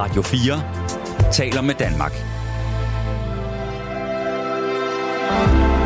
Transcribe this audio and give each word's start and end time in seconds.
Radio 0.00 0.22
4 0.22 1.32
taler 1.32 1.62
med 1.62 1.74
Danmark. 1.74 2.12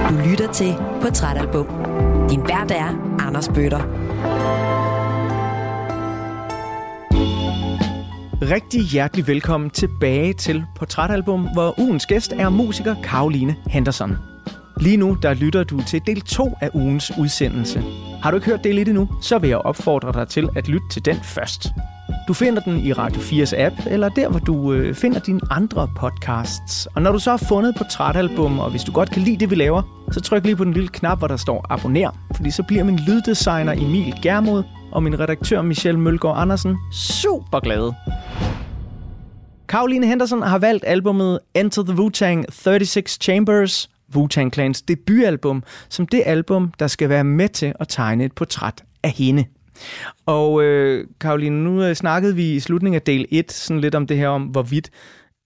Du 0.08 0.30
lytter 0.30 0.52
til 0.52 0.74
Portrætalbum. 1.02 1.66
Din 2.30 2.40
vært 2.40 2.70
er 2.70 3.16
Anders 3.18 3.48
Bøtter. 3.48 3.78
Rigtig 8.50 8.80
hjertelig 8.82 9.26
velkommen 9.26 9.70
tilbage 9.70 10.32
til 10.32 10.64
Portrætalbum, 10.76 11.48
hvor 11.52 11.80
ugens 11.80 12.06
gæst 12.06 12.32
er 12.32 12.48
musiker 12.48 12.94
Karoline 13.02 13.56
Henderson. 13.66 14.16
Lige 14.80 14.96
nu 14.96 15.16
der 15.22 15.34
lytter 15.34 15.64
du 15.64 15.82
til 15.82 16.00
del 16.06 16.20
2 16.20 16.56
af 16.60 16.70
ugens 16.74 17.12
udsendelse. 17.18 17.82
Har 18.22 18.30
du 18.30 18.36
ikke 18.36 18.46
hørt 18.46 18.64
del 18.64 18.78
1 18.78 18.88
endnu, 18.88 19.08
så 19.22 19.38
vil 19.38 19.48
jeg 19.48 19.58
opfordre 19.58 20.12
dig 20.12 20.28
til 20.28 20.48
at 20.56 20.68
lytte 20.68 20.88
til 20.90 21.04
den 21.04 21.16
først. 21.16 21.66
Du 22.28 22.34
finder 22.34 22.62
den 22.62 22.78
i 22.78 22.92
Radio 22.92 23.20
4's 23.20 23.56
app, 23.56 23.74
eller 23.86 24.08
der, 24.08 24.28
hvor 24.28 24.38
du 24.38 24.72
øh, 24.72 24.94
finder 24.94 25.20
dine 25.20 25.40
andre 25.50 25.90
podcasts. 25.96 26.86
Og 26.86 27.02
når 27.02 27.12
du 27.12 27.18
så 27.18 27.30
har 27.30 27.36
fundet 27.48 27.74
portrætalbum, 27.76 28.58
og 28.58 28.70
hvis 28.70 28.82
du 28.82 28.92
godt 28.92 29.10
kan 29.10 29.22
lide 29.22 29.36
det, 29.36 29.50
vi 29.50 29.54
laver, 29.54 30.06
så 30.12 30.20
tryk 30.20 30.44
lige 30.44 30.56
på 30.56 30.64
den 30.64 30.72
lille 30.72 30.88
knap, 30.88 31.18
hvor 31.18 31.28
der 31.28 31.36
står 31.36 31.66
abonner. 31.70 32.10
Fordi 32.36 32.50
så 32.50 32.62
bliver 32.62 32.84
min 32.84 32.96
lyddesigner 32.96 33.72
Emil 33.72 34.14
Germod 34.22 34.62
og 34.92 35.02
min 35.02 35.20
redaktør 35.20 35.62
Michelle 35.62 36.00
Mølgaard 36.00 36.38
Andersen 36.38 36.76
super 36.92 37.60
glade. 37.60 37.94
Karoline 39.68 40.06
Henderson 40.06 40.42
har 40.42 40.58
valgt 40.58 40.84
albumet 40.86 41.40
Enter 41.54 41.82
the 41.82 41.94
Wu-Tang 41.94 42.44
36 42.50 43.08
Chambers, 43.08 43.90
Wu-Tang 44.16 44.50
Clans 44.50 44.82
debutalbum, 44.82 45.62
som 45.88 46.06
det 46.06 46.22
album, 46.26 46.72
der 46.78 46.86
skal 46.86 47.08
være 47.08 47.24
med 47.24 47.48
til 47.48 47.72
at 47.80 47.88
tegne 47.88 48.24
et 48.24 48.32
portræt 48.32 48.84
af 49.02 49.10
hende. 49.10 49.44
Og 50.26 50.62
øh, 50.62 51.06
Karoline, 51.20 51.64
nu 51.64 51.82
øh, 51.82 51.94
snakkede 51.94 52.36
vi 52.36 52.54
i 52.54 52.60
slutningen 52.60 52.96
af 52.96 53.02
del 53.02 53.26
1 53.30 53.52
sådan 53.52 53.80
lidt 53.80 53.94
om 53.94 54.06
det 54.06 54.16
her 54.16 54.28
om, 54.28 54.42
hvorvidt 54.42 54.90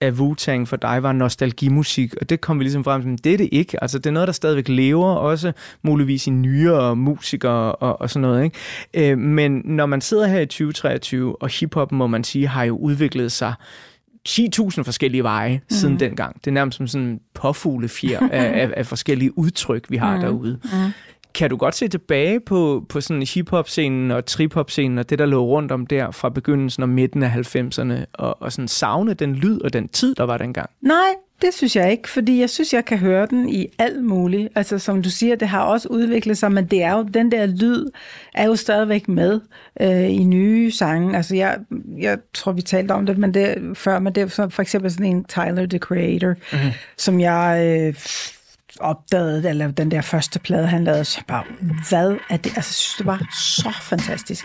at 0.00 0.12
Wu-Tang 0.12 0.64
for 0.66 0.76
dig 0.76 1.02
var 1.02 1.12
nostalgimusik, 1.12 2.14
og 2.20 2.30
det 2.30 2.40
kom 2.40 2.58
vi 2.58 2.64
ligesom 2.64 2.84
frem 2.84 3.02
til, 3.02 3.24
det 3.24 3.34
er 3.34 3.36
det 3.36 3.48
ikke. 3.52 3.82
Altså, 3.82 3.98
det 3.98 4.06
er 4.06 4.10
noget, 4.10 4.26
der 4.26 4.32
stadigvæk 4.32 4.68
lever, 4.68 5.08
også 5.08 5.52
muligvis 5.82 6.26
i 6.26 6.30
nyere 6.30 6.96
musikere 6.96 7.72
og, 7.72 8.00
og 8.00 8.10
sådan 8.10 8.22
noget. 8.22 8.44
Ikke? 8.44 9.10
Øh, 9.10 9.18
men 9.18 9.62
når 9.64 9.86
man 9.86 10.00
sidder 10.00 10.26
her 10.26 10.40
i 10.40 10.46
2023, 10.46 11.42
og 11.42 11.48
hiphop, 11.48 11.92
må 11.92 12.06
man 12.06 12.24
sige, 12.24 12.46
har 12.46 12.64
jo 12.64 12.76
udviklet 12.76 13.32
sig 13.32 13.54
10.000 14.28 14.82
forskellige 14.82 15.22
veje 15.22 15.54
mm. 15.54 15.76
siden 15.76 16.00
dengang. 16.00 16.34
Det 16.34 16.46
er 16.46 16.54
nærmest 16.54 16.76
som 16.76 16.86
sådan 16.86 17.06
en 17.06 17.20
påfuglefjer 17.34 18.20
af, 18.20 18.62
af, 18.62 18.70
af 18.76 18.86
forskellige 18.86 19.38
udtryk, 19.38 19.84
vi 19.88 19.96
har 19.96 20.16
mm. 20.16 20.20
derude. 20.22 20.58
Mm. 20.64 20.92
Kan 21.38 21.50
du 21.50 21.56
godt 21.56 21.74
se 21.74 21.88
tilbage 21.88 22.40
på, 22.40 22.84
på 22.88 23.00
sådan 23.00 23.22
hip-hop-scenen 23.22 24.10
og 24.10 24.26
trip-hop-scenen 24.26 24.98
og 24.98 25.10
det, 25.10 25.18
der 25.18 25.26
lå 25.26 25.46
rundt 25.46 25.72
om 25.72 25.86
der 25.86 26.10
fra 26.10 26.28
begyndelsen 26.28 26.82
og 26.82 26.88
midten 26.88 27.22
af 27.22 27.56
90'erne, 27.56 27.94
og, 28.12 28.42
og 28.42 28.52
sådan 28.52 28.68
savne 28.68 29.14
den 29.14 29.34
lyd 29.34 29.60
og 29.60 29.72
den 29.72 29.88
tid, 29.88 30.14
der 30.14 30.24
var 30.24 30.38
dengang? 30.38 30.70
Nej, 30.80 31.14
det 31.42 31.54
synes 31.54 31.76
jeg 31.76 31.90
ikke, 31.90 32.08
fordi 32.08 32.40
jeg 32.40 32.50
synes, 32.50 32.74
jeg 32.74 32.84
kan 32.84 32.98
høre 32.98 33.26
den 33.26 33.48
i 33.48 33.66
alt 33.78 34.04
muligt. 34.04 34.48
Altså 34.54 34.78
som 34.78 35.02
du 35.02 35.10
siger, 35.10 35.36
det 35.36 35.48
har 35.48 35.62
også 35.62 35.88
udviklet 35.88 36.38
sig, 36.38 36.52
men 36.52 36.66
det 36.66 36.82
er 36.82 36.92
jo, 36.96 37.02
den 37.02 37.32
der 37.32 37.46
lyd 37.46 37.86
er 38.34 38.46
jo 38.46 38.56
stadigvæk 38.56 39.08
med 39.08 39.40
øh, 39.80 40.10
i 40.10 40.24
nye 40.24 40.70
sange. 40.70 41.16
Altså 41.16 41.36
jeg, 41.36 41.58
jeg 41.98 42.18
tror, 42.34 42.52
vi 42.52 42.62
talte 42.62 42.92
om 42.92 43.06
det, 43.06 43.18
men 43.18 43.34
det 43.34 43.76
før, 43.76 43.98
men 43.98 44.14
det 44.14 44.22
er 44.22 44.48
for 44.50 44.60
eksempel 44.60 44.90
sådan 44.90 45.06
en 45.06 45.24
Tyler, 45.24 45.66
the 45.66 45.78
Creator, 45.78 46.34
mm-hmm. 46.52 46.70
som 46.96 47.20
jeg... 47.20 47.62
Øh, 47.80 47.94
opdagede, 48.80 49.48
eller 49.48 49.70
den 49.70 49.90
der 49.90 50.00
første 50.00 50.38
plade, 50.38 50.66
han 50.66 50.84
lavede, 50.84 51.04
så 51.04 51.20
bare, 51.28 51.44
hvad 51.88 52.16
er 52.30 52.36
det? 52.36 52.52
Altså, 52.56 52.56
jeg 52.56 52.64
synes, 52.64 52.94
det 52.98 53.06
var 53.06 53.18
så 53.32 53.72
fantastisk. 53.82 54.44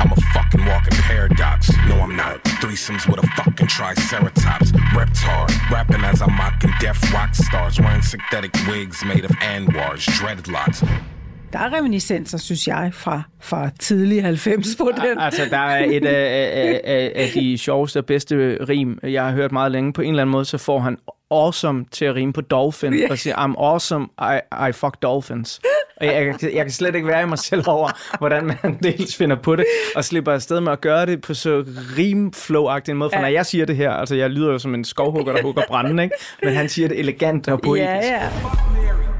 I'm 0.00 0.12
a 0.12 0.20
fucking 0.34 0.66
walking 0.66 0.98
paradox. 1.08 1.70
No, 1.88 1.94
I'm 2.04 2.16
not. 2.16 2.36
Threesomes 2.60 3.06
with 3.08 3.20
a 3.24 3.26
fucking 3.36 3.68
triceratops. 3.68 4.72
Reptar, 4.98 5.42
rapping 5.70 6.04
as 6.04 6.20
I'm 6.22 6.32
mocking 6.32 6.72
deaf 6.80 6.98
rock 7.14 7.34
stars. 7.34 7.78
Wearing 7.80 8.02
synthetic 8.02 8.52
wigs 8.68 9.04
made 9.04 9.24
of 9.24 9.30
Anwars, 9.54 10.04
dreadlocks. 10.18 10.82
Der 11.52 11.58
er 11.58 11.76
reminiscenser, 11.78 12.38
synes 12.38 12.68
jeg, 12.68 12.90
fra, 12.92 13.22
fra 13.40 13.70
tidlige 13.78 14.22
90 14.22 14.76
på 14.76 14.90
den. 14.96 15.18
Altså, 15.18 15.42
der 15.50 15.58
er 15.58 15.84
et 15.84 16.06
af, 16.06 16.50
af, 16.54 16.80
af, 16.84 17.12
af 17.14 17.30
de 17.34 17.58
sjoveste 17.58 17.98
og 17.98 18.06
bedste 18.06 18.58
rim, 18.68 18.98
jeg 19.02 19.24
har 19.24 19.32
hørt 19.32 19.52
meget 19.52 19.72
længe. 19.72 19.92
På 19.92 20.02
en 20.02 20.08
eller 20.08 20.22
anden 20.22 20.32
måde, 20.32 20.44
så 20.44 20.58
får 20.58 20.80
han 20.80 20.98
awesome 21.30 21.84
til 21.90 22.04
at 22.04 22.14
rime 22.14 22.32
på 22.32 22.40
dolphin, 22.40 22.94
yeah. 22.94 23.10
og 23.10 23.18
siger, 23.18 23.36
I'm 23.36 23.54
awesome, 23.58 24.06
I, 24.18 24.68
I 24.68 24.72
fuck 24.72 25.02
dolphins. 25.02 25.60
Og 25.96 26.06
jeg, 26.06 26.14
jeg, 26.14 26.54
jeg 26.54 26.64
kan 26.64 26.70
slet 26.70 26.94
ikke 26.94 27.06
være 27.06 27.22
i 27.22 27.26
mig 27.26 27.38
selv 27.38 27.62
over, 27.66 28.18
hvordan 28.18 28.46
man 28.46 28.78
dels 28.82 29.16
finder 29.16 29.36
på 29.36 29.56
det, 29.56 29.64
og 29.96 30.04
slipper 30.04 30.32
afsted 30.32 30.60
med 30.60 30.72
at 30.72 30.80
gøre 30.80 31.06
det 31.06 31.20
på 31.20 31.34
så 31.34 31.64
rimflow-agtig 31.98 32.90
en 32.90 32.96
måde. 32.96 33.10
For 33.10 33.16
ja. 33.16 33.20
når 33.22 33.28
jeg 33.28 33.46
siger 33.46 33.66
det 33.66 33.76
her, 33.76 33.90
altså 33.90 34.14
jeg 34.14 34.30
lyder 34.30 34.52
jo 34.52 34.58
som 34.58 34.74
en 34.74 34.84
skovhugger, 34.84 35.32
der 35.32 35.42
hugger 35.42 35.62
branden, 35.68 35.98
ikke? 35.98 36.14
Men 36.42 36.54
han 36.54 36.68
siger 36.68 36.88
det 36.88 36.98
elegant 36.98 37.48
og 37.48 37.60
poetisk. 37.60 37.88
Ja, 37.88 38.22
ja. 38.22 38.28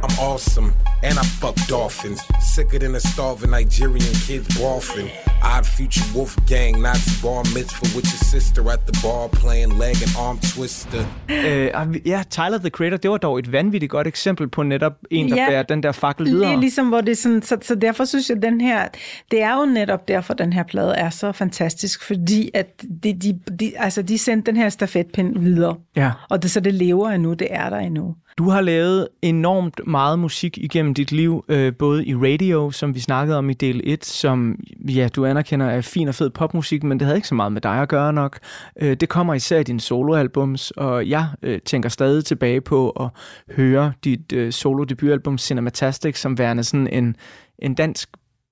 I'm 0.03 0.23
awesome, 0.23 0.73
and 1.03 1.19
I 1.19 1.25
fuck 1.41 1.57
dolphins. 1.69 2.21
Sicker 2.55 2.79
than 2.79 2.95
a 2.95 3.01
starving 3.01 3.51
Nigerian 3.51 4.15
kid 4.27 4.45
golfing. 4.59 5.09
Odd 5.43 5.67
future 5.67 6.07
wolf 6.15 6.37
gang, 6.49 6.83
Nazi 6.83 7.11
bar 7.23 7.43
mitzvah 7.57 7.91
with 7.97 8.07
your 8.13 8.25
sister 8.35 8.63
at 8.75 8.81
the 8.89 8.97
bar 9.03 9.29
playing 9.29 9.73
leg 9.83 9.97
and 10.07 10.13
arm 10.27 10.39
twister. 10.55 11.03
Uh, 11.29 11.97
ja, 12.07 12.23
Tyler 12.31 12.59
the 12.59 12.71
Creator, 12.71 12.97
det 12.97 13.11
var 13.11 13.17
dog 13.19 13.39
et 13.39 13.53
vanvittigt 13.53 13.91
godt 13.91 14.07
eksempel 14.07 14.49
på 14.49 14.63
netop 14.63 14.93
en, 15.11 15.31
der 15.31 15.37
ja, 15.37 15.49
bærer 15.49 15.63
den 15.63 15.83
der 15.83 15.93
fakkel 15.93 16.27
videre. 16.27 16.51
Lige 16.51 16.61
ligesom, 16.61 16.89
hvor 16.89 17.01
det 17.01 17.19
sådan, 17.19 17.43
så, 17.43 17.57
så 17.63 17.75
derfor 17.75 18.05
synes 18.05 18.31
jeg, 18.31 18.43
den 18.43 18.61
her, 18.61 18.89
det 19.31 19.43
er 19.43 19.61
jo 19.61 19.67
netop 19.67 20.09
derfor, 20.09 20.35
den 20.35 20.53
her 20.53 20.63
plade 20.63 20.95
er 20.95 21.11
så 21.11 21.33
fantastisk, 21.33 22.03
fordi 22.07 22.51
at 22.55 22.83
de, 23.03 23.13
de, 23.13 23.41
de, 23.61 23.73
altså, 23.77 24.03
de 24.03 24.19
sendte 24.19 24.51
den 24.51 24.61
her 24.61 24.69
stafetpind 24.69 25.39
videre. 25.39 25.77
Ja. 25.97 26.11
Og 26.31 26.43
det, 26.43 26.51
så 26.51 26.61
det 26.61 26.75
lever 26.75 27.11
endnu, 27.11 27.33
det 27.35 27.49
er 27.51 27.71
der 27.71 27.79
endnu. 27.79 28.15
Du 28.39 28.49
har 28.51 28.61
lavet 28.61 29.09
enormt 29.23 29.81
meget 29.87 30.19
musik 30.19 30.59
igennem 30.59 30.92
dit 30.95 31.13
liv, 31.13 31.45
øh, 31.49 31.73
både 31.75 32.07
i 32.07 32.15
radio, 32.15 32.71
som 32.71 32.95
vi 32.95 33.01
snakkede 33.01 33.39
om 33.39 33.51
i 33.51 33.53
del 33.53 33.81
1, 33.85 34.05
som 34.05 34.57
ja, 34.89 35.09
du 35.17 35.27
anerkender 35.27 35.67
er 35.67 35.81
fin 35.81 36.09
og 36.09 36.15
fed 36.15 36.31
popmusik, 36.31 36.83
men 36.83 36.99
det 36.99 37.07
havde 37.07 37.19
ikke 37.19 37.29
så 37.29 37.35
meget 37.35 37.53
med 37.53 37.61
dig 37.61 37.83
at 37.83 37.89
gøre 37.89 38.13
nok. 38.13 38.39
Øh, 38.81 38.97
det 38.97 39.09
kommer 39.09 39.35
især 39.35 39.59
i 39.59 39.63
dine 39.63 39.81
soloalbums, 39.81 40.71
og 40.71 41.09
jeg 41.09 41.27
øh, 41.43 41.61
tænker 41.61 41.89
stadig 41.89 42.25
tilbage 42.25 42.61
på 42.61 42.91
at 42.91 43.09
høre 43.57 43.93
dit 44.05 44.33
øh, 44.33 44.53
solo-debutalbum 44.53 45.39
Cinematastic 45.39 46.21
som 46.21 46.39
værende 46.39 46.65
sådan 46.65 46.87
en, 46.87 47.17
en 47.59 47.75
dansk 47.75 48.09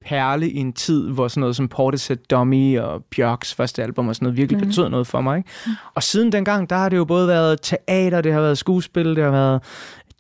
perle 0.07 0.51
i 0.51 0.57
en 0.57 0.73
tid, 0.73 1.09
hvor 1.09 1.29
sådan 1.29 1.41
noget 1.41 1.57
som 1.57 1.69
Portishead 1.69 2.19
Dummy 2.31 2.79
og 2.79 3.05
Bjørks 3.17 3.55
første 3.55 3.83
album 3.83 4.09
og 4.09 4.15
sådan 4.15 4.27
noget 4.27 4.37
virkelig 4.37 4.61
mm. 4.63 4.69
betød 4.69 4.89
noget 4.89 5.07
for 5.07 5.21
mig. 5.21 5.39
Ikke? 5.39 5.51
Mm. 5.67 5.73
Og 5.95 6.03
siden 6.03 6.33
dengang, 6.33 6.71
der 6.71 6.77
har 6.77 6.89
det 6.89 6.97
jo 6.97 7.05
både 7.05 7.29
været 7.29 7.59
teater, 7.63 8.21
det 8.21 8.33
har 8.33 8.41
været 8.41 8.59
skuespil, 8.59 9.17
det 9.17 9.25
har 9.25 9.31
været 9.31 9.63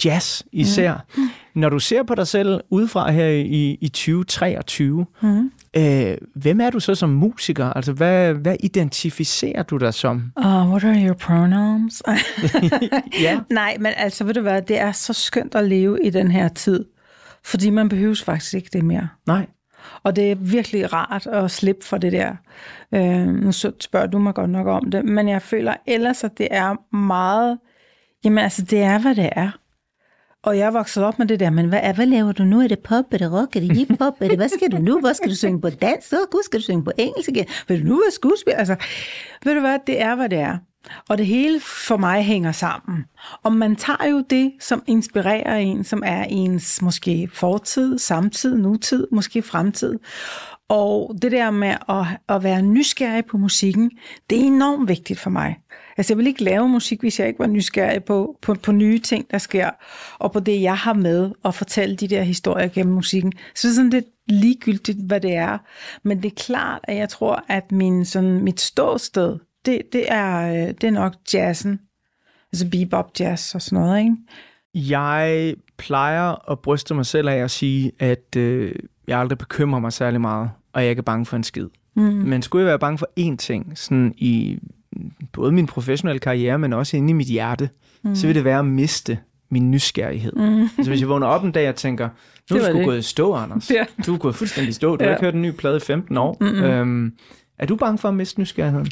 jazz 0.05 0.43
især. 0.53 1.07
Mm. 1.17 1.23
Når 1.55 1.69
du 1.69 1.79
ser 1.79 2.03
på 2.03 2.15
dig 2.15 2.27
selv 2.27 2.61
udefra 2.71 3.11
her 3.11 3.27
i, 3.27 3.79
i 3.81 3.89
2023, 3.89 5.07
mm. 5.21 5.51
øh, 5.77 6.17
hvem 6.35 6.61
er 6.61 6.71
du 6.71 6.81
så 6.81 6.95
som 6.95 7.09
musiker? 7.09 7.67
Altså, 7.67 7.93
hvad, 7.93 8.35
hvad 8.35 8.57
identificerer 8.61 9.63
du 9.63 9.77
dig 9.77 9.95
som? 9.95 10.33
Uh, 10.37 10.45
what 10.45 10.85
are 10.85 11.07
your 11.07 11.15
pronouns? 11.15 12.03
ja. 13.27 13.41
Nej, 13.51 13.77
men 13.81 13.93
altså, 13.97 14.25
ved 14.25 14.35
du 14.35 14.41
hvad, 14.41 14.63
det 14.63 14.79
er 14.79 14.93
så 14.93 15.13
skønt 15.13 15.55
at 15.55 15.65
leve 15.69 15.99
i 16.05 16.11
den 16.11 16.31
her 16.31 16.49
tid, 16.49 16.85
fordi 17.45 17.71
man 17.71 17.89
behøver 17.89 18.23
faktisk 18.25 18.55
ikke 18.55 18.71
det 18.73 18.85
mere. 18.85 19.09
Nej. 19.27 19.47
Og 20.03 20.17
det 20.17 20.31
er 20.31 20.35
virkelig 20.35 20.93
rart 20.93 21.27
at 21.27 21.51
slippe 21.51 21.85
for 21.85 21.99
det 21.99 22.13
der. 22.13 22.37
Øh, 22.95 23.27
nu 23.27 23.53
spørger 23.53 24.07
du 24.07 24.19
mig 24.19 24.35
godt 24.35 24.51
nok 24.51 24.67
om 24.67 24.91
det, 24.91 25.05
men 25.05 25.29
jeg 25.29 25.43
føler 25.43 25.75
ellers, 25.87 26.25
at 26.25 26.39
det 26.39 26.49
er 26.51 26.97
meget... 26.97 27.59
Jamen 28.25 28.39
altså, 28.39 28.63
det 28.63 28.83
er, 28.83 28.99
hvad 28.99 29.15
det 29.15 29.29
er. 29.33 29.51
Og 30.43 30.59
jeg 30.59 30.75
voksede 30.75 31.07
op 31.07 31.19
med 31.19 31.27
det 31.27 31.41
der, 31.41 31.51
men 31.51 31.69
hvad, 31.69 31.81
er, 31.83 31.93
hvad 31.93 32.07
laver 32.07 32.33
du 32.33 32.45
nu? 32.45 32.61
Er 32.61 32.69
det 32.69 32.79
pop, 32.79 33.05
er 33.13 33.19
det 33.19 33.33
rock, 33.33 33.57
er 33.57 33.61
det 33.61 33.77
hip-hop? 33.77 34.15
Er 34.21 34.29
det, 34.29 34.37
hvad 34.37 34.49
skal 34.49 34.73
du 34.73 34.79
nu? 34.79 35.01
Hvad 35.01 35.15
skal 35.15 35.31
du 35.31 35.35
synge 35.35 35.61
på 35.61 35.71
dansk? 35.71 36.09
Så 36.09 36.17
gud, 36.31 36.43
skal 36.45 36.61
du 36.61 36.65
synge 36.65 36.85
på 36.85 36.93
engelsk 36.99 37.29
igen? 37.29 37.47
Vil 37.69 37.83
du 37.83 37.87
nu 37.87 37.97
være 37.97 38.11
skuespiller? 38.11 38.59
Altså, 38.59 38.77
ved 39.45 39.55
du 39.55 39.61
hvad, 39.61 39.79
det 39.87 40.03
er, 40.03 40.15
hvad 40.15 40.29
det 40.29 40.39
er. 40.39 40.59
Og 41.09 41.19
det 41.19 41.27
hele 41.27 41.61
for 41.61 41.97
mig 41.97 42.23
hænger 42.23 42.53
sammen. 42.53 43.05
Og 43.43 43.53
man 43.53 43.77
tager 43.77 44.09
jo 44.11 44.25
det, 44.31 44.53
som 44.61 44.83
inspirerer 44.87 45.57
en, 45.57 45.85
som 45.85 46.03
er 46.07 46.25
ens 46.25 46.83
måske 46.83 47.29
fortid, 47.33 47.99
samtid, 47.99 48.57
nutid, 48.57 49.07
måske 49.13 49.43
fremtid. 49.43 49.99
Og 50.69 51.17
det 51.23 51.33
der 51.33 51.51
med 51.51 51.75
at, 51.89 52.07
at 52.29 52.43
være 52.43 52.63
nysgerrig 52.63 53.25
på 53.25 53.39
musikken, 53.39 53.91
det 54.31 54.41
er 54.41 54.45
enormt 54.45 54.89
vigtigt 54.89 55.19
for 55.19 55.31
mig. 55.31 55.57
Altså 56.01 56.13
jeg 56.13 56.19
vil 56.19 56.27
ikke 56.27 56.45
lave 56.45 56.69
musik, 56.69 57.01
hvis 57.01 57.21
jeg 57.21 57.29
ikke 57.29 57.39
var 57.39 57.47
nysgerrig 57.47 58.05
på, 58.05 58.39
på, 58.43 58.55
på 58.55 58.73
nye 58.73 58.99
ting, 58.99 59.31
der 59.31 59.39
sker, 59.39 59.71
og 60.19 60.33
på 60.33 60.41
det, 60.41 60.63
jeg 60.63 60.77
har 60.77 60.93
med, 60.93 61.31
og 61.43 61.55
fortælle 61.55 61.97
de 61.97 62.09
der 62.09 62.23
historier 62.23 62.69
gennem 62.69 62.95
musikken. 62.95 63.33
Så 63.55 63.69
det 63.69 63.73
er 63.73 63.75
sådan 63.75 63.91
lidt 63.91 64.05
ligegyldigt, 64.27 64.99
hvad 65.07 65.21
det 65.21 65.35
er. 65.35 65.59
Men 66.03 66.23
det 66.23 66.31
er 66.33 66.35
klart, 66.37 66.81
at 66.83 66.97
jeg 66.97 67.09
tror, 67.09 67.45
at 67.49 67.73
min, 67.73 68.05
sådan, 68.05 68.45
mit 68.45 68.61
ståsted, 68.61 69.39
det, 69.67 69.83
det, 69.93 70.13
er, 70.13 70.53
øh, 70.53 70.69
det 70.69 70.85
er 70.85 70.91
nok 70.91 71.15
jazzen. 71.35 71.81
Altså 72.53 72.71
bebop 72.71 73.11
jazz 73.21 73.55
og 73.55 73.63
sådan 73.63 73.85
noget, 73.85 73.99
ikke? 73.99 74.17
Jeg 74.75 75.55
plejer 75.77 76.51
at 76.51 76.59
bryste 76.59 76.95
mig 76.95 77.07
selv 77.07 77.29
af 77.29 77.37
at 77.37 77.51
sige, 77.51 77.93
at 77.99 78.37
øh, 78.37 78.75
jeg 79.09 79.19
aldrig 79.19 79.39
bekymrer 79.39 79.81
mig 79.81 79.93
særlig 79.93 80.21
meget, 80.21 80.51
og 80.73 80.81
jeg 80.81 80.87
er 80.87 80.91
ikke 80.91 81.03
bange 81.03 81.27
for 81.27 81.37
en 81.37 81.45
skid. 81.45 81.69
Mm. 81.97 82.03
Men 82.03 82.43
skulle 82.43 82.63
jeg 82.63 82.69
være 82.69 82.79
bange 82.79 82.99
for 82.99 83.09
én 83.21 83.37
ting, 83.37 83.79
sådan 83.79 84.15
i 84.17 84.59
både 85.33 85.53
min 85.53 85.67
professionelle 85.67 86.21
karriere, 86.21 86.59
men 86.59 86.73
også 86.73 86.97
inde 86.97 87.11
i 87.11 87.13
mit 87.13 87.27
hjerte, 87.27 87.71
mm. 88.03 88.15
så 88.15 88.27
vil 88.27 88.37
det 88.37 88.45
være 88.45 88.59
at 88.59 88.65
miste 88.65 89.19
min 89.51 89.71
nysgerrighed. 89.71 90.33
Mm. 90.33 90.63
Altså 90.63 90.91
hvis 90.91 91.01
jeg 91.01 91.09
vågner 91.09 91.27
op 91.27 91.45
en 91.45 91.53
dag 91.53 91.69
og 91.69 91.75
tænker, 91.75 92.09
nu 92.51 92.57
er 92.57 92.61
du 92.61 92.67
sgu 92.67 92.85
gået 92.85 92.99
i 92.99 93.03
stå, 93.03 93.35
Anders. 93.35 93.71
Ja. 93.71 93.85
Du 94.07 94.15
er 94.15 94.19
gået 94.19 94.35
fuldstændig 94.35 94.71
i 94.71 94.73
stå. 94.73 94.97
Du 94.97 95.05
ja. 95.05 95.11
har 95.11 95.17
ikke 95.17 95.25
hørt 95.25 95.35
en 95.35 95.43
ny 95.43 95.51
plade 95.51 95.77
i 95.77 95.81
15 95.81 96.17
år. 96.17 96.37
Mm-hmm. 96.41 96.63
Øhm, 96.63 97.13
er 97.61 97.67
du 97.67 97.77
bange 97.77 97.99
for 97.99 98.09
at 98.09 98.15
miste 98.15 98.41
nysgerrigheden? 98.41 98.91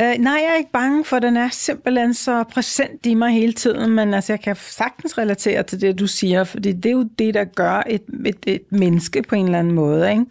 Øh, 0.00 0.14
nej, 0.18 0.32
jeg 0.32 0.50
er 0.52 0.58
ikke 0.58 0.72
bange, 0.72 1.04
for 1.04 1.18
den 1.18 1.36
er 1.36 1.48
simpelthen 1.48 2.14
så 2.14 2.44
præsent 2.44 3.06
i 3.06 3.14
mig 3.14 3.32
hele 3.32 3.52
tiden, 3.52 3.90
men 3.90 4.14
altså, 4.14 4.32
jeg 4.32 4.40
kan 4.40 4.56
sagtens 4.56 5.18
relatere 5.18 5.62
til 5.62 5.80
det, 5.80 5.98
du 5.98 6.06
siger, 6.06 6.44
fordi 6.44 6.72
det 6.72 6.86
er 6.86 6.92
jo 6.92 7.08
det, 7.18 7.34
der 7.34 7.44
gør 7.44 7.82
et, 7.86 8.02
et, 8.26 8.38
et 8.46 8.62
menneske 8.70 9.22
på 9.22 9.34
en 9.34 9.44
eller 9.44 9.58
anden 9.58 9.74
måde. 9.74 10.10
Ikke? 10.10 10.24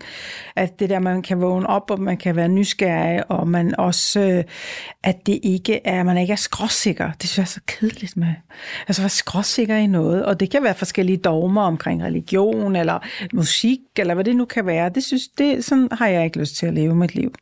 At 0.55 0.79
det 0.79 0.89
der, 0.89 0.99
man 0.99 1.21
kan 1.21 1.41
vågne 1.41 1.67
op, 1.67 1.91
og 1.91 2.01
man 2.01 2.17
kan 2.17 2.35
være 2.35 2.47
nysgerrig, 2.47 3.31
og 3.31 3.47
man 3.47 3.79
også, 3.79 4.19
øh, 4.19 4.43
at 5.03 5.25
det 5.25 5.39
ikke 5.43 5.87
er, 5.87 6.03
man 6.03 6.17
ikke 6.17 6.33
er 6.33 6.37
skråsikker. 6.37 7.11
Det 7.11 7.29
synes 7.29 7.37
jeg 7.37 7.43
er 7.43 7.45
så 7.45 7.61
kedeligt 7.67 8.17
med. 8.17 8.33
Altså, 8.87 9.01
være 9.01 9.09
skråsikker 9.09 9.75
i 9.75 9.87
noget, 9.87 10.25
og 10.25 10.39
det 10.39 10.51
kan 10.51 10.63
være 10.63 10.75
forskellige 10.75 11.17
dogmer 11.17 11.61
omkring 11.61 12.03
religion, 12.03 12.75
eller 12.75 12.99
musik, 13.33 13.79
eller 13.97 14.13
hvad 14.13 14.23
det 14.23 14.35
nu 14.35 14.45
kan 14.45 14.65
være. 14.65 14.89
Det 14.89 15.03
synes, 15.03 15.27
det, 15.37 15.65
sådan 15.65 15.87
har 15.91 16.07
jeg 16.07 16.25
ikke 16.25 16.39
lyst 16.39 16.55
til 16.55 16.65
at 16.65 16.73
leve 16.73 16.95
mit 16.95 17.15
liv. 17.15 17.33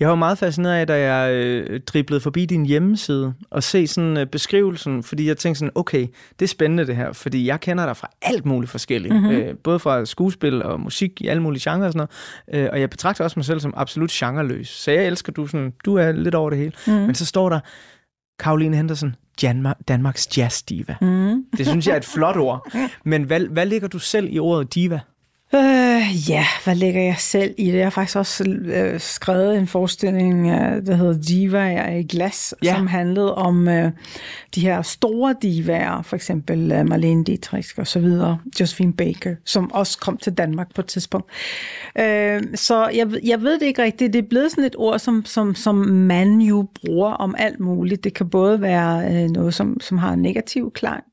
Jeg 0.00 0.08
var 0.08 0.14
meget 0.14 0.38
fascineret 0.38 0.74
af, 0.74 0.86
da 0.86 1.12
jeg 1.12 1.34
øh, 1.34 1.80
driblede 1.80 2.20
forbi 2.20 2.46
din 2.46 2.66
hjemmeside 2.66 3.34
og 3.50 3.62
se 3.62 3.86
sådan 3.86 4.16
øh, 4.16 4.26
beskrivelsen, 4.26 5.02
fordi 5.02 5.28
jeg 5.28 5.36
tænkte 5.36 5.58
sådan, 5.58 5.72
okay, 5.74 6.06
det 6.38 6.44
er 6.44 6.48
spændende 6.48 6.86
det 6.86 6.96
her, 6.96 7.12
fordi 7.12 7.46
jeg 7.46 7.60
kender 7.60 7.86
dig 7.86 7.96
fra 7.96 8.08
alt 8.22 8.46
muligt 8.46 8.70
forskelligt, 8.70 9.14
mm-hmm. 9.14 9.30
øh, 9.30 9.56
både 9.56 9.78
fra 9.78 10.04
skuespil 10.04 10.62
og 10.62 10.80
musik 10.80 11.20
i 11.20 11.26
alle 11.26 11.42
mulige 11.42 11.70
genrer 11.70 11.86
og 11.86 11.92
sådan 11.92 12.08
noget, 12.52 12.64
øh, 12.64 12.68
og 12.72 12.80
jeg 12.80 12.90
betragter 12.90 13.24
også 13.24 13.38
mig 13.38 13.44
selv 13.44 13.60
som 13.60 13.74
absolut 13.76 14.10
genreløs, 14.10 14.68
så 14.68 14.90
jeg 14.90 15.06
elsker, 15.06 15.32
du 15.32 15.46
sådan, 15.46 15.72
du 15.84 15.96
er 15.96 16.12
lidt 16.12 16.34
over 16.34 16.50
det 16.50 16.58
hele, 16.58 16.72
mm. 16.86 16.92
men 16.92 17.14
så 17.14 17.26
står 17.26 17.48
der, 17.48 17.60
Karoline 18.38 18.76
Henderson, 18.76 19.16
Danmarks 19.88 20.38
jazz 20.38 20.62
diva. 20.62 20.96
Mm. 21.00 21.44
Det 21.56 21.66
synes 21.66 21.86
jeg 21.86 21.92
er 21.92 21.96
et 21.96 22.04
flot 22.04 22.36
ord, 22.36 22.72
men 23.04 23.22
hvad, 23.22 23.40
hvad 23.40 23.66
ligger 23.66 23.88
du 23.88 23.98
selv 23.98 24.28
i 24.30 24.38
ordet 24.38 24.74
diva? 24.74 25.00
Øh, 25.54 26.30
ja, 26.30 26.44
hvad 26.64 26.74
lægger 26.74 27.02
jeg 27.02 27.16
selv 27.18 27.54
i 27.58 27.66
det? 27.66 27.74
Jeg 27.78 27.84
har 27.84 27.90
faktisk 27.90 28.16
også 28.16 28.44
øh, 28.64 29.00
skrevet 29.00 29.58
en 29.58 29.66
forestilling, 29.66 30.50
øh, 30.50 30.86
der 30.86 30.94
hedder 30.94 31.22
Diva 31.22 31.96
i 31.98 32.02
glas, 32.02 32.54
ja. 32.62 32.74
som 32.74 32.86
handlede 32.86 33.34
om 33.34 33.68
øh, 33.68 33.92
de 34.54 34.60
her 34.60 34.82
store 34.82 35.34
divaer, 35.42 36.02
for 36.02 36.16
eksempel 36.16 36.72
øh, 36.72 36.88
Marlene 36.88 37.24
Dietrich 37.24 37.74
og 37.76 37.86
så 37.86 38.00
videre, 38.00 38.38
Josephine 38.60 38.92
Baker, 38.92 39.34
som 39.44 39.72
også 39.72 39.98
kom 39.98 40.16
til 40.16 40.32
Danmark 40.32 40.74
på 40.74 40.80
et 40.80 40.86
tidspunkt. 40.86 41.30
Øh, 41.98 42.42
så 42.54 42.88
jeg, 42.88 43.08
jeg 43.24 43.42
ved 43.42 43.58
det 43.58 43.66
ikke 43.66 43.82
rigtigt. 43.82 44.12
Det 44.12 44.18
er 44.24 44.28
blevet 44.28 44.50
sådan 44.50 44.64
et 44.64 44.76
ord, 44.78 44.98
som, 44.98 45.24
som, 45.24 45.54
som 45.54 45.74
man 45.86 46.40
jo 46.40 46.66
bruger 46.74 47.10
om 47.10 47.34
alt 47.38 47.60
muligt. 47.60 48.04
Det 48.04 48.14
kan 48.14 48.28
både 48.28 48.60
være 48.60 49.12
øh, 49.12 49.30
noget, 49.30 49.54
som, 49.54 49.80
som 49.80 49.98
har 49.98 50.12
en 50.12 50.22
negativ 50.22 50.72
klang, 50.72 51.04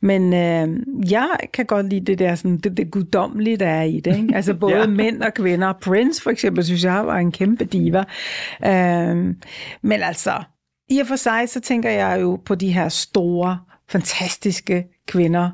men 0.00 0.34
øh, 0.34 0.80
jeg 1.10 1.38
kan 1.52 1.66
godt 1.66 1.88
lide 1.88 2.06
det 2.06 2.18
der 2.18 2.34
sådan, 2.34 2.56
det, 2.56 2.76
det 2.76 2.90
guddommelige, 2.90 3.56
der 3.56 3.68
er 3.68 3.82
i 3.82 4.00
det. 4.00 4.16
Ikke? 4.16 4.34
Altså 4.34 4.54
både 4.64 4.76
ja. 4.76 4.86
mænd 4.86 5.22
og 5.22 5.34
kvinder. 5.34 5.72
Prince 5.72 6.22
for 6.22 6.30
eksempel, 6.30 6.64
synes 6.64 6.84
jeg 6.84 7.06
var 7.06 7.18
en 7.18 7.32
kæmpe 7.32 7.64
diva. 7.64 8.04
Øh, 8.64 9.34
men 9.82 10.02
altså, 10.02 10.42
i 10.90 10.98
og 10.98 11.06
for 11.06 11.16
sig, 11.16 11.48
så 11.48 11.60
tænker 11.60 11.90
jeg 11.90 12.18
jo 12.20 12.40
på 12.44 12.54
de 12.54 12.72
her 12.72 12.88
store, 12.88 13.58
fantastiske 13.88 14.84
kvinder 15.08 15.50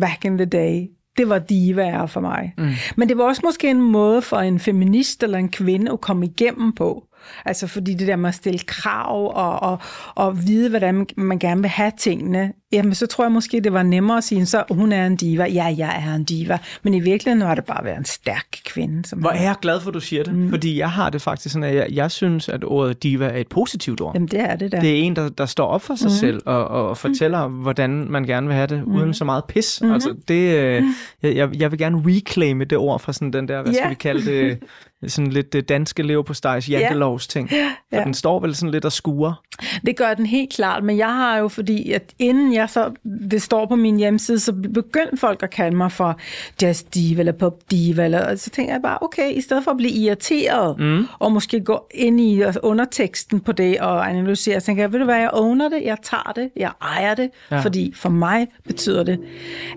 back 0.00 0.24
in 0.24 0.38
the 0.38 0.44
day. 0.44 0.86
Det 1.16 1.28
var 1.28 1.38
divaer 1.38 2.06
for 2.06 2.20
mig. 2.20 2.54
Mm. 2.58 2.70
Men 2.96 3.08
det 3.08 3.18
var 3.18 3.24
også 3.24 3.42
måske 3.44 3.70
en 3.70 3.80
måde 3.80 4.22
for 4.22 4.36
en 4.36 4.60
feminist 4.60 5.22
eller 5.22 5.38
en 5.38 5.48
kvinde 5.48 5.92
at 5.92 6.00
komme 6.00 6.26
igennem 6.26 6.72
på. 6.72 7.07
Altså 7.44 7.66
fordi 7.66 7.94
det 7.94 8.08
der 8.08 8.16
med 8.16 8.28
at 8.28 8.34
stille 8.34 8.58
krav 8.58 9.32
og, 9.34 9.70
og, 9.70 9.78
og 10.14 10.46
vide, 10.46 10.68
hvordan 10.68 11.06
man 11.16 11.38
gerne 11.38 11.60
vil 11.60 11.70
have 11.70 11.92
tingene, 11.98 12.52
jamen 12.72 12.94
så 12.94 13.06
tror 13.06 13.24
jeg 13.24 13.32
måske, 13.32 13.60
det 13.60 13.72
var 13.72 13.82
nemmere 13.82 14.16
at 14.16 14.24
sige, 14.24 14.46
så 14.46 14.64
hun 14.70 14.92
er 14.92 15.06
en 15.06 15.16
diva. 15.16 15.44
Ja, 15.44 15.74
jeg 15.78 16.04
er 16.06 16.14
en 16.14 16.24
diva. 16.24 16.58
Men 16.82 16.94
i 16.94 17.00
virkeligheden 17.00 17.48
var 17.48 17.54
det 17.54 17.64
bare 17.64 17.78
at 17.78 17.84
være 17.84 17.96
en 17.96 18.04
stærk 18.04 18.46
kvinde. 18.64 19.08
Som 19.08 19.18
Hvor 19.18 19.30
er 19.30 19.42
jeg 19.42 19.54
glad 19.62 19.80
for, 19.80 19.88
at 19.88 19.94
du 19.94 20.00
siger 20.00 20.24
det. 20.24 20.34
Mm. 20.34 20.50
Fordi 20.50 20.78
jeg 20.78 20.90
har 20.90 21.10
det 21.10 21.22
faktisk 21.22 21.52
sådan, 21.52 21.68
at 21.68 21.74
jeg, 21.74 21.86
jeg 21.90 22.10
synes, 22.10 22.48
at 22.48 22.64
ordet 22.64 23.02
diva 23.02 23.26
er 23.26 23.36
et 23.36 23.48
positivt 23.48 24.00
ord. 24.00 24.14
Jamen 24.14 24.28
det 24.28 24.40
er 24.40 24.56
det 24.56 24.72
der. 24.72 24.80
Det 24.80 24.90
er 24.90 25.02
en, 25.02 25.16
der, 25.16 25.28
der 25.28 25.46
står 25.46 25.66
op 25.66 25.82
for 25.82 25.94
sig 25.94 26.10
mm. 26.10 26.16
selv 26.16 26.42
og, 26.46 26.68
og 26.68 26.96
fortæller, 26.96 27.48
mm. 27.48 27.54
hvordan 27.54 27.90
man 28.10 28.24
gerne 28.24 28.46
vil 28.46 28.56
have 28.56 28.66
det, 28.66 28.86
mm. 28.86 28.94
uden 28.94 29.14
så 29.14 29.24
meget 29.24 29.44
pis. 29.44 29.82
Mm. 29.82 29.92
Altså 29.92 30.14
det, 30.28 30.54
øh, 30.54 30.82
jeg, 31.22 31.60
jeg 31.60 31.70
vil 31.70 31.78
gerne 31.78 32.02
reclaime 32.06 32.64
det 32.64 32.78
ord 32.78 33.00
fra 33.00 33.12
sådan 33.12 33.32
den 33.32 33.48
der, 33.48 33.62
hvad 33.62 33.72
yeah. 33.72 33.76
skal 33.76 33.90
vi 33.90 33.94
kalde 33.94 34.24
det, 34.30 34.58
sådan 35.06 35.32
lidt 35.32 35.52
det 35.52 35.68
danske 35.68 36.02
lever 36.02 36.22
på 36.22 36.34
stejs 36.34 36.70
jantelovs 36.70 37.26
ting. 37.26 37.50
Ja. 37.50 37.70
For 37.98 38.04
den 38.04 38.14
står 38.14 38.40
vel 38.40 38.54
sådan 38.54 38.70
lidt 38.70 38.84
og 38.84 38.92
skuer. 38.92 39.42
Det 39.86 39.96
gør 39.96 40.14
den 40.14 40.26
helt 40.26 40.52
klart, 40.52 40.84
men 40.84 40.98
jeg 40.98 41.14
har 41.14 41.38
jo, 41.38 41.48
fordi 41.48 41.92
at 41.92 42.12
inden 42.18 42.54
jeg 42.54 42.70
så, 42.70 42.92
det 43.30 43.42
står 43.42 43.66
på 43.66 43.76
min 43.76 43.96
hjemmeside, 43.96 44.38
så 44.38 44.52
begyndte 44.52 45.16
folk 45.16 45.42
at 45.42 45.50
kalde 45.50 45.76
mig 45.76 45.92
for 45.92 46.18
jazz 46.62 46.82
diva 46.82 47.20
eller 47.20 47.32
pop 47.32 47.70
diva, 47.70 48.04
eller, 48.04 48.30
og 48.30 48.38
så 48.38 48.50
tænker 48.50 48.72
jeg 48.72 48.82
bare, 48.82 48.98
okay, 49.00 49.32
i 49.32 49.40
stedet 49.40 49.64
for 49.64 49.70
at 49.70 49.76
blive 49.76 49.92
irriteret, 49.92 50.78
mm. 50.78 51.06
og 51.18 51.32
måske 51.32 51.60
gå 51.60 51.86
ind 51.94 52.20
i 52.20 52.42
underteksten 52.62 53.40
på 53.40 53.52
det 53.52 53.80
og 53.80 54.10
analysere, 54.10 54.60
så 54.60 54.66
tænker 54.66 54.82
jeg, 54.82 54.92
ved 54.92 54.98
du 54.98 55.04
hvad, 55.04 55.16
jeg 55.16 55.30
owner 55.32 55.68
det, 55.68 55.82
jeg 55.84 55.96
tager 56.02 56.32
det, 56.36 56.50
jeg 56.56 56.72
ejer 56.82 57.14
det, 57.14 57.30
ja. 57.50 57.60
fordi 57.60 57.92
for 57.96 58.08
mig 58.08 58.46
betyder 58.66 59.02
det, 59.02 59.20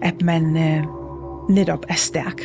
at 0.02 0.22
man 0.22 0.58
øh, 0.58 0.84
netop 1.50 1.86
er 1.90 1.96
stærk. 1.96 2.42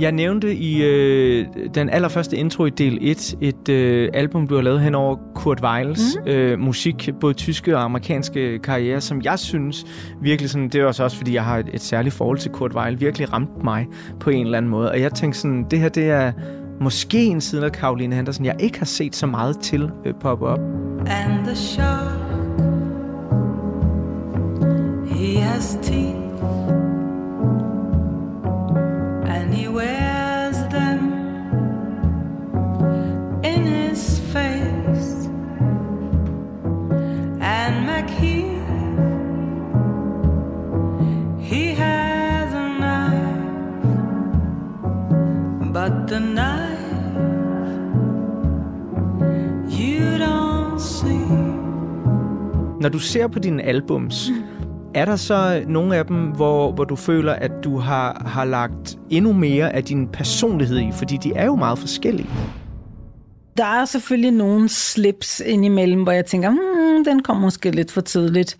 Jeg 0.00 0.12
nævnte 0.12 0.54
i 0.54 0.82
øh, 0.82 1.46
den 1.74 1.90
allerførste 1.90 2.36
intro 2.36 2.64
i 2.64 2.70
del 2.70 2.98
1 3.00 3.34
et 3.40 3.68
øh, 3.68 4.08
album, 4.14 4.48
du 4.48 4.54
har 4.54 4.62
lavet 4.62 4.80
hen 4.80 4.94
over 4.94 5.16
Kurt 5.34 5.60
Weils 5.62 6.16
mm. 6.16 6.30
øh, 6.30 6.58
musik, 6.58 7.08
både 7.20 7.34
tyske 7.34 7.76
og 7.76 7.82
amerikanske 7.82 8.58
karriere, 8.58 9.00
som 9.00 9.22
jeg 9.22 9.38
synes 9.38 9.86
virkelig 10.22 10.50
sådan, 10.50 10.68
det 10.68 10.80
er 10.80 10.84
også 10.84 11.04
også 11.04 11.16
fordi, 11.16 11.34
jeg 11.34 11.44
har 11.44 11.58
et, 11.58 11.68
et 11.72 11.80
særligt 11.80 12.14
forhold 12.14 12.38
til 12.38 12.50
Kurt 12.50 12.74
Weill, 12.74 13.00
virkelig 13.00 13.32
ramt 13.32 13.64
mig 13.64 13.86
på 14.20 14.30
en 14.30 14.44
eller 14.44 14.58
anden 14.58 14.70
måde. 14.70 14.90
Og 14.90 15.00
jeg 15.00 15.12
tænkte 15.12 15.40
sådan, 15.40 15.66
det 15.70 15.78
her 15.78 15.88
det 15.88 16.10
er 16.10 16.32
måske 16.80 17.24
en 17.24 17.40
side 17.40 17.64
af 17.64 17.72
Karoline 17.72 18.16
Henderson, 18.16 18.44
jeg 18.44 18.56
ikke 18.58 18.78
har 18.78 18.86
set 18.86 19.16
så 19.16 19.26
meget 19.26 19.58
til 19.60 19.90
øh, 20.04 20.14
poppe 20.20 20.46
op. 20.46 20.60
And 21.06 21.44
the 21.44 21.56
shark, 21.56 22.20
he 25.06 25.40
has 25.40 25.78
teeth. 25.82 26.19
and 29.50 29.58
he 29.58 29.68
wears 29.68 30.56
them 30.68 31.00
in 33.42 33.64
his 33.64 34.20
face. 34.32 35.28
And 37.40 37.74
McHeath, 37.88 38.68
he 41.40 41.74
has 41.74 42.54
a 42.54 42.68
knife, 42.80 43.42
but 45.72 46.06
the 46.06 46.20
knife. 46.20 46.78
you 49.68 50.18
don't 50.18 50.78
see. 50.78 51.26
Når 52.80 52.88
du 52.88 52.98
ser 52.98 53.28
på 53.28 53.38
dine 53.38 53.62
albums, 53.62 54.30
er 54.94 55.04
der 55.04 55.16
så 55.16 55.64
nogle 55.66 55.96
af 55.96 56.06
dem, 56.06 56.16
hvor, 56.16 56.72
hvor 56.72 56.84
du 56.84 56.96
føler, 56.96 57.32
at 57.32 57.52
du 57.64 57.78
har, 57.78 58.22
har 58.26 58.44
lagt 58.44 58.98
endnu 59.10 59.32
mere 59.32 59.72
af 59.72 59.84
din 59.84 60.08
personlighed 60.08 60.78
i? 60.78 60.92
Fordi 60.92 61.16
de 61.16 61.32
er 61.32 61.46
jo 61.46 61.54
meget 61.54 61.78
forskellige. 61.78 62.28
Der 63.56 63.64
er 63.64 63.84
selvfølgelig 63.84 64.30
nogle 64.30 64.68
slips 64.68 65.40
indimellem, 65.46 66.02
hvor 66.02 66.12
jeg 66.12 66.26
tænker, 66.26 66.50
hmm, 66.50 67.04
den 67.04 67.22
kom 67.22 67.36
måske 67.36 67.70
lidt 67.70 67.92
for 67.92 68.00
tidligt, 68.00 68.58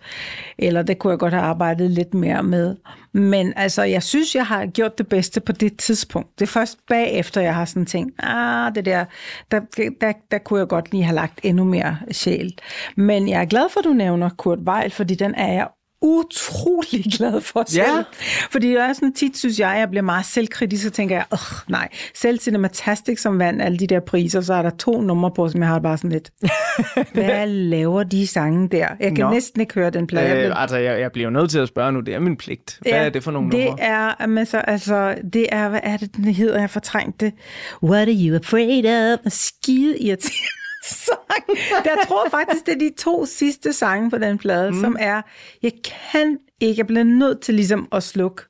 eller 0.57 0.81
det 0.81 0.99
kunne 0.99 1.11
jeg 1.11 1.19
godt 1.19 1.33
have 1.33 1.43
arbejdet 1.43 1.91
lidt 1.91 2.13
mere 2.13 2.43
med. 2.43 2.75
Men 3.13 3.53
altså, 3.55 3.83
jeg 3.83 4.03
synes, 4.03 4.35
jeg 4.35 4.45
har 4.45 4.65
gjort 4.65 4.97
det 4.97 5.07
bedste 5.07 5.39
på 5.41 5.51
det 5.51 5.77
tidspunkt. 5.77 6.39
Det 6.39 6.45
er 6.45 6.51
først 6.51 6.77
bagefter, 6.89 7.41
jeg 7.41 7.55
har 7.55 7.65
sådan 7.65 7.85
tænkt, 7.85 8.13
ah, 8.23 8.75
det 8.75 8.85
der, 8.85 9.05
der, 9.51 9.59
der, 10.01 10.13
der 10.31 10.37
kunne 10.37 10.59
jeg 10.59 10.67
godt 10.67 10.91
lige 10.91 11.03
have 11.03 11.15
lagt 11.15 11.39
endnu 11.43 11.63
mere 11.63 11.97
sjæl. 12.11 12.53
Men 12.97 13.29
jeg 13.29 13.41
er 13.41 13.45
glad 13.45 13.69
for, 13.71 13.79
at 13.79 13.85
du 13.85 13.93
nævner 13.93 14.29
Kurt 14.29 14.59
Weil, 14.67 14.91
fordi 14.91 15.15
den 15.15 15.35
er 15.35 15.53
jeg 15.53 15.67
utrolig 16.01 17.03
glad 17.17 17.41
for 17.41 17.63
selv. 17.67 17.83
Ja. 17.83 18.03
Fordi 18.51 18.69
det 18.69 18.79
er 18.79 18.93
sådan 18.93 19.13
tit, 19.13 19.37
synes 19.37 19.59
jeg, 19.59 19.75
jeg 19.79 19.89
bliver 19.89 20.03
meget 20.03 20.25
selvkritisk, 20.25 20.87
og 20.87 20.93
tænker 20.93 21.15
jeg, 21.15 21.25
åh 21.31 21.69
nej, 21.69 21.87
selv 22.13 22.39
Cinematastic, 22.39 23.21
som 23.21 23.39
vandt 23.39 23.61
alle 23.61 23.77
de 23.77 23.87
der 23.87 23.99
priser, 23.99 24.41
så 24.41 24.53
er 24.53 24.61
der 24.61 24.69
to 24.69 25.01
numre 25.01 25.31
på, 25.31 25.49
som 25.49 25.61
jeg 25.61 25.69
har 25.69 25.79
bare 25.79 25.97
sådan 25.97 26.11
lidt, 26.11 26.31
hvad 27.13 27.47
laver 27.47 28.03
de 28.03 28.27
sange 28.27 28.69
der? 28.69 28.87
Jeg 28.99 29.15
kan 29.15 29.25
Nå. 29.25 29.31
næsten 29.31 29.61
ikke 29.61 29.73
høre 29.73 29.89
den 29.89 30.07
plade. 30.07 30.47
Øh, 30.47 30.61
altså, 30.61 30.77
jeg, 30.77 30.99
jeg 30.99 31.11
bliver 31.11 31.29
nødt 31.29 31.51
til 31.51 31.59
at 31.59 31.67
spørge 31.67 31.91
nu, 31.91 31.99
det 31.99 32.13
er 32.13 32.19
min 32.19 32.37
pligt. 32.37 32.79
Hvad 32.81 32.91
ja, 32.91 33.05
er 33.05 33.09
det 33.09 33.23
for 33.23 33.31
nogle 33.31 33.51
det 33.51 33.65
numre? 33.65 33.81
Er, 33.81 34.27
men 34.27 34.45
så, 34.45 34.57
altså, 34.57 35.15
det 35.33 35.45
er, 35.51 35.69
hvad 35.69 35.79
er 35.83 35.97
det, 35.97 36.15
den 36.15 36.25
hedder? 36.25 36.53
Jeg 36.53 36.61
har 36.61 36.67
fortrængt 36.67 37.21
det. 37.21 37.33
What 37.83 38.07
are 38.07 38.17
you 38.19 38.35
afraid 38.35 38.85
of? 38.85 39.19
Skide 39.27 39.99
irriterende 39.99 40.60
sang. 41.05 41.59
Jeg 41.69 41.97
tror 42.07 42.29
faktisk, 42.29 42.65
det 42.65 42.73
er 42.73 42.79
de 42.79 42.91
to 42.97 43.25
sidste 43.25 43.73
sange 43.73 44.09
på 44.09 44.17
den 44.17 44.37
plade, 44.37 44.71
mm. 44.71 44.81
som 44.81 44.95
er, 44.99 45.21
jeg 45.63 45.71
kan 45.83 46.37
ikke, 46.59 46.79
jeg 46.79 46.87
bliver 46.87 47.03
nødt 47.03 47.41
til 47.41 47.55
ligesom 47.55 47.87
at 47.91 48.03
slukke. 48.03 48.43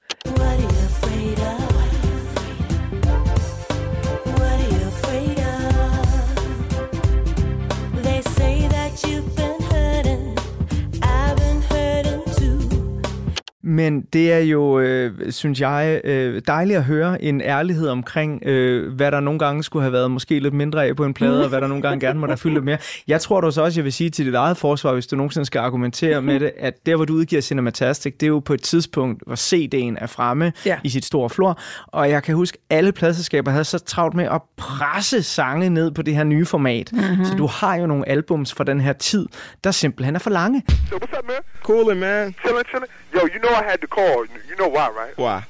Men 13.72 14.02
det 14.02 14.34
er 14.34 14.40
jo, 14.40 14.80
øh, 14.80 15.32
synes 15.32 15.62
jeg, 15.62 16.02
øh, 16.04 16.42
dejligt 16.48 16.78
at 16.78 16.84
høre 16.84 17.24
en 17.24 17.42
ærlighed 17.42 17.88
omkring, 17.88 18.44
øh, 18.46 18.94
hvad 18.94 19.12
der 19.12 19.20
nogle 19.20 19.40
gange 19.40 19.64
skulle 19.64 19.84
have 19.84 19.94
været 19.94 20.12
måske 20.12 20.40
lidt 20.40 20.54
mindre 20.54 20.86
af 20.86 20.96
på 20.96 21.06
en 21.06 21.14
plade, 21.14 21.44
og 21.44 21.50
hvad 21.50 21.62
der 21.62 21.68
nogle 21.68 21.82
gange 21.82 22.00
gerne 22.08 22.20
må 22.20 22.28
have 22.28 22.38
fyldt 22.38 22.54
lidt 22.54 22.66
mere. 22.66 22.78
Jeg 23.08 23.22
tror 23.22 23.42
du 23.42 23.52
så 23.52 23.62
også, 23.62 23.80
jeg 23.80 23.84
vil 23.86 23.94
sige 23.94 24.10
til 24.10 24.26
dit 24.26 24.36
eget 24.36 24.58
forsvar, 24.58 24.94
hvis 24.94 25.08
du 25.08 25.16
nogensinde 25.16 25.46
skal 25.46 25.60
argumentere 25.60 26.22
med 26.22 26.40
det, 26.40 26.52
at 26.58 26.86
der, 26.86 26.96
hvor 26.96 27.06
du 27.06 27.14
udgiver 27.14 27.42
Cinematastic, 27.42 28.14
det 28.14 28.24
er 28.24 28.28
jo 28.28 28.40
på 28.40 28.54
et 28.54 28.62
tidspunkt, 28.62 29.24
hvor 29.26 29.36
CD'en 29.36 29.96
er 30.04 30.08
fremme 30.08 30.54
Ja. 30.66 30.78
i 30.84 30.90
sit 30.90 31.06
store 31.06 31.30
flor, 31.30 31.60
og 31.88 32.10
jeg 32.10 32.24
kan 32.24 32.36
huske, 32.36 32.58
alle 32.70 32.92
pladselskaber 32.92 33.52
havde 33.52 33.64
så 33.64 33.80
travlt 33.80 34.16
med 34.16 34.26
at 34.26 34.42
presse 34.58 35.24
sange 35.24 35.70
ned 35.70 35.92
på 35.92 36.02
det 36.02 36.16
her 36.16 36.24
nye 36.24 36.46
format. 36.46 36.90
Mm-hmm. 36.94 37.26
Så 37.26 37.36
du 37.36 37.46
har 37.48 37.76
jo 37.76 37.86
nogle 37.88 38.10
albums 38.10 38.54
fra 38.54 38.64
den 38.64 38.82
her 38.82 38.94
tid, 38.94 39.26
der 39.64 39.72
simpelthen 39.72 40.16
er 40.16 40.20
for 40.20 40.30
lange. 40.30 40.64
So 40.90 40.96
what's 40.96 41.20
up, 41.20 41.26
man? 41.28 41.36
Coolin', 41.70 41.96
man. 42.00 42.36
Chillin', 42.46 42.68
chillin'. 42.76 42.92
Yo, 43.16 43.20
you 43.20 43.40
know 43.44 43.52
I 43.61 43.61
had 43.64 43.82
to 43.82 43.88
call. 43.88 44.26
You 44.48 44.56
know 44.58 44.68
why, 44.68 44.90
right? 44.90 45.18
Why? 45.18 45.46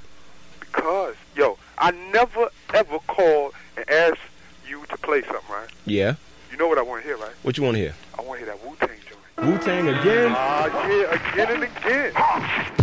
Because, 0.60 1.16
yo, 1.36 1.58
I 1.78 1.92
never 2.12 2.50
ever 2.74 3.00
called 3.08 3.54
and 3.78 3.90
asked 3.90 4.20
you 4.68 4.84
to 4.90 4.98
play 4.98 5.22
something, 5.24 5.50
right? 5.50 5.70
Yeah. 5.86 6.16
You 6.52 6.58
know 6.58 6.68
what 6.68 6.78
I 6.78 6.82
want 6.82 7.02
to 7.02 7.08
hear, 7.08 7.18
right? 7.18 7.34
What 7.44 7.58
you 7.58 7.64
want 7.64 7.76
to 7.76 7.82
hear? 7.82 7.96
I 8.18 8.22
want 8.22 8.40
to 8.40 8.46
hear 8.46 8.56
that 8.56 8.66
Wu-Tang 8.66 8.90
joint. 8.90 9.50
Wu 9.50 9.58
Tang 9.58 9.88
again? 9.88 10.32
Ah, 10.36 10.88
yeah, 10.88 11.32
again 11.32 11.52
and 11.52 11.64
again. 11.64 12.81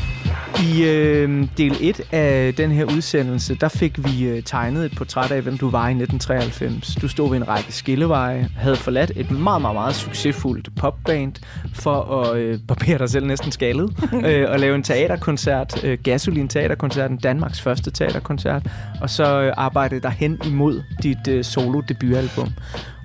I 0.62 0.84
øh, 0.84 1.48
del 1.56 1.76
1 1.80 2.00
af 2.12 2.54
den 2.54 2.70
her 2.70 2.84
udsendelse, 2.84 3.54
der 3.54 3.68
fik 3.68 4.04
vi 4.04 4.24
øh, 4.24 4.42
tegnet 4.42 4.84
et 4.84 4.96
portræt 4.96 5.30
af, 5.30 5.42
hvem 5.42 5.58
du 5.58 5.70
var 5.70 5.88
i 5.88 5.90
1993. 5.90 6.94
Du 6.94 7.08
stod 7.08 7.28
ved 7.30 7.36
en 7.36 7.48
række 7.48 7.72
skilleveje, 7.72 8.48
havde 8.56 8.76
forladt 8.76 9.12
et 9.16 9.30
meget, 9.30 9.62
meget, 9.62 9.74
meget 9.74 9.94
succesfuldt 9.94 10.76
popband 10.76 11.32
for 11.74 12.00
at 12.00 12.38
øh, 12.38 12.58
barbere 12.68 12.98
dig 12.98 13.10
selv 13.10 13.26
næsten 13.26 13.52
skaldet 13.52 13.96
øh, 14.26 14.50
og 14.50 14.60
lave 14.60 14.74
en 14.74 14.82
teaterkoncert, 14.82 15.84
øh, 15.84 15.98
Gasolin 16.02 16.48
Teaterkoncerten, 16.48 17.16
Danmarks 17.16 17.60
første 17.60 17.90
teaterkoncert, 17.90 18.62
og 19.00 19.10
så 19.10 19.40
øh, 19.40 19.52
arbejdede 19.56 20.00
dig 20.00 20.10
hen 20.10 20.40
imod 20.46 20.82
dit 21.02 21.28
øh, 21.28 21.44
solo-debutalbum. 21.44 22.52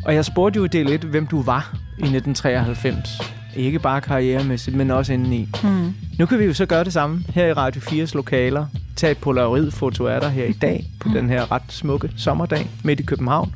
Og 0.06 0.16
jeg 0.16 0.26
spurgte 0.26 0.58
jo 0.58 0.66
i 0.66 0.68
del 0.68 0.92
1, 0.92 1.02
hvem 1.02 1.28
du 1.28 1.42
var 1.42 1.72
i 1.98 2.02
1993. 2.02 3.43
Ikke 3.56 3.80
bare 3.80 4.02
karrieremæssigt, 4.02 4.76
men 4.78 4.92
også 4.92 5.14
indeni. 5.14 5.50
Mm. 5.64 5.94
Nu 6.20 6.26
kan 6.26 6.40
vi 6.40 6.46
jo 6.46 6.54
så 6.54 6.66
gøre 6.66 6.84
det 6.84 6.94
samme 6.94 7.24
her 7.30 7.46
i 7.48 7.54
Radio 7.54 7.82
4's 7.82 8.12
lokaler. 8.16 8.66
Tag 8.96 9.12
et 9.12 9.18
polaroid-foto 9.18 10.08
af 10.08 10.22
dig 10.22 10.30
her 10.30 10.46
i 10.46 10.54
dag, 10.54 10.86
på 11.00 11.10
den 11.10 11.30
her 11.30 11.52
ret 11.52 11.64
smukke 11.70 12.10
sommerdag 12.18 12.70
midt 12.84 13.00
i 13.00 13.04
København. 13.04 13.56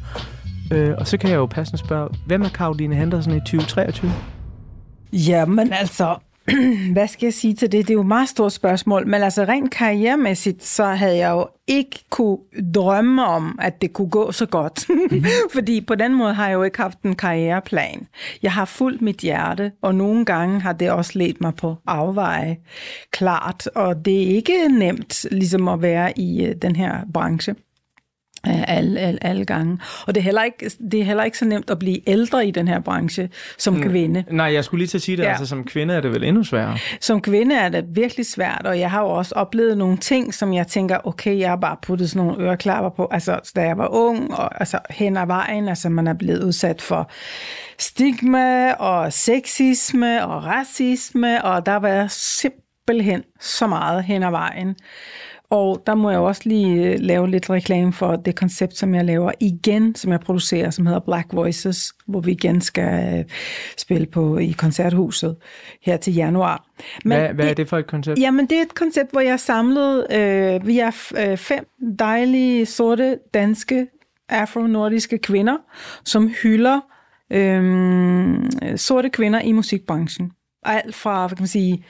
Øh, 0.72 0.96
og 0.98 1.08
så 1.08 1.18
kan 1.18 1.30
jeg 1.30 1.36
jo 1.36 1.46
passende 1.46 1.77
spørge, 1.77 2.10
hvem 2.25 2.42
er 2.42 2.50
Karoline 2.50 2.96
Henderson 2.96 3.38
i 3.38 3.39
2023? 3.39 4.12
Jamen 5.13 5.74
altså, 5.74 6.16
hvad 6.94 7.08
skal 7.08 7.25
jeg 7.25 7.34
sige 7.34 7.54
til 7.54 7.72
det? 7.72 7.88
Det 7.88 7.89
er 7.89 7.94
jo 7.94 8.01
et 8.01 8.08
meget 8.08 8.30
stort 8.30 8.54
spørgsmål, 8.54 9.08
men 9.08 9.24
altså 9.24 9.44
rent 9.44 9.72
karrieremæssigt, 9.72 10.63
så 10.63 10.86
havde 10.86 11.18
jeg 11.18 11.32
jo 11.32 11.48
ikke 11.68 12.00
kunne 12.10 12.38
drømme 12.75 13.25
om, 13.25 13.60
at 13.62 13.82
det 13.82 13.94
kunne 13.94 14.10
gå 14.10 14.32
så 14.32 14.46
godt. 14.46 14.88
Fordi 15.56 15.82
på 15.82 15.96
den 15.96 16.13
måde 16.13 16.34
har 16.34 16.48
jeg 16.48 16.54
jo 16.54 16.63
ikke 16.63 16.77
haft 16.77 17.01
en 17.01 17.16
karriereplan. 17.16 18.08
Jeg 18.44 18.51
har 18.51 18.66
fulgt 18.66 19.01
mit 19.01 19.18
hjerte, 19.18 19.72
og 19.82 19.96
nogle 19.96 20.25
gange 20.25 20.62
har 20.62 20.74
det 20.74 20.92
også 20.92 21.12
ledt 21.16 21.42
mig 21.42 21.56
på 21.56 21.75
afveje. 21.88 22.58
Klart, 23.12 23.68
og 23.68 24.06
det 24.06 24.24
er 24.24 24.36
ikke 24.36 24.68
nemt 24.68 25.25
ligesom 25.32 25.68
at 25.68 25.82
være 25.82 26.20
i 26.20 26.46
øh, 26.46 26.56
den 26.62 26.75
her 26.75 26.94
branche 27.13 27.56
alle, 28.68 29.00
alle, 29.00 29.24
alle 29.24 29.46
gange. 29.46 29.80
Og 30.08 30.16
det 30.16 30.22
er, 30.22 30.24
heller 30.24 30.44
ikke, 30.44 30.72
det 30.92 31.00
er 31.00 31.04
heller 31.04 31.24
ikke 31.24 31.38
så 31.38 31.46
nemt 31.46 31.70
at 31.70 31.80
blive 31.80 32.10
ældre 32.10 32.48
i 32.48 32.51
den 32.51 32.68
her 32.68 32.80
branche 32.80 33.30
som 33.58 33.74
mm. 33.74 33.82
kvinde. 33.82 34.24
Nej, 34.32 34.54
jeg 34.54 34.63
skulle 34.63 34.80
lige 34.80 34.88
til 34.88 34.98
at 34.98 35.01
sige 35.01 35.18
det. 35.18 35.24
Ja. 35.24 35.27
Ja. 35.27 35.32
Altså, 35.32 35.46
som 35.46 35.63
kvinde 35.63 35.94
er 35.94 36.01
det 36.01 36.12
vel 36.12 36.24
endnu 36.24 36.44
sværere. 36.44 36.77
Som 37.01 37.22
kvinde 37.22 37.56
er 37.56 37.70
det 37.70 37.86
virkelig 37.96 38.25
svært, 38.25 38.62
og 38.66 38.80
jeg 38.80 38.92
har 38.92 39.01
jo 39.01 39.10
også 39.10 39.36
oplevet 39.36 39.77
nogle 39.77 39.98
ting, 39.98 40.34
som 40.34 40.54
jeg 40.54 40.68
tænker, 40.68 40.98
okay, 41.04 41.39
jeg 41.39 41.50
har 41.50 41.56
bare 41.56 41.77
puttet 41.82 42.10
sådan 42.10 42.27
nogle 42.27 42.44
øreklapper 42.44 42.89
på, 42.89 43.08
altså 43.12 43.51
da 43.56 43.62
jeg 43.62 43.77
var 43.77 43.88
ung, 43.88 44.34
og 44.34 44.60
altså 44.60 44.80
hen 44.89 45.18
ad 45.18 45.27
vejen, 45.27 45.68
altså 45.68 45.89
man 45.89 46.08
er 46.08 46.13
blevet 46.13 46.44
udsat 46.44 46.82
for 46.82 47.12
stigma 47.80 48.72
og 48.74 49.13
sexisme 49.13 50.27
og 50.27 50.46
racisme, 50.46 51.46
og 51.46 51.66
der 51.66 51.75
var 51.75 52.08
simpelthen 52.10 53.24
så 53.39 53.68
meget 53.68 54.04
hen 54.04 54.24
ad 54.24 54.32
vejen. 54.32 54.75
Og 55.50 55.84
der 55.88 55.96
må 55.96 56.10
jeg 56.10 56.20
også 56.20 56.42
lige 56.46 56.94
øh, 56.94 57.00
lave 57.00 57.30
lidt 57.30 57.50
reklame 57.50 57.94
for 57.94 58.16
det 58.16 58.36
koncept, 58.36 58.77
som 58.77 58.96
jeg 58.96 59.06
laver 59.06 59.32
igen, 59.39 59.96
som 59.96 60.12
jeg 60.12 60.20
producerer, 60.20 60.70
som 60.70 60.86
hedder 60.86 61.00
Black 61.00 61.27
Voices, 61.34 61.94
hvor 62.08 62.20
vi 62.20 62.32
igen 62.32 62.62
skal 62.62 63.20
øh, 63.20 63.25
spille 63.77 64.06
på 64.08 64.38
i 64.38 64.51
koncerthuset 64.51 65.36
her 65.82 65.98
til 65.98 66.13
januar. 66.13 66.66
Hvad, 67.06 67.34
hvad 67.34 67.50
er 67.50 67.54
det 67.54 67.70
for 67.70 67.77
et 67.77 67.88
koncept? 67.88 68.20
Jamen, 68.20 68.46
det 68.46 68.58
er 68.58 68.62
et 68.62 68.75
koncept, 68.75 69.12
hvor 69.12 69.22
jeg 69.22 69.39
samlet, 69.39 70.08
øh, 70.12 70.68
vi 70.68 70.80
er 70.80 71.12
øh, 71.18 71.38
fem 71.38 71.66
dejlige, 72.00 72.66
sorte, 72.66 73.18
danske, 73.34 73.88
afro-nordiske 74.30 75.18
kvinder, 75.18 75.58
som 76.06 76.32
hylder 76.44 76.80
øh, 77.32 78.50
sorte 78.75 79.10
kvinder 79.10 79.42
i 79.42 79.51
musikbranchen. 79.51 80.32
Alt 80.66 80.96
fra, 80.96 81.27
hvad 81.27 81.36
kan 81.36 81.42
man 81.42 81.48
sige, 81.48 81.86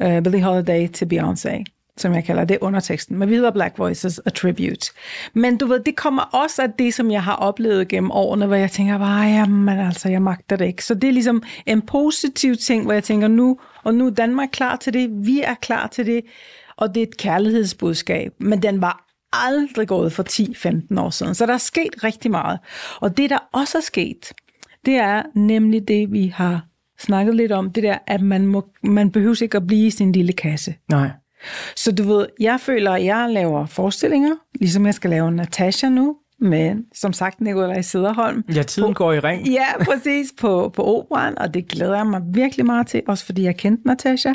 øh, 0.00 0.22
Billie 0.22 0.42
Holiday 0.42 0.88
til 0.88 1.06
Beyoncé 1.14 1.73
som 1.96 2.14
jeg 2.14 2.24
kalder 2.24 2.44
det 2.44 2.58
underteksten, 2.60 3.18
med 3.18 3.26
videre 3.26 3.52
Black 3.52 3.78
Voices 3.78 4.20
A 4.26 4.30
Tribute. 4.30 4.92
Men 5.34 5.56
du 5.56 5.66
ved, 5.66 5.80
det 5.80 5.96
kommer 5.96 6.22
også 6.22 6.62
af 6.62 6.72
det, 6.78 6.94
som 6.94 7.10
jeg 7.10 7.22
har 7.22 7.34
oplevet 7.36 7.88
gennem 7.88 8.10
årene, 8.10 8.46
hvor 8.46 8.56
jeg 8.56 8.70
tænker 8.70 8.98
bare, 8.98 9.22
jamen 9.22 9.78
altså, 9.78 10.08
jeg 10.08 10.22
magter 10.22 10.56
det 10.56 10.66
ikke. 10.66 10.84
Så 10.84 10.94
det 10.94 11.08
er 11.08 11.12
ligesom 11.12 11.42
en 11.66 11.82
positiv 11.82 12.56
ting, 12.56 12.84
hvor 12.84 12.92
jeg 12.92 13.04
tænker, 13.04 13.28
nu, 13.28 13.58
og 13.82 13.94
nu 13.94 14.06
er 14.06 14.10
Danmark 14.10 14.48
klar 14.52 14.76
til 14.76 14.92
det, 14.92 15.26
vi 15.26 15.40
er 15.40 15.54
klar 15.54 15.86
til 15.86 16.06
det, 16.06 16.20
og 16.76 16.94
det 16.94 17.02
er 17.02 17.06
et 17.06 17.16
kærlighedsbudskab, 17.16 18.32
men 18.38 18.62
den 18.62 18.80
var 18.80 19.04
aldrig 19.32 19.88
gået 19.88 20.12
for 20.12 20.22
10-15 20.96 21.00
år 21.00 21.10
siden. 21.10 21.34
Så 21.34 21.46
der 21.46 21.54
er 21.54 21.58
sket 21.58 22.04
rigtig 22.04 22.30
meget. 22.30 22.58
Og 23.00 23.16
det, 23.16 23.30
der 23.30 23.38
også 23.52 23.78
er 23.78 23.82
sket, 23.82 24.32
det 24.84 24.94
er 24.94 25.22
nemlig 25.34 25.88
det, 25.88 26.12
vi 26.12 26.26
har 26.26 26.66
snakket 26.98 27.34
lidt 27.34 27.52
om, 27.52 27.70
det 27.70 27.82
der, 27.82 27.98
at 28.06 28.20
man, 28.20 28.46
må, 28.46 28.68
man 28.82 29.10
behøver 29.10 29.42
ikke 29.42 29.56
at 29.56 29.66
blive 29.66 29.86
i 29.86 29.90
sin 29.90 30.12
lille 30.12 30.32
kasse. 30.32 30.74
Nej. 30.90 31.10
Så 31.76 31.92
du 31.92 32.02
ved, 32.02 32.26
jeg 32.40 32.60
føler, 32.60 32.92
at 32.92 33.04
jeg 33.04 33.26
laver 33.30 33.66
forestillinger, 33.66 34.36
ligesom 34.60 34.86
jeg 34.86 34.94
skal 34.94 35.10
lave 35.10 35.30
Natasha 35.32 35.88
nu, 35.88 36.16
med, 36.44 36.76
som 36.94 37.12
sagt, 37.12 37.40
Nikolaj 37.40 37.82
Sederholm. 37.82 38.44
Ja, 38.54 38.62
tiden 38.62 38.94
går 38.94 39.12
i 39.12 39.20
ring. 39.20 39.48
Ja, 39.48 39.84
præcis, 39.84 40.32
på, 40.40 40.68
på 40.68 40.84
operan, 40.84 41.38
og 41.38 41.54
det 41.54 41.68
glæder 41.68 41.96
jeg 41.96 42.06
mig 42.06 42.22
virkelig 42.26 42.66
meget 42.66 42.86
til, 42.86 43.02
også 43.06 43.24
fordi 43.24 43.42
jeg 43.42 43.56
kendte 43.56 43.86
Natasha. 43.86 44.32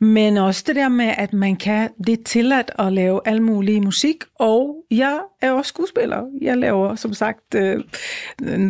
Men 0.00 0.36
også 0.36 0.64
det 0.66 0.76
der 0.76 0.88
med, 0.88 1.14
at 1.18 1.32
man 1.32 1.56
kan, 1.56 1.90
det 2.06 2.18
er 2.18 2.22
tilladt 2.24 2.70
at 2.78 2.92
lave 2.92 3.20
al 3.24 3.42
mulig 3.42 3.82
musik, 3.82 4.16
og 4.38 4.76
jeg 4.90 5.18
er 5.42 5.50
også 5.50 5.68
skuespiller. 5.68 6.22
Jeg 6.40 6.56
laver, 6.56 6.94
som 6.94 7.12
sagt, 7.12 7.54
øh, 7.54 7.84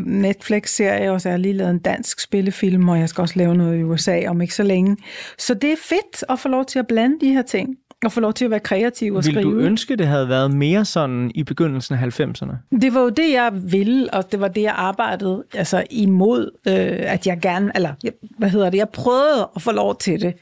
Netflix-serie, 0.07 1.13
og 1.13 1.21
så 1.21 1.29
har 1.29 1.33
jeg 1.33 1.41
lige 1.41 1.55
lavet 1.55 1.71
en 1.71 1.79
dansk 1.79 2.21
spillefilm, 2.21 2.89
og 2.89 2.99
jeg 2.99 3.09
skal 3.09 3.23
også 3.23 3.35
lave 3.37 3.55
noget 3.55 3.79
i 3.79 3.83
USA 3.83 4.29
om 4.29 4.41
ikke 4.41 4.55
så 4.55 4.63
længe. 4.63 4.97
Så 5.39 5.55
det 5.55 5.73
er 5.73 5.77
fedt 5.83 6.25
at 6.29 6.39
få 6.39 6.49
lov 6.49 6.65
til 6.65 6.79
at 6.79 6.87
blande 6.87 7.17
de 7.21 7.33
her 7.33 7.43
ting, 7.43 7.77
og 8.05 8.13
få 8.13 8.21
lov 8.21 8.33
til 8.33 8.45
at 8.45 8.51
være 8.51 8.61
kreativ 8.61 9.15
og 9.15 9.25
Vil 9.25 9.33
skrive. 9.33 9.53
du 9.53 9.59
ønske, 9.59 9.97
det 9.97 10.07
havde 10.07 10.29
været 10.29 10.55
mere 10.55 10.85
sådan 10.85 11.31
i 11.35 11.43
begyndelsen 11.43 11.95
af 11.95 12.21
90'erne? 12.21 12.79
Det 12.81 12.95
var 12.95 13.01
jo 13.01 13.09
det, 13.09 13.33
jeg 13.33 13.51
ville, 13.55 14.15
og 14.15 14.33
det 14.33 14.41
var 14.41 14.49
det, 14.49 14.63
jeg 14.63 14.75
arbejdede 14.77 15.45
altså 15.55 15.85
imod, 15.91 16.51
øh, 16.69 17.13
at 17.13 17.27
jeg 17.27 17.39
gerne, 17.43 17.73
eller 17.75 17.95
hvad 18.39 18.49
hedder 18.51 18.71
det, 18.71 18.79
jeg 18.79 18.89
prøvede 18.89 19.49
at 19.57 19.63
få 19.63 19.73
lov 19.73 19.97
til 19.97 20.21
det. 20.21 20.35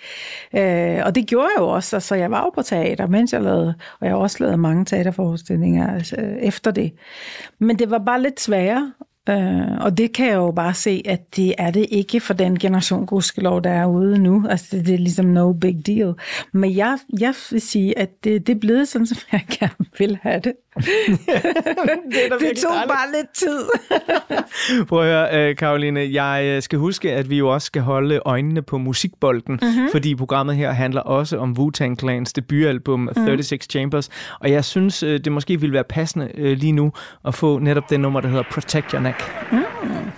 Øh, 0.56 1.06
og 1.06 1.14
det 1.14 1.26
gjorde 1.26 1.48
jeg 1.56 1.60
jo 1.60 1.68
også, 1.68 1.96
altså 1.96 2.14
jeg 2.14 2.30
var 2.30 2.40
jo 2.44 2.50
på 2.50 2.62
teater, 2.62 3.06
mens 3.06 3.32
jeg 3.32 3.42
lavede, 3.42 3.74
og 4.00 4.06
jeg 4.06 4.10
har 4.10 4.18
også 4.18 4.36
lavet 4.40 4.58
mange 4.58 4.84
teaterforestillinger 4.84 5.94
altså, 5.94 6.16
efter 6.40 6.70
det. 6.70 6.92
Men 7.58 7.78
det 7.78 7.90
var 7.90 7.98
bare 7.98 8.22
lidt 8.22 8.40
sværere, 8.40 8.92
Øh, 9.28 9.78
og 9.80 9.98
det 9.98 10.12
kan 10.12 10.26
jeg 10.26 10.34
jo 10.34 10.50
bare 10.50 10.74
se, 10.74 11.02
at 11.04 11.36
det 11.36 11.54
er 11.58 11.70
det 11.70 11.86
ikke 11.90 12.20
for 12.20 12.34
den 12.34 12.58
generation 12.58 13.06
gudskelov, 13.06 13.62
der 13.62 13.70
er 13.70 13.86
ude 13.86 14.18
nu. 14.18 14.46
Altså 14.48 14.66
det, 14.76 14.86
det 14.86 14.94
er 14.94 14.98
ligesom 14.98 15.26
no 15.26 15.52
big 15.52 15.86
deal. 15.86 16.14
Men 16.52 16.76
jeg, 16.76 16.98
jeg 17.20 17.34
vil 17.50 17.60
sige, 17.60 17.98
at 17.98 18.24
det, 18.24 18.46
det 18.46 18.54
er 18.54 18.60
blevet 18.60 18.88
sådan, 18.88 19.06
som 19.06 19.18
jeg 19.32 19.44
gerne 19.48 19.86
vil 19.98 20.18
have 20.22 20.40
det. 20.40 20.52
det, 20.76 22.40
det 22.40 22.56
tog 22.56 22.72
bare 22.88 23.12
lidt 23.16 23.34
tid. 23.34 23.64
Prøv 24.88 25.00
at 25.00 25.06
høre, 25.06 25.48
øh, 25.50 25.56
Karoline, 25.56 26.00
jeg 26.00 26.44
øh, 26.44 26.62
skal 26.62 26.78
huske, 26.78 27.12
at 27.12 27.30
vi 27.30 27.38
jo 27.38 27.48
også 27.48 27.66
skal 27.66 27.82
holde 27.82 28.20
øjnene 28.24 28.62
på 28.62 28.78
musikbolden, 28.78 29.58
mm-hmm. 29.62 29.88
fordi 29.92 30.14
programmet 30.14 30.56
her 30.56 30.72
handler 30.72 31.00
også 31.00 31.38
om 31.38 31.56
Wu-Tang 31.58 31.96
Clans 31.98 32.32
debutalbum 32.32 33.08
36 33.14 33.56
mm. 33.56 33.60
Chambers, 33.70 34.08
og 34.40 34.50
jeg 34.50 34.64
synes, 34.64 35.02
øh, 35.02 35.20
det 35.20 35.32
måske 35.32 35.60
ville 35.60 35.72
være 35.72 35.84
passende 35.84 36.54
lige 36.54 36.72
nu 36.72 36.92
at 37.24 37.34
få 37.34 37.58
netop 37.58 37.90
det 37.90 38.00
nummer, 38.00 38.20
der 38.20 38.28
hedder 38.28 38.44
Protect 38.50 38.90
Your 38.90 39.00
Neck. 39.00 39.15
Mm. 39.50 40.12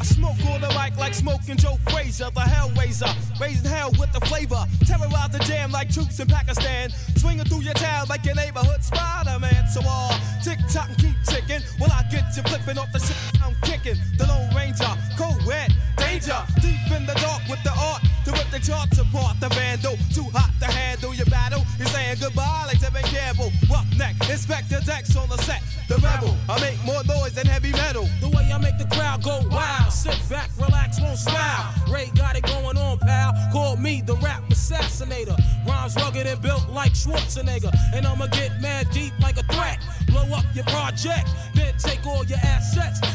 I 0.00 0.04
smoke 0.04 0.36
all 0.48 0.58
the 0.58 0.68
mic 0.68 0.96
like 0.96 1.14
smoking 1.14 1.56
Joe 1.56 1.78
Frazier, 1.90 2.30
the 2.30 2.40
Hellraiser, 2.40 3.12
raising 3.40 3.70
hell 3.70 3.90
with 3.98 4.12
the 4.12 4.20
flavor. 4.26 4.64
Terrorize 4.86 5.30
the 5.30 5.38
jam 5.40 5.70
like 5.70 5.92
troops 5.92 6.18
in 6.20 6.26
Pakistan. 6.28 6.90
Swinging 7.16 7.44
through 7.44 7.62
your 7.62 7.74
town 7.74 8.06
like 8.08 8.24
your 8.24 8.34
neighborhood 8.34 8.82
Spider-Man. 8.82 9.68
So 9.68 9.80
all 9.86 10.14
tick 10.42 10.58
tock 10.72 10.88
and 10.88 10.98
keep 10.98 11.16
ticking. 11.26 11.62
While 11.78 11.92
I 11.92 12.02
get 12.10 12.24
you 12.36 12.42
flipping 12.44 12.78
off 12.78 12.92
the 12.92 12.98
shit 12.98 13.16
I'm 13.42 13.54
kicking. 13.62 13.96
The 14.18 14.26
Lone 14.26 14.54
Ranger, 14.54 14.92
co-ed, 15.18 15.72
danger. 15.96 16.42
Deep 16.60 16.90
in 16.96 17.06
the 17.06 17.14
dark 17.14 17.42
with 17.48 17.62
the 17.62 17.72
art 17.78 18.02
to 18.24 18.32
rip 18.32 18.48
the 18.50 18.60
charts 18.60 18.98
apart. 18.98 19.40
The 19.40 19.48
vandal, 19.50 19.96
too 20.12 20.26
hot 20.32 20.50
to 20.60 20.66
handle 20.66 21.14
your 21.14 21.26
battle. 21.26 21.64
You're 21.78 21.88
saying 21.88 22.18
goodbye 22.20 22.64
like 22.66 22.78
Tevin 22.78 23.04
Campbell. 23.04 23.50
Roughneck, 23.70 24.16
Inspector 24.28 24.78
Dex 24.86 25.16
on 25.16 25.28
the 25.28 25.38
set. 25.38 25.62
The 25.88 25.96
rebel, 25.96 26.36
I 26.48 26.60
make 26.60 26.82
more 26.84 27.02
noise 27.04 27.34
than 27.34 27.46
heavy 27.46 27.72
metal. 27.72 28.08
The 28.20 28.28
way 28.28 28.50
I 28.52 28.58
make 28.58 28.78
the 28.78 28.86
crowd 28.94 29.22
go 29.22 29.40
wild. 29.50 29.92
Sit 29.92 30.18
back, 30.30 30.50
relax, 30.58 31.00
won't 31.00 31.18
smile. 31.18 31.74
Ray 31.90 32.10
got 32.14 32.36
it 32.36 32.44
going 32.44 32.78
on, 32.78 32.98
pal. 32.98 33.32
Call 33.52 33.76
me 33.76 34.02
the 34.04 34.16
rap 34.16 34.42
assassinator. 34.48 35.36
Rhymes 35.66 35.96
rugged 35.96 36.26
and 36.26 36.40
built 36.40 36.68
like 36.68 36.92
Schwarzenegger. 36.92 37.72
And 37.94 38.06
I'ma 38.06 38.28
get 38.28 38.60
mad 38.60 38.88
deep 38.90 39.12
like 39.20 39.38
a 39.38 39.42
threat. 39.52 39.78
Blow 40.06 40.24
up 40.36 40.44
your 40.54 40.64
project, 40.64 41.28
then 41.54 41.74
take 41.78 42.06
all 42.06 42.24
your 42.24 42.38
assets. 42.38 42.61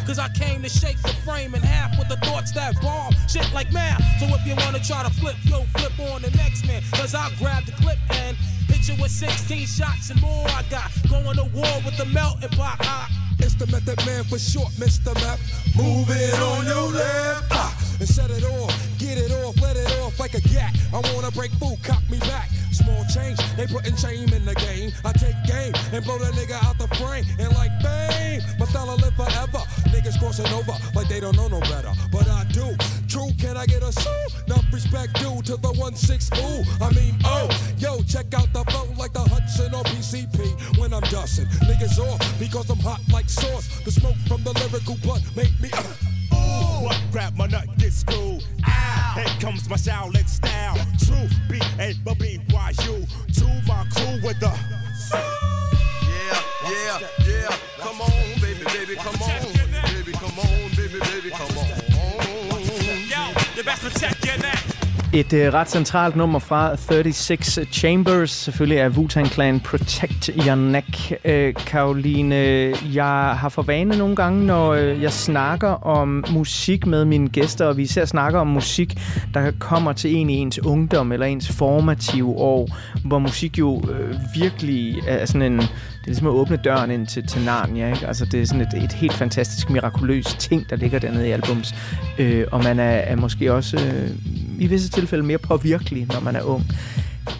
Cause 0.08 0.20
I 0.20 0.30
came 0.30 0.64
to 0.64 0.70
shake 0.70 1.02
the 1.02 1.14
frame 1.26 1.54
in 1.54 1.62
half 1.62 2.00
with 2.00 2.08
the 2.08 2.16
thoughts 2.26 2.54
that 2.54 2.82
bomb. 2.82 3.14
Shit 3.28 3.52
like 3.54 3.74
math. 3.74 4.02
So 4.22 4.26
if 4.28 4.48
you 4.48 4.56
wanna 4.56 4.80
try 4.80 5.04
to 5.04 5.10
flip, 5.10 5.36
yo, 5.44 5.64
flip 5.76 6.00
on 6.00 6.22
the 6.22 6.32
next 6.32 6.66
man. 6.66 6.82
Cause 6.94 7.14
I'll 7.14 7.30
grab 7.36 7.66
the 7.66 7.74
clip 7.74 8.00
and 8.12 8.38
hit 8.72 8.88
you 8.88 8.96
with 9.02 9.12
16 9.12 9.68
shots 9.68 10.10
and 10.10 10.22
more. 10.22 10.48
I 10.48 10.64
got 10.70 10.90
going 11.10 11.36
to 11.36 11.44
war 11.52 11.76
with 11.84 11.98
the 11.98 12.06
melting 12.06 12.56
pot. 12.56 12.78
I, 12.80 13.10
it's 13.40 13.56
the 13.56 13.68
method 13.68 14.00
man 14.06 14.24
for 14.24 14.40
short, 14.40 14.72
Mr. 14.80 15.14
Map. 15.16 15.40
Move 15.76 16.08
it 16.10 16.40
on 16.40 16.66
your 16.66 16.88
left. 16.90 17.52
Ah, 17.52 17.76
and 18.00 18.08
set 18.08 18.32
it 18.32 18.46
off, 18.46 18.74
get 19.00 19.18
it 19.18 19.32
off, 19.44 19.60
let 19.62 19.76
it 19.76 19.92
off 20.00 20.18
like 20.22 20.36
a 20.36 20.42
gat. 20.42 20.74
I 20.94 21.02
wanna 21.14 21.32
break 21.32 21.52
food, 21.60 21.84
cock 21.84 22.02
me 22.10 22.18
back. 22.20 22.50
Small 22.78 23.04
change, 23.06 23.40
they 23.56 23.66
putting 23.66 23.96
shame 23.96 24.30
in 24.30 24.46
the 24.46 24.54
game. 24.54 24.92
I 25.04 25.12
take 25.14 25.36
game 25.46 25.74
and 25.92 26.04
blow 26.06 26.20
the 26.20 26.32
nigga 26.38 26.62
out 26.64 26.78
the 26.78 26.88
frame. 26.96 27.26
And 27.40 27.50
like 27.56 27.72
fame, 27.82 28.42
my 28.60 28.66
style 28.66 28.96
live 28.98 29.16
forever. 29.16 29.64
Niggas 29.90 30.20
crossing 30.20 30.48
over 30.54 30.74
like 30.94 31.08
they 31.08 31.20
don't 31.20 31.36
know 31.36 31.48
no 31.48 31.60
better. 31.62 31.92
But 32.12 32.28
I 32.28 32.44
do. 32.52 32.76
True, 33.08 33.30
can 33.40 33.56
I 33.56 33.66
get 33.66 33.84
a 33.84 33.92
soul? 33.92 34.14
Enough 34.48 34.66
respect 34.74 35.14
due 35.20 35.42
to 35.44 35.56
the 35.58 35.70
1-6 35.70 36.38
ooh. 36.38 36.84
I 36.84 36.92
mean, 36.94 37.16
oh, 37.24 37.48
yo, 37.78 38.02
check 38.04 38.34
out 38.34 38.52
the 38.54 38.64
flow 38.70 38.88
like 38.98 39.14
the 39.14 39.22
Hudson 39.22 39.74
or 39.74 39.84
PCP 39.84 40.78
when 40.78 40.94
I'm 40.94 41.02
dusting. 41.04 41.46
Niggas 41.68 42.00
off 42.00 42.20
because 42.40 42.70
I'm 42.70 42.80
hot 42.80 43.00
like 43.12 43.30
sauce. 43.30 43.80
The 43.86 43.92
smoke 43.92 44.18
from 44.28 44.44
the 44.44 44.52
lyrical 44.54 44.98
blunt 45.04 45.24
make 45.36 45.58
me. 45.62 45.70
Uh, 45.74 46.82
What 46.84 47.02
grab 47.12 47.36
my 47.38 47.48
nut 47.48 47.68
get 47.78 47.94
screwed? 47.94 48.44
Ow. 48.68 49.14
Here 49.16 49.40
comes 49.40 49.70
my 49.70 49.78
Shaolin 49.78 50.28
style. 50.28 50.76
True 51.00 51.28
B 51.50 51.60
A 51.80 51.94
B 52.04 52.14
B 52.20 52.40
Y 52.52 52.74
U. 52.86 53.06
To 53.36 53.46
my 53.68 53.86
crew 53.96 54.20
with 54.22 54.40
the. 54.40 54.52
Yeah, 56.04 56.42
yeah, 56.70 57.00
yeah. 57.26 57.56
Come 57.80 58.02
on, 58.02 58.12
baby, 58.42 58.66
baby, 58.66 58.96
come 58.96 59.22
on. 59.22 59.42
Baby, 59.96 60.12
come 60.12 60.40
on, 60.40 60.70
baby, 60.76 61.00
baby, 61.00 61.30
come 61.32 61.58
on. 61.58 61.77
Et 65.14 65.34
øh, 65.34 65.54
ret 65.54 65.70
centralt 65.70 66.16
nummer 66.16 66.40
fra 66.40 66.76
36 66.76 67.66
Chambers, 67.72 68.32
selvfølgelig 68.32 68.78
er 68.78 68.90
Wu-Tang 68.90 69.34
Clan, 69.34 69.60
Protect 69.60 70.30
Your 70.48 70.56
Neck. 70.56 71.14
Øh, 71.26 71.54
Karoline, 71.54 72.36
jeg 72.94 73.36
har 73.40 73.50
for 73.50 73.62
vane 73.62 73.98
nogle 73.98 74.16
gange, 74.16 74.46
når 74.46 74.74
øh, 74.74 75.02
jeg 75.02 75.12
snakker 75.12 75.68
om 75.68 76.26
musik 76.32 76.86
med 76.86 77.06
mine 77.06 77.30
gæster, 77.30 77.66
og 77.66 77.78
vi 77.78 77.84
især 77.84 78.06
snakker 78.06 78.40
om 78.40 78.48
musik, 78.48 78.94
der 79.34 79.52
kommer 79.60 79.94
til 79.94 80.16
en 80.16 80.30
i 80.30 80.34
ens 80.34 80.60
ungdom 80.66 81.12
eller 81.12 81.26
ens 81.26 81.52
formative 81.52 82.30
år, 82.30 82.70
hvor 83.06 83.20
musik 83.20 83.60
jo 83.60 83.82
øh, 83.92 84.16
virkelig 84.36 84.96
er 85.08 85.26
sådan 85.26 85.54
en... 85.54 85.62
Det 86.08 86.12
er 86.12 86.16
ligesom 86.16 86.28
at 86.28 86.34
åbne 86.34 86.58
døren 86.58 86.92
ind 86.92 87.08
til, 87.08 87.28
til 87.28 87.46
Narnia, 87.46 87.94
ikke? 87.94 88.08
Altså, 88.08 88.26
det 88.26 88.42
er 88.42 88.46
sådan 88.46 88.62
et, 88.62 88.84
et 88.84 88.94
helt 88.94 89.14
fantastisk, 89.14 89.70
mirakuløst 89.70 90.40
ting, 90.40 90.70
der 90.70 90.76
ligger 90.76 91.00
dernede 91.00 91.28
i 91.28 91.32
albums. 91.32 91.76
Øh, 92.20 92.46
og 92.52 92.64
man 92.64 92.80
er, 92.80 92.84
er 92.84 93.16
måske 93.16 93.54
også 93.54 93.78
øh, 93.78 94.10
i 94.60 94.68
visse 94.68 94.90
tilfælde 94.90 95.24
mere 95.24 95.38
påvirkelig, 95.38 96.08
når 96.14 96.20
man 96.20 96.36
er 96.36 96.42
ung. 96.42 96.64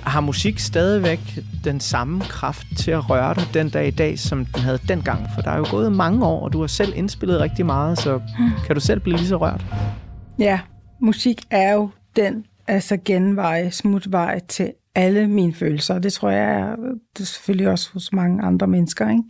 Har 0.04 0.22
musik 0.22 0.60
stadigvæk 0.60 1.20
den 1.64 1.80
samme 1.80 2.22
kraft 2.22 2.68
til 2.78 2.92
at 2.92 3.10
røre 3.10 3.34
dig 3.34 3.44
den 3.54 3.70
dag 3.70 3.88
i 3.88 3.92
dag, 3.92 4.20
som 4.20 4.46
den 4.46 4.62
havde 4.62 4.80
dengang? 4.88 5.28
For 5.36 5.42
der 5.42 5.52
er 5.52 5.58
jo 5.58 5.66
gået 5.72 5.92
mange 5.92 6.26
år, 6.26 6.44
og 6.44 6.54
du 6.54 6.60
har 6.60 6.68
selv 6.68 6.94
indspillet 6.96 7.40
rigtig 7.40 7.66
meget, 7.66 8.00
så 8.00 8.20
kan 8.66 8.76
du 8.76 8.82
selv 8.82 9.00
blive 9.00 9.18
lige 9.18 9.28
så 9.28 9.38
rørt? 9.38 9.66
Ja, 10.40 10.60
musik 11.02 11.42
er 11.50 11.74
jo 11.74 11.90
den 12.16 12.46
altså 12.68 12.98
genvej, 13.06 13.70
smutvej 13.70 14.40
til 14.40 14.74
alle 14.98 15.28
mine 15.28 15.54
følelser. 15.54 16.00
Det 16.00 16.14
tror 16.14 16.30
jeg 16.30 16.60
er, 16.60 16.76
det 17.14 17.22
er 17.22 17.26
selvfølgelig 17.26 17.68
også 17.70 17.90
hos 17.94 18.14
mange 18.14 18.44
andre 18.44 18.68
mennesker. 18.68 19.10
Ikke? 19.10 19.24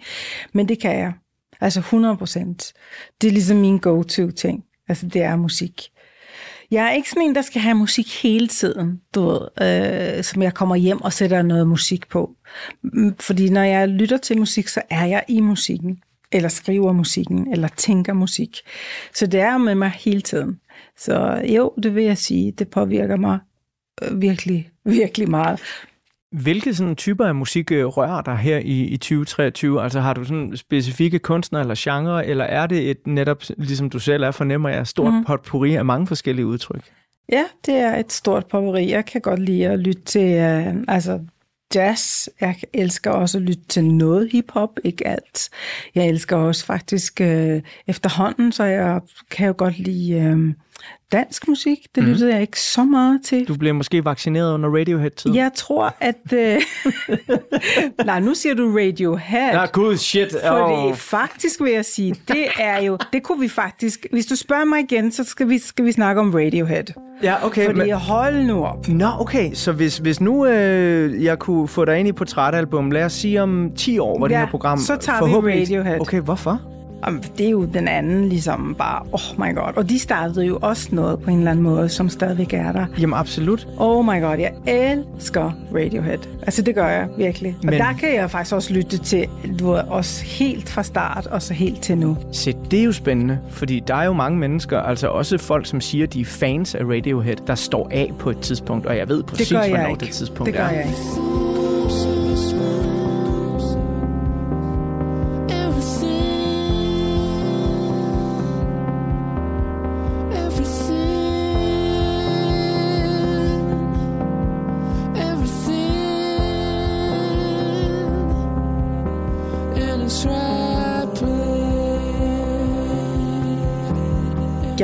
Men 0.53 0.67
det 0.67 0.79
kan 0.79 0.99
jeg. 0.99 1.13
Altså 1.61 1.79
100 1.79 2.17
procent. 2.17 2.73
Det 3.21 3.27
er 3.27 3.31
ligesom 3.31 3.57
min 3.57 3.77
go-to-ting. 3.77 4.63
Altså 4.87 5.07
det 5.07 5.21
er 5.21 5.35
musik. 5.35 5.81
Jeg 6.71 6.85
er 6.85 6.91
ikke 6.91 7.09
sådan 7.09 7.23
en, 7.23 7.35
der 7.35 7.41
skal 7.41 7.61
have 7.61 7.75
musik 7.75 8.23
hele 8.23 8.47
tiden, 8.47 9.01
du 9.15 9.21
ved, 9.21 10.17
øh, 10.17 10.23
som 10.23 10.41
jeg 10.41 10.53
kommer 10.53 10.75
hjem 10.75 11.01
og 11.01 11.13
sætter 11.13 11.41
noget 11.41 11.67
musik 11.67 12.09
på. 12.09 12.31
Mm, 12.83 13.15
fordi 13.19 13.49
når 13.49 13.63
jeg 13.63 13.87
lytter 13.87 14.17
til 14.17 14.39
musik, 14.39 14.67
så 14.67 14.81
er 14.89 15.05
jeg 15.05 15.23
i 15.27 15.41
musikken, 15.41 15.97
eller 16.31 16.49
skriver 16.49 16.91
musikken, 16.91 17.51
eller 17.51 17.67
tænker 17.67 18.13
musik. 18.13 18.57
Så 19.13 19.27
det 19.27 19.39
er 19.39 19.57
med 19.57 19.75
mig 19.75 19.89
hele 19.89 20.21
tiden. 20.21 20.59
Så 20.97 21.43
jo, 21.45 21.73
det 21.83 21.95
vil 21.95 22.03
jeg 22.03 22.17
sige, 22.17 22.51
det 22.51 22.69
påvirker 22.69 23.17
mig 23.17 23.39
øh, 24.03 24.21
virkelig, 24.21 24.69
virkelig 25.01 25.29
meget. 25.29 25.59
Hvilke 26.31 26.73
sådan 26.73 26.95
typer 26.95 27.25
af 27.25 27.35
musik 27.35 27.71
øh, 27.71 27.85
rører 27.85 28.21
dig 28.21 28.37
her 28.37 28.57
i, 28.57 28.81
i 28.81 28.97
2023? 28.97 29.83
Altså 29.83 29.99
har 29.99 30.13
du 30.13 30.23
sådan 30.23 30.57
specifikke 30.57 31.19
kunstnere 31.19 31.61
eller 31.61 31.75
genre, 31.77 32.25
eller 32.25 32.45
er 32.45 32.67
det 32.67 32.91
et 32.91 33.07
netop, 33.07 33.43
ligesom 33.57 33.89
du 33.89 33.99
selv 33.99 34.23
er, 34.23 34.31
fornemmer 34.31 34.69
jeg, 34.69 34.87
stort 34.87 35.13
mm. 35.13 35.25
potpourri 35.25 35.75
af 35.75 35.85
mange 35.85 36.07
forskellige 36.07 36.45
udtryk? 36.45 36.91
Ja, 37.31 37.43
det 37.65 37.75
er 37.75 37.95
et 37.95 38.11
stort 38.11 38.45
popperi. 38.45 38.91
Jeg 38.91 39.05
kan 39.05 39.21
godt 39.21 39.39
lide 39.39 39.67
at 39.67 39.79
lytte 39.79 40.01
til 40.01 40.33
øh, 40.33 40.75
altså 40.87 41.19
jazz. 41.75 42.27
Jeg 42.41 42.55
elsker 42.73 43.11
også 43.11 43.37
at 43.37 43.41
lytte 43.41 43.63
til 43.67 43.83
noget 43.85 44.31
hiphop, 44.31 44.79
ikke 44.83 45.07
alt. 45.07 45.49
Jeg 45.95 46.07
elsker 46.07 46.37
også 46.37 46.65
faktisk 46.65 47.21
øh, 47.21 47.61
efterhånden, 47.87 48.51
så 48.51 48.63
jeg 48.63 49.01
kan 49.31 49.47
jo 49.47 49.53
godt 49.57 49.79
lide 49.79 50.13
øh, 50.13 50.53
dansk 51.11 51.47
musik. 51.47 51.77
Det 51.95 52.03
Mhm. 52.03 52.11
lyttede 52.11 52.33
jeg 52.33 52.41
ikke 52.41 52.59
så 52.61 52.83
meget 52.83 53.19
til. 53.25 53.47
Du 53.47 53.57
blev 53.57 53.75
måske 53.75 54.05
vaccineret 54.05 54.53
under 54.53 54.69
Radiohead-tiden? 54.79 55.35
Jeg 55.35 55.51
tror, 55.55 55.95
at... 55.99 56.15
Øh... 56.33 56.61
Nej, 58.05 58.19
nu 58.19 58.33
siger 58.33 58.55
du 58.55 58.71
Radiohead. 58.77 59.51
Ja, 59.59 59.65
gud, 59.65 59.97
shit. 59.97 60.31
Fordi 60.47 60.73
Åh. 60.73 60.95
faktisk 60.95 61.61
vil 61.61 61.71
jeg 61.71 61.85
sige, 61.85 62.15
det 62.27 62.45
er 62.59 62.81
jo, 62.81 62.97
det 63.13 63.23
kunne 63.23 63.39
vi 63.39 63.47
faktisk, 63.47 64.05
hvis 64.11 64.25
du 64.25 64.35
spørger 64.35 64.65
mig 64.65 64.79
igen, 64.79 65.11
så 65.11 65.23
skal 65.23 65.49
vi, 65.49 65.57
skal 65.59 65.85
vi 65.85 65.91
snakke 65.91 66.21
om 66.21 66.31
Radiohead. 66.33 66.83
Ja, 67.23 67.45
okay. 67.45 67.65
Fordi 67.65 67.79
men- 67.79 67.91
hold 67.93 68.43
nu 68.43 68.65
op. 68.65 68.87
Nå, 68.87 69.07
okay. 69.19 69.53
Så 69.53 69.71
hvis, 69.71 69.97
hvis 69.97 70.21
nu 70.21 70.45
øh, 70.45 71.23
jeg 71.23 71.39
kunne 71.39 71.67
få 71.67 71.85
dig 71.85 71.99
ind 71.99 72.07
i 72.07 72.11
portrætalbum, 72.11 72.91
lad 72.91 73.03
os 73.05 73.13
sige 73.13 73.41
om 73.41 73.71
10 73.75 73.99
år, 73.99 74.17
hvor 74.17 74.27
Ja, 74.27 74.33
det 74.33 74.39
her 74.39 74.51
program 74.51 74.77
så 74.79 74.95
tager 74.95 75.41
vi 75.41 75.61
Radiohead. 75.61 76.01
Okay, 76.01 76.19
hvorfor? 76.21 76.61
Jamen, 77.05 77.23
det 77.37 77.45
er 77.45 77.49
jo 77.49 77.65
den 77.65 77.87
anden 77.87 78.29
ligesom 78.29 78.75
bare, 78.77 79.01
oh 79.11 79.39
my 79.47 79.55
god. 79.55 79.73
Og 79.75 79.89
de 79.89 79.99
startede 79.99 80.45
jo 80.45 80.59
også 80.61 80.89
noget 80.91 81.19
på 81.19 81.29
en 81.31 81.37
eller 81.37 81.51
anden 81.51 81.63
måde, 81.63 81.89
som 81.89 82.09
stadigvæk 82.09 82.53
er 82.53 82.71
der. 82.71 82.85
Jamen 82.99 83.13
absolut. 83.13 83.67
Oh 83.77 84.05
my 84.05 84.21
god, 84.21 84.37
jeg 84.37 84.51
elsker 84.67 85.51
Radiohead. 85.75 86.17
Altså 86.41 86.61
det 86.61 86.75
gør 86.75 86.87
jeg 86.87 87.07
virkelig. 87.17 87.55
Og 87.59 87.65
Men- 87.65 87.73
der 87.73 87.93
kan 87.99 88.15
jeg 88.15 88.31
faktisk 88.31 88.55
også 88.55 88.73
lytte 88.73 88.97
til, 88.97 89.25
du 89.59 89.71
ved, 89.71 89.79
også 89.87 90.23
helt 90.23 90.69
fra 90.69 90.83
start 90.83 91.25
og 91.27 91.41
så 91.41 91.53
helt 91.53 91.81
til 91.81 91.97
nu. 91.97 92.17
Se, 92.31 92.53
det 92.71 92.79
er 92.79 92.83
jo 92.83 92.91
spændende, 92.91 93.39
fordi 93.49 93.83
der 93.87 93.95
er 93.95 94.05
jo 94.05 94.13
mange 94.13 94.37
mennesker, 94.39 94.79
altså 94.79 95.07
også 95.07 95.37
folk, 95.37 95.65
som 95.65 95.81
siger, 95.81 96.07
de 96.07 96.21
er 96.21 96.25
fans 96.25 96.75
af 96.75 96.83
Radiohead, 96.85 97.35
der 97.47 97.55
står 97.55 97.87
af 97.91 98.11
på 98.19 98.29
et 98.29 98.39
tidspunkt, 98.39 98.85
og 98.85 98.97
jeg 98.97 99.09
ved 99.09 99.23
præcis, 99.23 99.47
Det 99.47 99.57
hvornår 99.69 99.87
ikke. 99.87 99.99
det 100.05 100.09
tidspunkt 100.09 100.45
Det 100.51 100.57
gør 100.59 100.63
er. 100.65 100.71
jeg 100.71 100.85
ikke. 100.85 101.36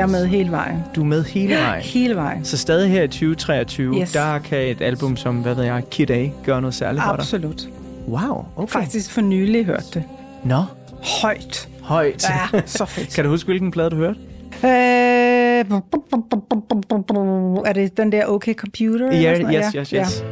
Jeg 0.04 0.10
er 0.10 0.12
med 0.12 0.28
hele 0.28 0.52
vejen. 0.52 0.84
Du 0.96 1.02
er 1.02 1.06
med 1.06 1.24
hele 1.24 1.56
vejen. 1.56 1.82
Hele 1.84 2.16
vejen. 2.16 2.46
Så 2.46 2.58
stadig 2.58 2.92
her 2.92 3.04
i 3.04 3.08
2023, 3.08 3.96
Yes. 4.02 4.12
der 4.12 4.39
kan 4.39 4.58
et 4.58 4.82
album 4.82 5.18
som, 5.18 5.36
hvad 5.36 5.56
ved 5.56 5.63
jeg, 5.63 5.84
Kid 5.92 6.10
A 6.12 6.28
gøre 6.46 6.62
noget 6.62 6.74
særligt 6.76 7.04
for 7.04 7.12
dig. 7.12 7.20
Absolut. 7.20 7.68
Wow, 8.08 8.46
okay. 8.56 8.72
Faktisk 8.74 9.12
for 9.12 9.22
nylig 9.22 9.66
hørt 9.66 9.84
det. 9.94 10.04
Nå, 10.44 10.63
Højt. 11.22 11.70
højt. 11.82 12.30
Ja, 12.54 12.62
så 12.66 12.86
fedt. 12.86 13.16
kan 13.16 13.24
du 13.24 13.30
huske, 13.30 13.48
hvilken 13.48 13.72
plade 13.72 13.89
du 13.89 13.96
hørte? 13.96 14.20
Øh, 14.63 14.70
Er 17.66 17.72
det 17.74 17.98
den 17.98 18.12
der 18.12 18.26
OK 18.26 18.46
Computer? 18.56 19.13
Ja, 19.13 19.39
noget? 19.39 19.63
yes, 19.66 19.74
yes, 19.76 19.89
yes. 19.89 20.24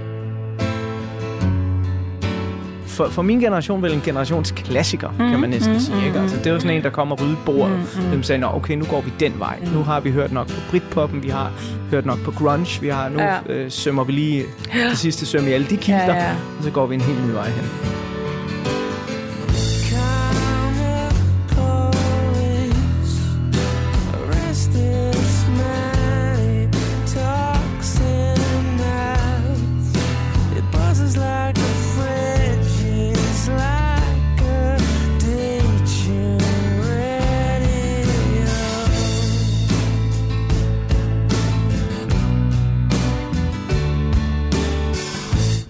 For, 2.91 3.09
for 3.09 3.21
min 3.21 3.39
generation 3.39 3.81
vel 3.81 3.93
en 3.93 4.01
generationsklassiker, 4.05 5.09
mm, 5.09 5.29
kan 5.29 5.39
man 5.39 5.49
næsten 5.49 5.73
mm, 5.73 5.79
sige. 5.79 6.05
Ikke? 6.07 6.19
Altså, 6.19 6.37
det 6.43 6.51
var 6.53 6.59
sådan 6.59 6.77
en, 6.77 6.83
der 6.83 6.89
kom 6.89 7.11
og 7.11 7.21
rydde 7.21 7.35
bordet. 7.45 7.77
Mm, 7.95 8.11
Dem 8.11 8.23
sagde, 8.23 8.41
Nå, 8.41 8.47
okay, 8.47 8.75
nu 8.75 8.85
går 8.85 9.01
vi 9.01 9.13
den 9.19 9.33
vej. 9.39 9.57
Mm. 9.61 9.71
Nu 9.71 9.83
har 9.83 9.99
vi 9.99 10.11
hørt 10.11 10.31
nok 10.31 10.47
på 10.47 10.61
Britpoppen, 10.69 11.23
vi 11.23 11.29
har 11.29 11.51
hørt 11.91 12.05
nok 12.05 12.19
på 12.23 12.31
grunge, 12.31 12.81
vi 12.81 12.89
har 12.89 13.09
nu 13.09 13.19
ja. 13.19 13.37
øh, 13.49 13.71
sømmer 13.71 14.03
vi 14.03 14.11
lige 14.11 14.43
det 14.89 14.97
sidste 14.97 15.25
søm 15.25 15.47
i 15.47 15.51
alle 15.51 15.67
de 15.69 15.77
kilder, 15.77 15.99
Ja, 16.05 16.15
ja. 16.15 16.31
og 16.57 16.63
så 16.63 16.71
går 16.71 16.85
vi 16.85 16.95
en 16.95 17.01
helt 17.01 17.27
ny 17.27 17.31
vej 17.31 17.49
hen. 17.49 17.65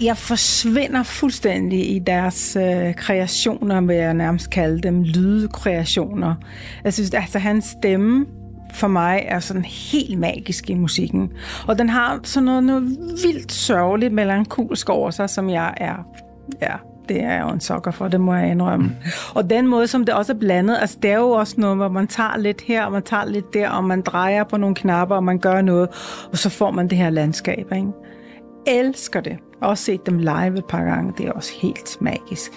Jeg 0.02 0.18
forsvinder 0.18 1.04
fuldstændig 1.04 1.96
i 1.96 2.00
deres 2.00 2.56
øh, 2.56 2.96
kreationer, 2.96 3.82
vil 3.82 3.96
jeg 3.96 4.14
nærmest 4.14 4.50
kalde 4.50 4.82
dem, 4.82 5.04
lydkreationer. 5.04 6.36
Jeg 6.84 6.94
synes, 6.94 7.14
altså 7.14 7.40
hans 7.40 7.66
stemme 7.66 8.26
for 8.74 8.88
mig 8.88 9.26
er 9.28 9.40
sådan 9.40 9.66
helt 9.66 10.20
magisk 10.20 10.70
i 10.70 10.74
musikken. 10.74 11.32
Og 11.68 11.80
den 11.80 11.90
har 11.90 12.20
sådan 12.24 12.46
noget, 12.46 12.64
noget 12.64 12.84
vildt 13.24 13.52
sørgeligt 13.52 14.14
melankolsk 14.14 14.90
over 14.90 15.12
sig, 15.12 15.30
som 15.30 15.50
jeg 15.50 15.74
er, 15.78 16.06
ja, 16.62 16.74
det 17.10 17.24
er 17.24 17.34
jeg 17.34 17.42
jo 17.42 17.50
en 17.50 17.60
sokker 17.60 17.92
for, 17.92 18.08
det 18.08 18.22
må 18.22 18.36
jeg 18.36 18.52
indrømme. 18.52 18.96
Og 19.36 19.50
den 19.50 19.68
måde, 19.68 19.88
som 19.88 20.06
det 20.06 20.16
også 20.16 20.34
er 20.34 20.38
blandet, 20.38 20.78
altså 20.82 20.98
det 21.02 21.12
er 21.12 21.18
jo 21.18 21.30
også 21.30 21.56
noget, 21.58 21.78
hvor 21.78 21.90
man 21.90 22.08
tager 22.08 22.38
lidt 22.38 22.62
her, 22.62 22.86
og 22.86 22.92
man 22.92 23.04
tager 23.04 23.26
lidt 23.26 23.54
der, 23.54 23.70
og 23.70 23.84
man 23.84 24.02
drejer 24.02 24.44
på 24.44 24.58
nogle 24.58 24.76
knapper, 24.76 25.16
og 25.16 25.24
man 25.24 25.40
gør 25.40 25.62
noget, 25.62 25.90
og 26.32 26.38
så 26.38 26.50
får 26.50 26.72
man 26.72 26.88
det 26.88 26.98
her 26.98 27.10
landskab, 27.10 27.72
ikke? 27.76 27.88
elsker 28.68 29.22
det. 29.22 29.38
Jeg 29.62 29.68
har 29.68 29.72
også 29.72 29.84
set 29.84 30.06
dem 30.06 30.18
live 30.18 30.58
et 30.58 30.66
par 30.66 30.84
gange. 30.84 31.14
Det 31.18 31.28
er 31.28 31.32
også 31.32 31.54
helt 31.62 32.02
magisk. 32.02 32.52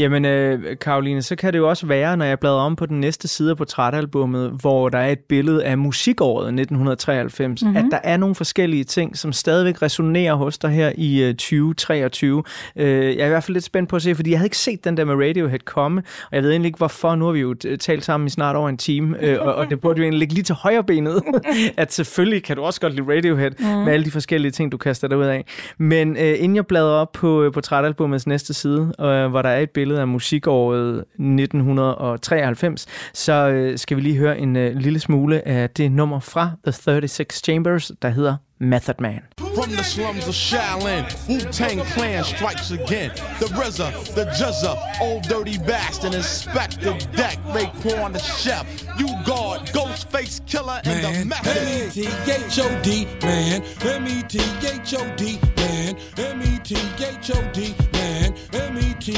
Jamen, 0.00 0.24
øh, 0.24 0.76
Karoline, 0.80 1.22
så 1.22 1.36
kan 1.36 1.52
det 1.52 1.58
jo 1.58 1.68
også 1.68 1.86
være, 1.86 2.16
når 2.16 2.24
jeg 2.24 2.38
bladrer 2.38 2.60
om 2.60 2.76
på 2.76 2.86
den 2.86 3.00
næste 3.00 3.28
side 3.28 3.50
af 3.50 3.56
portrætalbummet, 3.56 4.50
hvor 4.60 4.88
der 4.88 4.98
er 4.98 5.08
et 5.08 5.18
billede 5.18 5.64
af 5.64 5.78
musikåret 5.78 6.44
1993, 6.44 7.62
mm-hmm. 7.62 7.76
at 7.76 7.84
der 7.90 7.98
er 8.04 8.16
nogle 8.16 8.34
forskellige 8.34 8.84
ting, 8.84 9.18
som 9.18 9.32
stadigvæk 9.32 9.82
resonerer 9.82 10.34
hos 10.34 10.58
dig 10.58 10.70
her 10.70 10.92
i 10.96 11.22
øh, 11.22 11.34
2023. 11.34 12.42
Øh, 12.76 12.86
jeg 12.86 13.22
er 13.22 13.26
i 13.26 13.28
hvert 13.28 13.44
fald 13.44 13.54
lidt 13.54 13.64
spændt 13.64 13.88
på 13.88 13.96
at 13.96 14.02
se, 14.02 14.14
fordi 14.14 14.30
jeg 14.30 14.38
havde 14.38 14.46
ikke 14.46 14.58
set 14.58 14.84
den 14.84 14.96
der 14.96 15.04
med 15.04 15.14
Radiohead 15.14 15.58
komme, 15.58 16.02
og 16.30 16.36
jeg 16.36 16.42
ved 16.42 16.50
egentlig 16.50 16.68
ikke 16.68 16.76
hvorfor. 16.76 17.14
Nu 17.14 17.24
har 17.24 17.32
vi 17.32 17.40
jo 17.40 17.54
t- 17.64 17.76
talt 17.76 18.04
sammen 18.04 18.26
i 18.26 18.30
snart 18.30 18.56
over 18.56 18.68
en 18.68 18.76
time, 18.76 19.24
øh, 19.24 19.38
og, 19.40 19.54
og 19.54 19.70
det 19.70 19.80
burde 19.80 19.98
jo 19.98 20.02
egentlig 20.02 20.18
ligge 20.18 20.34
lige 20.34 20.44
til 20.44 20.54
højre 20.54 20.84
benet, 20.84 21.22
at 21.76 21.92
selvfølgelig 21.92 22.42
kan 22.42 22.56
du 22.56 22.62
også 22.62 22.80
godt 22.80 22.94
lide 22.94 23.16
Radiohead 23.16 23.50
mm. 23.58 23.66
med 23.66 23.92
alle 23.92 24.04
de 24.04 24.10
forskellige 24.10 24.52
ting, 24.52 24.72
du 24.72 24.76
kaster 24.76 25.08
dig 25.08 25.18
ud 25.18 25.24
af. 25.24 25.44
Men 25.78 26.16
øh, 26.16 26.34
inden 26.38 26.56
jeg 26.56 26.66
bladrer 26.66 27.00
op 27.00 27.12
på 27.12 27.42
øh, 27.42 27.52
portrætalbummets 27.52 28.26
næste 28.26 28.54
side, 28.54 28.92
øh, 29.00 29.26
hvor 29.26 29.42
der 29.42 29.48
er 29.48 29.60
et 29.60 29.70
billede 29.70 29.89
af 29.98 30.08
musikåret 30.08 30.98
1993, 30.98 32.86
så 33.14 33.32
øh, 33.32 33.78
skal 33.78 33.96
vi 33.96 34.02
lige 34.02 34.16
høre 34.16 34.38
en 34.38 34.56
øh, 34.56 34.76
lille 34.76 35.00
smule 35.00 35.48
af 35.48 35.70
det 35.70 35.92
nummer 35.92 36.20
fra 36.20 36.50
The 36.64 36.72
36 36.72 37.26
Chambers, 37.30 37.92
der 38.02 38.08
hedder 38.08 38.36
Method 38.60 38.94
Man. 39.00 39.22
From 39.54 39.70
the 39.70 39.82
slums 39.82 40.28
of 40.28 40.34
Shaolin, 40.34 41.04
Wu-Tang 41.28 41.80
Clan 41.94 42.24
strikes 42.24 42.70
again. 42.70 43.10
The 43.40 43.46
RZA, 43.46 43.90
the 44.14 44.26
Juzza, 44.38 44.76
old 45.00 45.22
dirty 45.22 45.56
bastard, 45.58 46.14
Inspector 46.14 46.92
Deck, 47.16 47.38
Raekwon 47.54 48.12
the 48.12 48.18
Chef, 48.18 48.64
you 48.98 49.08
guard, 49.24 49.60
Ghostface 49.72 50.44
Killer, 50.46 50.80
and 50.84 51.04
the 51.04 51.10
man. 51.10 51.28
Method. 51.28 51.56
M-E-T-H-O-D, 51.56 53.06
man. 53.22 53.62
M-E-T-H-O-D, 53.82 55.38
man. 55.56 55.96
M-E-T-H-O-D, 56.18 57.60
man. 57.62 57.74
M-E-T-H-O-D, 57.74 57.74
man. 57.92 58.89
Hey, 59.10 59.16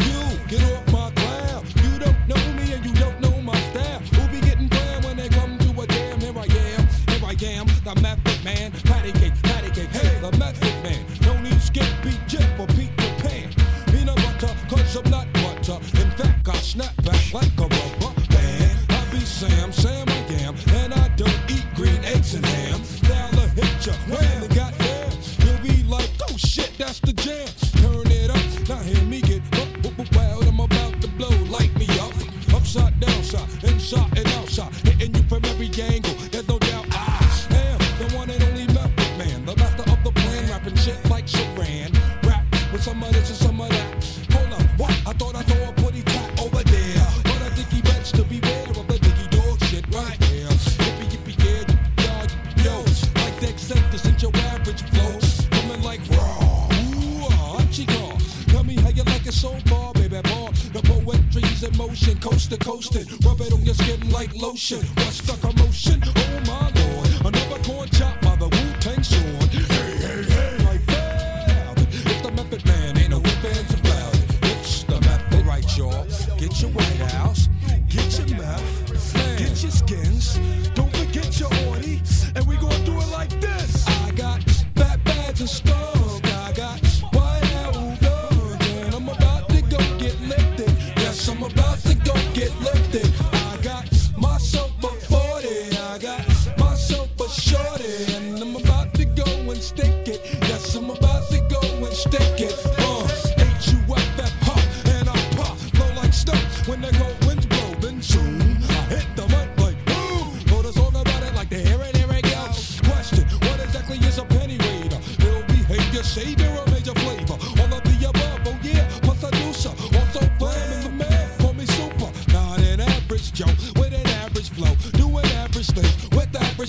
you, 0.00 0.20
get 0.48 0.62
off 0.72 0.92
my 0.92 1.12
cloud. 1.12 1.64
You 1.76 1.96
don't 2.00 2.26
know 2.26 2.52
me 2.54 2.72
and 2.72 2.84
you 2.84 2.92
don't 2.94 3.20
know 3.20 3.40
my 3.40 3.56
style. 3.70 4.00
Who 4.00 4.26
be 4.28 4.40
getting 4.40 4.66
down 4.66 5.02
when 5.02 5.16
they 5.16 5.28
come 5.28 5.56
to 5.58 5.80
a 5.80 5.86
jam? 5.86 6.20
Here 6.20 6.36
I 6.36 6.42
am, 6.42 6.88
here 7.06 7.24
I 7.24 7.36
am, 7.54 7.66
the 7.84 7.94
method 8.02 8.44
man. 8.44 8.72
Patty 8.82 9.12
cake, 9.12 9.40
patty 9.44 9.70
cake, 9.70 9.90
hey, 9.90 10.18
the 10.20 10.36
method 10.38 10.82
man. 10.82 11.06
No 11.22 11.40
need 11.40 11.62
skip, 11.62 11.86
beat 12.02 12.18
jet 12.26 12.48
for 12.56 12.66
Peter 12.66 13.14
Pan. 13.22 13.48
Peanut 13.92 14.16
butter, 14.16 14.52
cause 14.68 14.96
I'm 14.96 15.08
not 15.08 15.32
butter. 15.34 15.78
In 16.00 16.10
fact, 16.10 16.48
I 16.48 16.56
snap 16.56 16.96
back 17.04 17.32
like 17.32 17.60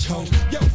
with 0.04 0.12
average 0.12 0.30
hoes. 0.52 0.54
Yo, 0.54 0.73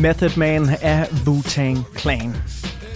Method 0.00 0.36
Man 0.36 0.68
af 0.82 1.02
Wu-Tang 1.26 1.98
Clan. 1.98 2.36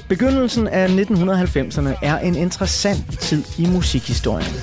Begyndelsen 0.08 0.68
af 0.68 0.86
1990'erne 0.86 1.88
er 2.02 2.18
en 2.18 2.34
interessant 2.34 3.18
tid 3.20 3.44
i 3.58 3.66
musikhistorien. 3.66 4.54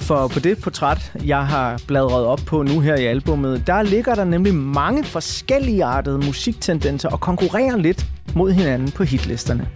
For 0.00 0.28
på 0.28 0.40
det 0.40 0.58
portræt, 0.62 1.12
jeg 1.24 1.46
har 1.46 1.80
bladret 1.86 2.26
op 2.26 2.40
på 2.46 2.62
nu 2.62 2.80
her 2.80 2.96
i 2.96 3.04
albummet, 3.04 3.66
der 3.66 3.82
ligger 3.82 4.14
der 4.14 4.24
nemlig 4.24 4.54
mange 4.54 5.04
forskellige 5.04 5.84
artede 5.84 6.18
musiktendenser 6.18 7.08
og 7.08 7.20
konkurrerer 7.20 7.76
lidt 7.76 8.06
mod 8.34 8.52
hinanden 8.52 8.90
på 8.90 9.04
hitlisterne. 9.04 9.68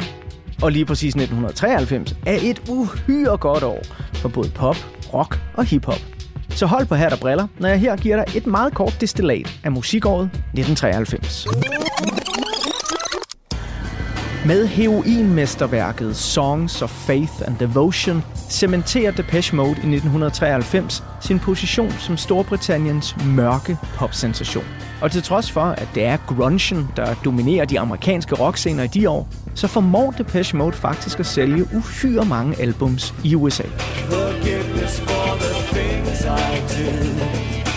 Og 0.63 0.73
lige 0.73 0.85
præcis 0.85 1.15
1993 1.15 2.17
er 2.27 2.39
et 2.43 2.63
uhyre 2.69 3.37
godt 3.37 3.63
år 3.63 3.83
for 4.15 4.29
både 4.29 4.51
pop, 4.51 4.77
rock 5.15 5.41
og 5.55 5.65
hiphop. 5.65 6.18
Så 6.59 6.67
hold 6.67 6.87
på 6.87 6.95
hat 6.95 7.13
og 7.13 7.19
briller, 7.19 7.47
når 7.59 7.69
jeg 7.69 7.81
her 7.81 7.97
giver 7.97 8.25
dig 8.25 8.37
et 8.37 8.47
meget 8.47 8.75
kort 8.75 8.97
destillat 9.01 9.61
af 9.65 9.73
musikåret 9.73 10.25
1993. 10.25 11.47
Med 14.49 14.67
heroinmesterværket 14.67 16.17
Songs 16.17 16.83
of 16.83 16.91
Faith 16.91 17.33
and 17.47 17.57
Devotion 17.57 18.25
cementerer 18.51 19.11
Depeche 19.11 19.57
Mode 19.57 19.71
i 19.71 19.73
1993 19.73 21.05
sin 21.21 21.39
position 21.39 21.91
som 21.91 22.17
Storbritanniens 22.17 23.17
mørke 23.27 23.79
popsensation. 23.95 24.65
Og 25.03 25.11
til 25.11 25.23
trods 25.23 25.51
for, 25.51 25.61
at 25.61 25.89
det 25.95 26.05
er 26.05 26.17
grungen, 26.27 26.89
der 26.97 27.15
dominerer 27.15 27.65
de 27.65 27.81
amerikanske 27.81 28.35
rockscener 28.35 28.83
i 28.83 28.87
de 28.87 29.11
år, 29.11 29.29
så 29.55 29.67
formår 29.67 30.11
Depeche 30.19 30.59
Mode 30.59 30.77
faktisk 30.77 31.21
at 31.21 31.27
sælge 31.27 31.67
uhyre 31.75 32.25
mange 32.25 32.61
albums 32.61 33.15
i 33.25 33.35
USA. 33.35 33.65
Forgiveness 33.65 35.01
for 35.01 35.39
the 35.39 35.79
things 35.79 36.25
I 36.25 36.83
do. 36.83 37.68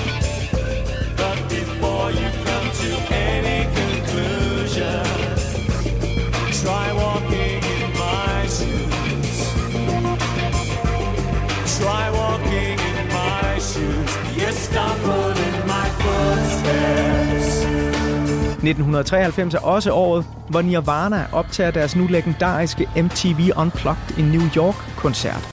1993 18.63 19.53
er 19.53 19.59
også 19.59 19.91
året, 19.91 20.25
hvor 20.49 20.61
Nirvana 20.61 21.25
optager 21.31 21.71
deres 21.71 21.95
nu 21.95 22.07
legendariske 22.07 22.89
MTV 22.95 23.49
Unplugged 23.57 24.17
in 24.17 24.25
New 24.25 24.41
York-koncert. 24.55 25.49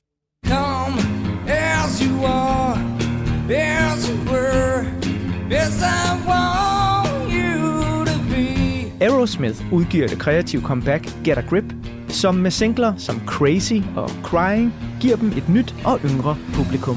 Come 0.47 0.99
as 1.49 2.01
you 2.01 2.25
are, 2.25 2.79
as 3.51 4.09
you 4.09 4.33
were, 4.33 4.87
as 5.51 5.83
I 5.83 6.29
want 6.29 7.33
you 7.33 8.05
to 8.05 8.18
be. 8.31 9.05
Aerosmith 9.05 9.73
udgiver 9.73 10.07
det 10.09 10.18
kreative 10.18 10.62
comeback 10.62 11.09
Get 11.25 11.38
a 11.38 11.42
Grip, 11.51 11.75
som 12.09 12.35
med 12.35 12.51
singler 12.51 12.92
som 12.97 13.23
Crazy 13.27 13.83
og 13.97 14.11
Crying 14.23 14.75
giver 15.01 15.16
dem 15.16 15.29
et 15.29 15.49
nyt 15.49 15.75
og 15.85 16.01
yngre 16.05 16.37
publikum. 16.55 16.97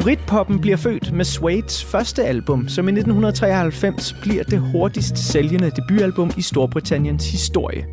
Britpoppen 0.00 0.60
bliver 0.60 0.76
født 0.76 1.12
med 1.12 1.24
Suedes 1.24 1.84
første 1.84 2.24
album, 2.24 2.68
som 2.68 2.88
i 2.88 2.92
1993 2.92 4.16
bliver 4.22 4.44
det 4.44 4.60
hurtigst 4.60 5.18
sælgende 5.18 5.70
debutalbum 5.70 6.30
i 6.36 6.42
Storbritanniens 6.42 7.30
historie. 7.30 7.86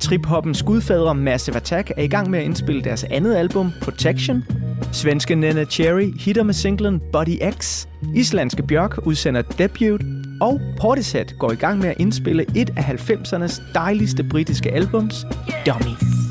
Triphoppens 0.00 0.62
gudfader 0.62 1.12
Massive 1.12 1.56
Attack 1.56 1.90
er 1.96 2.02
i 2.02 2.06
gang 2.06 2.30
med 2.30 2.38
at 2.38 2.44
indspille 2.44 2.84
deres 2.84 3.04
andet 3.04 3.34
album, 3.34 3.70
Protection. 3.82 4.44
Svenske 4.92 5.34
Nena 5.34 5.64
Cherry 5.64 6.12
hitter 6.18 6.42
med 6.42 6.54
singlen 6.54 7.00
Body 7.12 7.38
X. 7.58 7.86
Islandske 8.14 8.62
Bjørk 8.62 9.06
udsender 9.06 9.42
debut. 9.42 10.00
Og 10.40 10.60
Portishead 10.80 11.38
går 11.38 11.52
i 11.52 11.56
gang 11.56 11.78
med 11.78 11.88
at 11.88 11.96
indspille 11.98 12.46
et 12.56 12.70
af 12.76 12.82
90'ernes 12.82 13.72
dejligste 13.74 14.24
britiske 14.24 14.70
albums, 14.70 15.26
Dummy. 15.66 16.21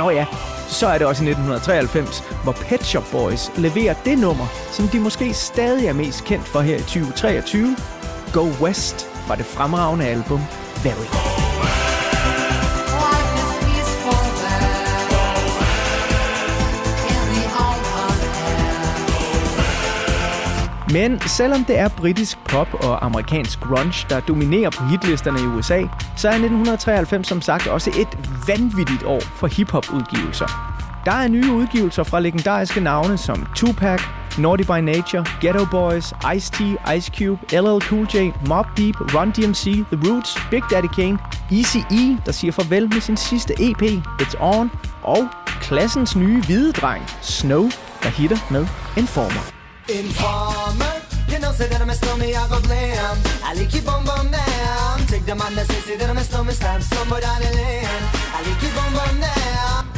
Nå 0.00 0.10
ja, 0.10 0.26
så 0.68 0.86
er 0.86 0.98
det 0.98 1.06
også 1.06 1.24
i 1.24 1.30
1993, 1.30 2.24
hvor 2.42 2.52
Pet 2.52 2.84
Shop 2.86 3.04
Boys 3.12 3.50
leverer 3.56 3.94
det 4.04 4.18
nummer, 4.18 4.46
som 4.72 4.88
de 4.88 5.00
måske 5.00 5.32
stadig 5.34 5.86
er 5.86 5.92
mest 5.92 6.24
kendt 6.24 6.46
for 6.48 6.60
her 6.60 6.76
i 6.76 6.82
2023, 6.82 7.76
Go 8.32 8.46
West 8.60 9.06
fra 9.26 9.36
det 9.36 9.46
fremragende 9.46 10.06
album 10.06 10.40
Very. 10.84 11.29
Men 20.92 21.20
selvom 21.20 21.64
det 21.64 21.78
er 21.78 21.88
britisk 21.88 22.38
pop 22.44 22.74
og 22.74 23.04
amerikansk 23.04 23.60
grunge, 23.60 24.06
der 24.08 24.20
dominerer 24.20 24.70
på 24.70 24.84
hitlisterne 24.84 25.40
i 25.40 25.46
USA, 25.46 25.82
så 26.16 26.28
er 26.28 26.32
1993 26.32 27.26
som 27.26 27.40
sagt 27.40 27.66
også 27.66 27.90
et 27.90 28.18
vanvittigt 28.46 29.02
år 29.02 29.20
for 29.20 29.46
hiphop-udgivelser. 29.46 30.46
Der 31.04 31.12
er 31.12 31.28
nye 31.28 31.52
udgivelser 31.52 32.02
fra 32.02 32.20
legendariske 32.20 32.80
navne 32.80 33.18
som 33.18 33.46
Tupac, 33.56 34.00
Naughty 34.38 34.64
by 34.64 34.80
Nature, 34.80 35.24
Ghetto 35.40 35.64
Boys, 35.64 36.12
Ice-T, 36.34 36.62
Ice 36.96 37.12
Cube, 37.18 37.40
LL 37.52 37.80
Cool 37.88 38.06
J, 38.14 38.16
Mobb 38.48 38.66
Deep, 38.76 39.00
Run 39.14 39.30
DMC, 39.30 39.64
The 39.64 40.10
Roots, 40.10 40.38
Big 40.50 40.62
Daddy 40.70 40.88
Kane, 40.94 41.18
Eazy-E, 41.52 42.18
der 42.26 42.32
siger 42.32 42.52
farvel 42.52 42.88
med 42.94 43.00
sin 43.00 43.16
sidste 43.16 43.54
EP, 43.58 43.82
It's 44.22 44.34
On, 44.40 44.70
og 45.02 45.28
klassens 45.60 46.16
nye 46.16 46.42
hvide 46.42 46.72
dreng, 46.72 47.04
Snow, 47.20 47.62
der 48.02 48.08
hitter 48.08 48.38
med 48.50 48.66
Informer. 48.96 49.59
Informer, 49.98 51.02
you 51.28 51.40
know, 51.40 51.50
say 51.50 51.66
that 51.68 51.80
I'm 51.82 51.90
a 51.90 51.94
stormy, 51.94 52.36
I 52.36 52.46
go 52.48 52.60
blam. 52.60 53.16
I 53.42 53.54
like 53.54 53.74
you 53.74 53.82
bum 53.82 54.04
bum 54.04 54.30
down. 54.30 55.06
Take 55.08 55.26
the 55.26 55.34
man 55.34 55.52
that 55.56 55.66
says 55.66 55.84
say 55.84 55.96
that 55.96 56.08
I'm 56.08 56.16
a 56.16 56.22
stormy, 56.22 56.52
slam 56.52 56.80
somewhere 56.80 57.20
down 57.20 57.40
the 57.40 57.50
lane. 57.58 58.04
I 58.36 58.38
like 58.46 58.62
you 58.62 58.70
bum 58.76 58.92
bum 58.94 59.20
down. 59.20 59.90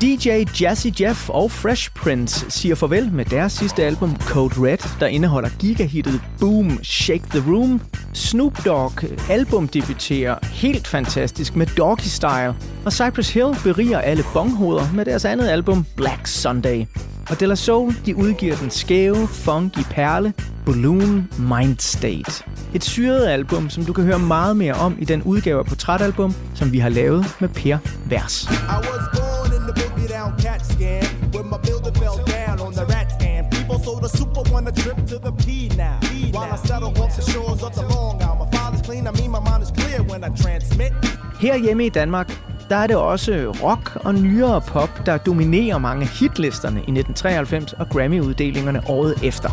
DJ 0.00 0.46
Jazzy 0.60 0.90
Jeff 1.00 1.28
og 1.30 1.50
Fresh 1.50 1.90
Prince 1.94 2.46
siger 2.50 2.74
farvel 2.74 3.12
med 3.12 3.24
deres 3.24 3.52
sidste 3.52 3.84
album 3.84 4.16
Code 4.16 4.54
Red, 4.56 4.78
der 5.00 5.06
indeholder 5.06 5.48
gigahittet 5.58 6.20
Boom 6.40 6.84
Shake 6.84 7.24
the 7.30 7.42
Room. 7.52 7.80
Snoop 8.14 8.64
Dogg 8.64 9.04
albumdebuterer 9.30 10.38
helt 10.42 10.86
fantastisk 10.86 11.56
med 11.56 11.66
Doggy 11.66 12.06
Style, 12.06 12.54
og 12.84 12.92
Cypress 12.92 13.30
Hill 13.30 13.56
beriger 13.64 13.98
alle 13.98 14.24
bonghoveder 14.32 14.92
med 14.94 15.04
deres 15.04 15.24
andet 15.24 15.48
album 15.48 15.86
Black 15.96 16.26
Sunday. 16.26 16.86
Og 17.30 17.40
De 17.40 17.46
La 17.46 17.54
Soul 17.54 17.94
de 18.06 18.16
udgiver 18.16 18.56
den 18.56 18.70
skæve, 18.70 19.28
funky 19.28 19.82
perle 19.90 20.32
Balloon 20.66 21.28
Mind 21.38 21.78
State. 21.78 22.44
Et 22.74 22.84
syret 22.84 23.26
album, 23.26 23.70
som 23.70 23.84
du 23.84 23.92
kan 23.92 24.04
høre 24.04 24.18
meget 24.18 24.56
mere 24.56 24.74
om 24.74 24.96
i 24.98 25.04
den 25.04 25.22
udgave 25.22 25.58
af 25.58 25.66
portrætalbum, 25.66 26.34
som 26.54 26.72
vi 26.72 26.78
har 26.78 26.88
lavet 26.88 27.36
med 27.40 27.48
Per 27.48 27.78
Vers. 28.06 28.44
I 28.44 28.48
was 28.88 29.04
born 29.18 29.52
in 29.56 29.62
the 29.68 29.74
boogie 29.80 30.08
down 30.16 30.32
cat 30.40 30.60
scan 30.66 31.04
when 31.34 31.46
my 31.52 31.58
building 31.68 31.96
fell 32.02 32.18
down 32.36 32.56
on 32.66 32.72
the 32.72 32.84
rat 32.94 33.08
scan. 33.20 33.40
People 33.50 33.78
sold 33.84 34.04
a 34.04 34.12
super 34.20 34.42
one 34.56 34.64
a 34.68 34.72
trip 34.82 34.96
to 35.12 35.16
the 35.26 35.32
P 35.44 35.46
now. 35.86 35.96
While 36.36 36.52
I 36.56 36.58
settle 36.70 36.92
off 37.02 37.12
the 37.18 37.24
shores 37.32 37.60
of 37.66 37.72
the 37.78 37.84
Long 37.94 38.14
Island. 38.22 38.38
My 38.42 38.48
father's 38.56 38.82
clean, 38.88 39.04
I 39.10 39.12
mean 39.20 39.30
my 39.38 39.42
mind 39.50 39.62
is 39.66 39.72
clear 39.80 39.98
when 40.10 40.20
I 40.28 40.30
transmit. 40.44 40.92
Her 41.42 41.56
hjemme 41.64 41.86
i 41.86 41.88
Danmark, 41.88 42.28
der 42.70 42.76
er 42.76 42.86
det 42.86 42.96
også 42.96 43.52
rock 43.62 43.96
og 44.04 44.14
nyere 44.14 44.60
pop, 44.60 45.06
der 45.06 45.16
dominerer 45.16 45.78
mange 45.78 46.06
hitlisterne 46.06 46.76
i 46.76 46.90
1993 46.98 47.72
og 47.72 47.88
Grammy-uddelingerne 47.88 48.82
året 48.90 49.14
efter. 49.22 49.50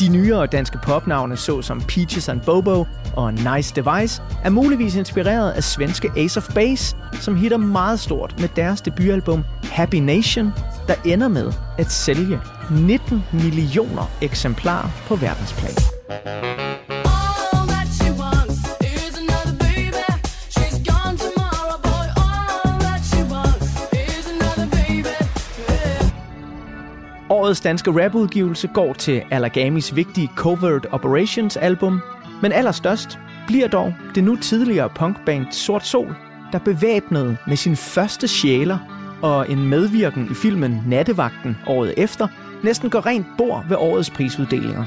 De 0.00 0.08
nyere 0.08 0.46
danske 0.46 0.78
popnavne, 0.82 1.36
såsom 1.36 1.80
Peaches 1.80 2.28
and 2.28 2.40
Bobo 2.40 2.86
og 3.16 3.34
Nice 3.34 3.74
Device, 3.74 4.22
er 4.44 4.50
muligvis 4.50 4.96
inspireret 4.96 5.50
af 5.50 5.64
svenske 5.64 6.10
Ace 6.16 6.40
of 6.40 6.48
Base, 6.54 6.96
som 7.12 7.36
hitter 7.36 7.56
meget 7.56 8.00
stort 8.00 8.34
med 8.40 8.48
deres 8.56 8.80
debutalbum 8.80 9.44
Happy 9.64 9.96
Nation, 9.96 10.52
der 10.88 10.94
ender 11.04 11.28
med 11.28 11.52
at 11.78 11.90
sælge 11.90 12.40
19 12.70 13.24
millioner 13.32 14.10
eksemplarer 14.22 14.88
på 15.06 15.16
verdensplan. 15.16 15.74
Årets 27.30 27.60
danske 27.60 28.04
rapudgivelse 28.04 28.68
går 28.68 28.92
til 28.92 29.22
Allergamis 29.30 29.96
vigtige 29.96 30.30
Covert 30.36 30.86
Operations 30.92 31.56
album, 31.56 32.00
men 32.42 32.52
allerstørst 32.52 33.18
bliver 33.46 33.68
dog 33.68 33.94
det 34.14 34.24
nu 34.24 34.36
tidligere 34.36 34.88
punkband 34.88 35.46
Sort 35.52 35.86
Sol, 35.86 36.16
der 36.52 36.58
bevæbnet 36.58 37.36
med 37.46 37.56
sin 37.56 37.76
første 37.76 38.28
sjæler 38.28 38.78
og 39.22 39.50
en 39.50 39.68
medvirken 39.68 40.28
i 40.30 40.34
filmen 40.34 40.82
Nattevagten 40.86 41.56
året 41.66 41.94
efter, 41.96 42.28
næsten 42.62 42.90
går 42.90 43.06
rent 43.06 43.26
bord 43.38 43.64
ved 43.68 43.76
årets 43.76 44.10
prisuddelinger. 44.10 44.84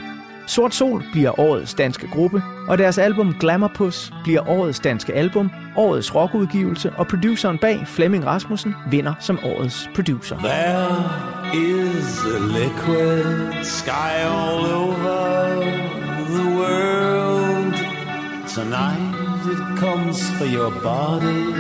Sort 0.48 0.76
Sol 0.76 1.04
bliver 1.12 1.40
årets 1.40 1.74
danske 1.74 2.08
gruppe, 2.08 2.44
og 2.68 2.78
deres 2.78 2.98
album 2.98 3.36
Glamourpus 3.40 4.14
bliver 4.24 4.50
årets 4.50 4.80
danske 4.80 5.14
album, 5.14 5.52
årets 5.78 6.16
rockudgivelse, 6.16 6.92
og 6.92 7.08
produceren 7.08 7.58
bag, 7.58 7.84
Flemming 7.88 8.26
Rasmussen, 8.26 8.76
vinder 8.92 9.14
som 9.20 9.40
årets 9.44 9.90
producer. 9.96 10.38
There 10.38 11.43
is 11.54 12.24
a 12.24 12.40
liquid 12.40 13.64
sky 13.64 14.24
all 14.24 14.66
over 14.66 15.60
the 16.36 16.48
world. 16.58 17.76
Tonight 18.50 19.44
it 19.46 19.78
comes 19.78 20.18
for 20.38 20.46
your 20.46 20.72
body. 20.82 21.54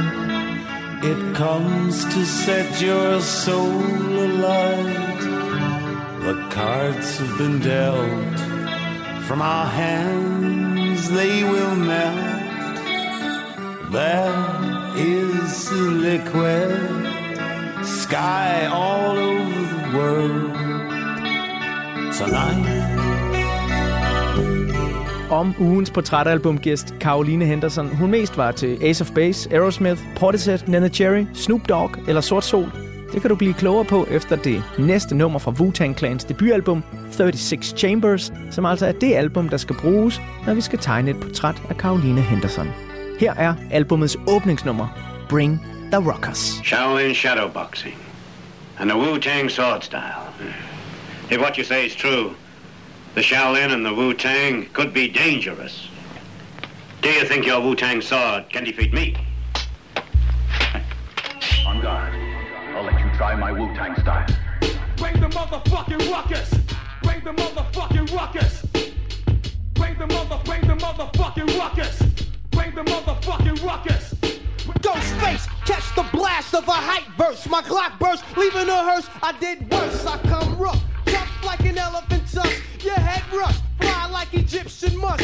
It 1.07 1.35
comes 1.35 2.05
to 2.05 2.25
set 2.25 2.81
your 2.81 3.21
soul 3.21 3.83
alight. 4.29 5.21
The 6.25 6.47
cards 6.49 7.17
have 7.19 7.37
been 7.37 7.59
dealt. 7.59 8.39
From 9.27 9.43
our 9.43 9.67
hands 9.67 11.07
they 11.11 11.43
will 11.43 11.75
melt. 11.75 12.81
There 13.91 14.93
is 14.95 15.69
a 15.69 15.85
liquid 16.07 17.13
sky 17.85 18.65
all 18.65 19.17
over 19.17 19.62
world 19.93 20.53
tonight. 22.19 22.93
Om 25.31 25.55
ugens 25.59 25.91
portrætalbumgæst 25.91 26.93
Caroline 26.99 27.45
Henderson, 27.45 27.95
hun 27.95 28.11
mest 28.11 28.37
var 28.37 28.51
til 28.51 28.83
Ace 28.83 29.03
of 29.03 29.11
Base, 29.11 29.51
Aerosmith, 29.51 30.01
Portishead, 30.15 30.59
Nana 30.67 30.89
Cherry, 30.89 31.25
Snoop 31.33 31.69
Dogg 31.69 31.91
eller 32.07 32.21
Sort 32.21 32.45
Sol, 32.45 32.71
det 33.13 33.21
kan 33.21 33.29
du 33.29 33.35
blive 33.35 33.53
klogere 33.53 33.85
på 33.85 34.07
efter 34.11 34.35
det 34.35 34.63
næste 34.79 35.15
nummer 35.15 35.39
fra 35.39 35.51
Wu-Tang 35.51 35.97
Clans 35.97 36.23
debutalbum 36.23 36.83
36 37.11 37.63
Chambers, 37.77 38.33
som 38.51 38.65
altså 38.65 38.85
er 38.85 38.91
det 38.91 39.13
album, 39.13 39.49
der 39.49 39.57
skal 39.57 39.75
bruges, 39.75 40.21
når 40.45 40.53
vi 40.53 40.61
skal 40.61 40.79
tegne 40.79 41.11
et 41.11 41.19
portræt 41.19 41.61
af 41.69 41.75
Caroline 41.75 42.21
Henderson. 42.21 42.67
Her 43.19 43.33
er 43.33 43.53
albumets 43.71 44.17
åbningsnummer, 44.27 44.87
Bring 45.29 45.61
the 45.91 46.11
Rockers. 46.11 46.61
Shaolin 46.63 47.15
shadowboxing 47.15 48.12
and 48.79 48.89
the 48.89 48.97
Wu-Tang 48.97 49.49
sword 49.49 49.83
style. 49.83 50.33
If 51.29 51.39
what 51.39 51.57
you 51.57 51.63
say 51.63 51.85
is 51.85 51.95
true, 51.95 52.35
the 53.15 53.21
Shaolin 53.21 53.71
and 53.73 53.85
the 53.85 53.93
Wu-Tang 53.93 54.65
could 54.73 54.93
be 54.93 55.07
dangerous. 55.07 55.87
Do 57.01 57.09
you 57.09 57.25
think 57.25 57.45
your 57.45 57.61
Wu-Tang 57.61 58.01
sword 58.01 58.49
can 58.49 58.63
defeat 58.63 58.93
me? 58.93 59.15
On 61.67 61.81
guard. 61.81 62.13
I'll 62.75 62.83
let 62.83 62.99
you 62.99 63.09
try 63.15 63.35
my 63.35 63.51
Wu-Tang 63.51 63.95
style. 64.01 64.25
Bring 64.97 65.19
the 65.19 65.27
motherfucking 65.27 66.11
ruckus. 66.11 66.53
Bring 67.03 67.23
the 67.23 67.33
motherfucking 67.33 68.15
ruckus. 68.15 68.65
Bring 69.73 69.97
the 69.99 70.07
mother, 70.07 70.39
bring 70.45 70.61
the 70.61 70.75
motherfucking 70.75 71.59
ruckus. 71.59 72.01
Bring 72.51 72.73
the 72.73 72.83
motherfucking 72.83 73.63
ruckus. 73.65 74.15
Ghostface, 74.63 75.47
catch 75.65 75.95
the 75.95 76.05
blast 76.15 76.53
of 76.53 76.67
a 76.67 76.71
hype 76.71 77.07
verse. 77.17 77.47
My 77.49 77.61
clock 77.61 77.99
burst, 77.99 78.23
leaving 78.37 78.69
a 78.69 78.83
hearse. 78.83 79.09
I 79.21 79.33
did 79.39 79.69
worse. 79.71 80.05
I 80.05 80.17
come 80.19 80.57
rough, 80.57 80.81
tough 81.05 81.45
like 81.45 81.59
an 81.61 81.77
elephant 81.77 82.23
tusk. 82.31 82.61
Your 82.83 82.95
head 82.95 83.23
rush, 83.33 83.59
fly 83.79 84.09
like 84.09 84.33
Egyptian 84.33 84.97
musk. 84.97 85.23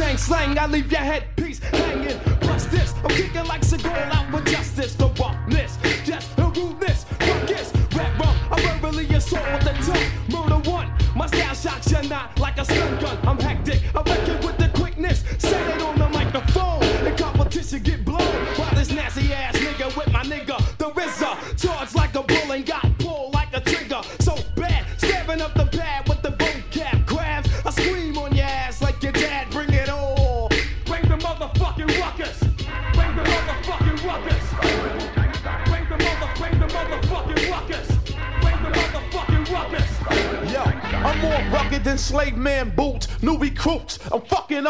Wu 0.00 0.06
Tang 0.06 0.16
slang, 0.16 0.58
I 0.58 0.66
leave 0.66 0.90
your 0.90 1.02
headpiece 1.02 1.29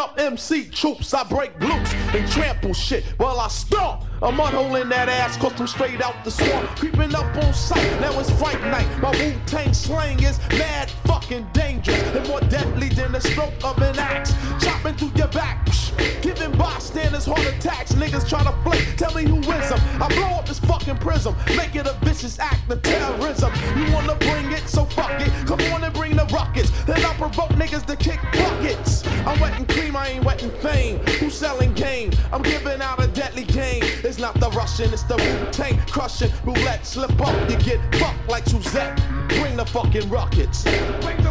up 0.01 0.19
MC 0.19 0.65
troops. 0.65 1.13
I 1.13 1.23
break 1.23 1.57
loose 1.59 1.93
and 1.93 2.27
trample 2.31 2.73
shit 2.73 3.03
while 3.17 3.39
I 3.39 3.47
stomp. 3.47 4.03
I'm 4.23 4.39
unholing 4.39 4.89
that 4.89 5.09
ass 5.09 5.37
cause 5.37 5.59
I'm 5.59 5.67
straight 5.67 6.01
out 6.01 6.15
the 6.23 6.31
swamp. 6.31 6.67
Creeping 6.75 7.13
up 7.15 7.35
on 7.37 7.53
sight, 7.53 8.01
now 8.01 8.19
it's 8.19 8.31
fright 8.31 8.61
night. 8.61 8.87
My 8.99 9.11
Wu 9.11 9.33
Tang 9.45 9.73
slang 9.73 10.21
is 10.23 10.39
mad 10.49 10.89
fucking 11.05 11.47
dangerous 11.53 11.70
and 11.89 12.27
more 12.27 12.39
deadly 12.41 12.89
than 12.89 13.11
the 13.11 13.21
stroke 13.21 13.53
of 13.63 13.77
an 13.81 13.97
axe. 13.97 14.33
Chopping 14.63 14.95
through 14.95 15.11
your 15.15 15.27
back, 15.29 15.65
psh, 15.65 16.21
giving 16.21 16.51
bystanders 16.57 17.25
heart 17.25 17.45
attacks. 17.45 17.93
Niggas 17.93 18.27
try 18.27 18.43
to 18.43 18.51
flake, 18.63 18.95
tell 18.97 19.13
me 19.13 19.23
who 19.23 19.35
wins 19.35 19.69
them. 19.69 19.79
I 20.01 20.07
blow 20.09 20.37
up 20.37 20.47
this 20.47 20.59
fucking 20.59 20.97
prism, 20.97 21.35
make 21.55 21.75
it 21.75 21.87
a 21.87 21.93
vicious 22.03 22.39
act 22.39 22.69
of 22.71 22.81
terrorism. 22.81 23.51
You 23.75 23.91
wanna 23.93 24.15
bring 24.15 24.51
it, 24.51 24.67
so 24.67 24.85
fuck 24.85 25.19
it. 25.21 25.31
Come 25.47 25.61
on 25.73 25.83
and 25.83 25.93
bring 25.93 26.15
the 26.15 26.25
rockets. 26.25 26.71
Then 26.85 27.03
I 27.03 27.13
provoke 27.15 27.51
niggas 27.51 27.85
to 27.87 27.95
kick 27.95 28.19
buckets. 28.33 29.05
I'm 29.25 29.39
wetting 29.39 29.65
cream, 29.65 29.95
I 29.95 30.09
ain't 30.09 30.25
wetting 30.25 30.51
fame. 30.61 30.99
Who's 31.19 31.35
selling 31.35 31.73
game? 31.73 32.11
I'm 32.31 32.41
giving 32.41 32.81
out 32.81 33.03
a 33.03 33.07
deadly 33.07 33.43
game. 33.43 33.83
It's 34.03 34.19
not 34.19 34.39
the 34.39 34.49
Russian, 34.51 34.93
it's 34.93 35.03
the 35.03 35.15
Wu-Tang 35.17 35.77
crushing. 35.87 36.31
Roulette, 36.45 36.85
slip 36.85 37.19
up, 37.21 37.49
you 37.49 37.57
get 37.57 37.79
fucked 37.95 38.29
like 38.29 38.45
Suzette. 38.45 39.01
Bring 39.29 39.55
the 39.55 39.65
fucking 39.65 40.09
rockets. 40.09 40.63
Bring 40.63 41.17
the 41.23 41.30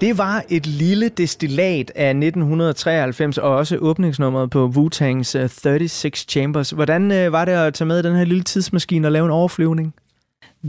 Det 0.00 0.18
var 0.18 0.44
et 0.48 0.66
lille 0.66 1.08
destillat 1.08 1.92
af 1.94 2.08
1993 2.08 3.38
og 3.38 3.50
også 3.56 3.76
åbningsnummeret 3.76 4.50
på 4.50 4.72
Wu-Tangs 4.76 5.38
øh, 5.38 5.50
36 5.50 5.88
Chambers. 6.14 6.70
Hvordan 6.70 7.12
øh, 7.12 7.32
var 7.32 7.44
det 7.44 7.52
at 7.52 7.74
tage 7.74 7.88
med 7.88 8.02
den 8.02 8.16
her 8.16 8.24
lille 8.24 8.42
tidsmaskine 8.42 9.08
og 9.08 9.12
lave 9.12 9.24
en 9.24 9.30
overflyvning? 9.30 9.94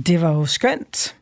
Det 0.08 0.22
var 0.22 0.32
jo 0.32 0.46
skønt. 0.46 1.16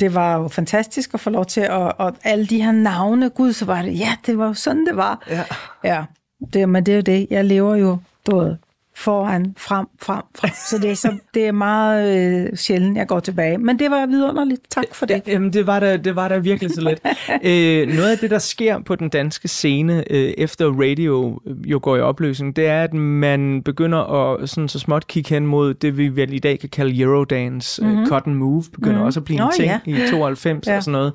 Det 0.00 0.14
var 0.14 0.38
jo 0.38 0.48
fantastisk 0.48 1.14
at 1.14 1.20
få 1.20 1.30
lov 1.30 1.46
til 1.46 1.60
at... 1.60 1.92
Og 1.98 2.16
alle 2.24 2.46
de 2.46 2.62
her 2.62 2.72
navne, 2.72 3.30
gud, 3.30 3.52
så 3.52 3.64
var 3.64 3.82
det... 3.82 3.98
Ja, 3.98 4.14
det 4.26 4.38
var 4.38 4.46
jo 4.46 4.54
sådan, 4.54 4.86
det 4.86 4.96
var. 4.96 5.26
Ja. 5.30 5.44
Ja, 5.84 6.04
det, 6.52 6.68
men 6.68 6.86
det 6.86 6.92
er 6.92 6.96
jo 6.96 7.02
det. 7.02 7.26
Jeg 7.30 7.44
lever 7.44 7.76
jo, 7.76 7.98
du 8.26 8.38
ved, 8.38 8.56
foran, 9.00 9.54
frem, 9.58 9.86
frem, 10.02 10.22
frem. 10.38 10.50
Så 10.70 10.78
det 10.78 10.90
er, 10.90 10.94
så, 10.94 11.12
det 11.34 11.46
er 11.46 11.52
meget 11.52 12.18
øh, 12.50 12.56
sjældent, 12.56 12.96
jeg 12.98 13.06
går 13.06 13.20
tilbage. 13.20 13.58
Men 13.58 13.78
det 13.78 13.90
var 13.90 14.06
vidunderligt. 14.06 14.60
Tak 14.70 14.84
for 14.92 15.06
det. 15.06 15.22
Ja, 15.26 15.32
jamen, 15.32 15.52
det 15.52 15.66
var 15.66 15.80
da, 15.80 15.96
det 15.96 16.16
var 16.16 16.28
da 16.28 16.38
virkelig 16.38 16.74
så 16.74 16.80
let. 16.80 17.00
øh, 17.50 17.88
noget 17.96 18.10
af 18.10 18.18
det, 18.18 18.30
der 18.30 18.38
sker 18.38 18.78
på 18.82 18.94
den 18.96 19.08
danske 19.08 19.48
scene, 19.48 20.04
øh, 20.12 20.32
efter 20.38 20.66
radio 20.80 21.40
øh, 21.46 21.70
jo 21.70 21.80
går 21.82 21.96
i 21.96 22.00
opløsning, 22.00 22.56
det 22.56 22.66
er, 22.66 22.82
at 22.82 22.94
man 22.94 23.62
begynder 23.62 23.98
at 24.32 24.48
sådan 24.48 24.68
så 24.68 24.78
småt 24.78 25.06
kigge 25.06 25.30
hen 25.34 25.46
mod 25.46 25.74
det, 25.74 25.96
vi 25.98 26.08
vel 26.16 26.32
i 26.32 26.38
dag 26.38 26.58
kan 26.58 26.68
kalde 26.68 27.00
Eurodance. 27.02 27.82
Mm-hmm. 27.82 27.96
Mhm. 27.96 28.02
Uh, 28.02 28.08
Cotton 28.08 28.34
Move 28.34 28.64
begynder 28.74 28.96
Mhm. 28.98 29.06
også 29.06 29.20
at 29.20 29.24
blive 29.24 29.36
en 29.40 29.44
Nå, 29.44 29.50
ting 29.56 29.68
ja. 29.96 30.04
i 30.04 30.10
92 30.10 30.66
Ja. 30.66 30.76
og 30.76 30.82
sådan 30.82 30.92
noget. 30.92 31.12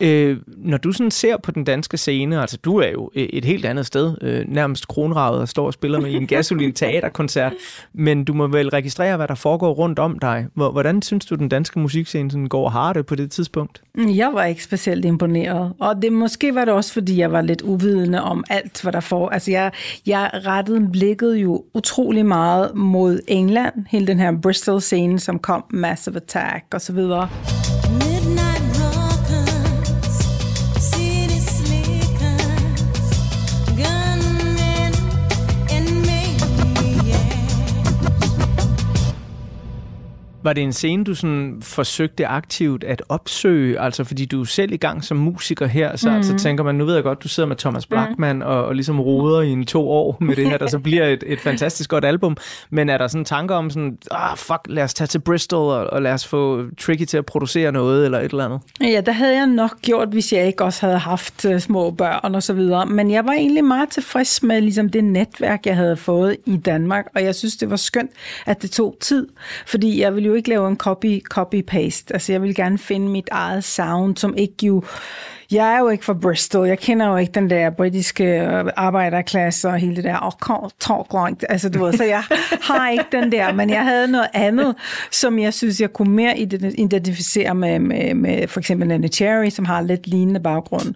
Øh, 0.00 0.36
når 0.56 0.76
du 0.78 0.92
sådan 0.92 1.10
ser 1.10 1.36
på 1.36 1.50
den 1.50 1.64
danske 1.64 1.96
scene, 1.96 2.40
altså 2.40 2.56
du 2.56 2.76
er 2.76 2.88
jo 2.90 3.10
øh, 3.14 3.22
et 3.22 3.44
helt 3.44 3.64
andet 3.64 3.86
sted, 3.86 4.14
øh, 4.22 4.44
nærmest 4.48 4.88
kronravet 4.88 5.40
og 5.40 5.48
står 5.48 5.66
og 5.66 5.72
spiller 5.72 6.00
med 6.00 6.10
i 6.10 6.14
en 6.14 6.26
gasolin 6.26 6.72
teaterkoncert, 6.82 7.52
men 7.92 8.24
du 8.24 8.34
må 8.34 8.46
vel 8.46 8.68
registrere, 8.70 9.16
hvad 9.16 9.28
der 9.28 9.34
foregår 9.34 9.72
rundt 9.72 9.98
om 9.98 10.18
dig. 10.18 10.46
Hvor- 10.54 10.70
Hvordan 10.70 11.02
synes 11.02 11.26
du, 11.26 11.34
den 11.34 11.48
danske 11.48 11.78
musikscene 11.78 12.30
sådan 12.30 12.46
går 12.46 12.64
og 12.64 12.72
har 12.72 12.92
det 12.92 13.06
på 13.06 13.14
det 13.14 13.30
tidspunkt? 13.30 13.82
Jeg 13.98 14.30
var 14.32 14.44
ikke 14.44 14.64
specielt 14.64 15.04
imponeret, 15.04 15.72
og 15.80 16.02
det 16.02 16.12
måske 16.12 16.54
var 16.54 16.64
det 16.64 16.74
også, 16.74 16.92
fordi 16.92 17.18
jeg 17.18 17.32
var 17.32 17.40
lidt 17.42 17.62
uvidende 17.62 18.22
om 18.22 18.44
alt, 18.50 18.82
hvad 18.82 18.92
der 18.92 19.00
får. 19.00 19.28
Altså 19.28 19.50
jeg, 19.50 19.72
jeg 20.06 20.30
rettede 20.46 20.88
blikket 20.92 21.34
jo 21.36 21.64
utrolig 21.74 22.26
meget 22.26 22.74
mod 22.74 23.20
England, 23.28 23.74
hele 23.90 24.06
den 24.06 24.18
her 24.18 24.32
Bristol-scene, 24.42 25.18
som 25.18 25.38
kom, 25.38 25.64
Massive 25.70 26.16
Attack 26.16 26.64
og 26.74 26.80
så 26.80 26.92
videre. 26.92 27.28
Var 40.44 40.52
det 40.52 40.62
en 40.62 40.72
scene, 40.72 41.04
du 41.04 41.14
sådan 41.14 41.58
forsøgte 41.62 42.26
aktivt 42.26 42.84
at 42.84 43.02
opsøge? 43.08 43.80
Altså 43.80 44.04
fordi 44.04 44.24
du 44.24 44.40
er 44.40 44.44
selv 44.44 44.72
i 44.72 44.76
gang 44.76 45.04
som 45.04 45.16
musiker 45.16 45.66
her, 45.66 45.96
så 45.96 46.08
mm. 46.08 46.16
altså 46.16 46.34
tænker 46.38 46.64
man, 46.64 46.74
nu 46.74 46.84
ved 46.84 46.94
jeg 46.94 47.02
godt, 47.02 47.22
du 47.22 47.28
sidder 47.28 47.48
med 47.48 47.56
Thomas 47.56 47.86
Blackman 47.86 48.36
mm. 48.36 48.42
og, 48.42 48.64
og 48.64 48.74
ligesom 48.74 49.00
roder 49.00 49.40
i 49.40 49.50
en 49.50 49.66
to 49.66 49.90
år 49.90 50.16
med 50.20 50.36
det 50.36 50.50
her, 50.50 50.58
der 50.58 50.66
så 50.66 50.78
bliver 50.88 51.06
et, 51.06 51.24
et 51.26 51.40
fantastisk 51.40 51.90
godt 51.90 52.04
album. 52.04 52.36
Men 52.70 52.88
er 52.88 52.98
der 52.98 53.08
sådan 53.08 53.24
tanker 53.24 53.54
om 53.54 53.70
sådan, 53.70 53.98
ah 54.10 54.36
fuck, 54.36 54.60
lad 54.66 54.82
os 54.82 54.94
tage 54.94 55.06
til 55.06 55.18
Bristol 55.18 55.72
og, 55.72 55.86
og 55.86 56.02
lad 56.02 56.12
os 56.12 56.26
få 56.26 56.64
Tricky 56.80 57.04
til 57.04 57.16
at 57.16 57.26
producere 57.26 57.72
noget 57.72 58.04
eller 58.04 58.18
et 58.18 58.30
eller 58.30 58.44
andet? 58.44 58.60
Ja, 58.80 59.00
der 59.06 59.12
havde 59.12 59.36
jeg 59.36 59.46
nok 59.46 59.80
gjort, 59.82 60.08
hvis 60.08 60.32
jeg 60.32 60.46
ikke 60.46 60.64
også 60.64 60.86
havde 60.86 60.98
haft 60.98 61.44
øh, 61.44 61.60
små 61.60 61.90
børn 61.90 62.34
og 62.34 62.42
så 62.42 62.52
videre. 62.52 62.86
Men 62.86 63.10
jeg 63.10 63.24
var 63.24 63.32
egentlig 63.32 63.64
meget 63.64 63.88
tilfreds 63.88 64.42
med 64.42 64.60
ligesom, 64.60 64.88
det 64.88 65.04
netværk, 65.04 65.66
jeg 65.66 65.76
havde 65.76 65.96
fået 65.96 66.36
i 66.46 66.56
Danmark, 66.56 67.06
og 67.14 67.24
jeg 67.24 67.34
synes, 67.34 67.56
det 67.56 67.70
var 67.70 67.76
skønt, 67.76 68.10
at 68.46 68.62
det 68.62 68.70
tog 68.70 68.96
tid, 69.00 69.28
fordi 69.66 70.00
jeg 70.00 70.14
ville 70.14 70.26
jo 70.26 70.33
ikke 70.34 70.48
lave 70.48 70.68
en 70.68 70.76
copy, 70.76 71.22
copy-paste. 71.34 72.12
Altså, 72.14 72.32
jeg 72.32 72.42
ville 72.42 72.54
gerne 72.54 72.78
finde 72.78 73.08
mit 73.08 73.28
eget 73.30 73.64
sound, 73.64 74.16
som 74.16 74.34
ikke 74.36 74.66
jo... 74.66 74.82
Jeg 75.52 75.74
er 75.74 75.78
jo 75.78 75.88
ikke 75.88 76.04
fra 76.04 76.12
Bristol. 76.12 76.68
Jeg 76.68 76.78
kender 76.78 77.06
jo 77.06 77.16
ikke 77.16 77.32
den 77.32 77.50
der 77.50 77.70
britiske 77.70 78.24
øh, 78.24 78.64
arbejderklasse 78.76 79.68
og 79.68 79.78
hele 79.78 79.96
det 79.96 80.04
der, 80.04 80.18
oh, 80.50 80.68
talk 80.80 81.28
like, 81.28 81.50
altså 81.50 81.68
du 81.68 81.84
ved, 81.84 81.92
så 81.92 82.04
jeg 82.04 82.22
har 82.68 82.90
ikke 82.90 83.04
den 83.12 83.32
der, 83.32 83.52
men 83.52 83.70
jeg 83.70 83.84
havde 83.84 84.08
noget 84.08 84.28
andet, 84.34 84.74
som 85.10 85.38
jeg 85.38 85.54
synes, 85.54 85.80
jeg 85.80 85.92
kunne 85.92 86.14
mere 86.14 86.38
ident- 86.38 86.74
identificere 86.78 87.54
med, 87.54 87.78
med, 87.78 88.14
med 88.14 88.48
for 88.48 88.60
eksempel 88.60 88.88
Nanny 88.88 89.08
Cherry, 89.08 89.50
som 89.50 89.64
har 89.64 89.82
lidt 89.82 90.06
lignende 90.06 90.40
baggrund. 90.40 90.94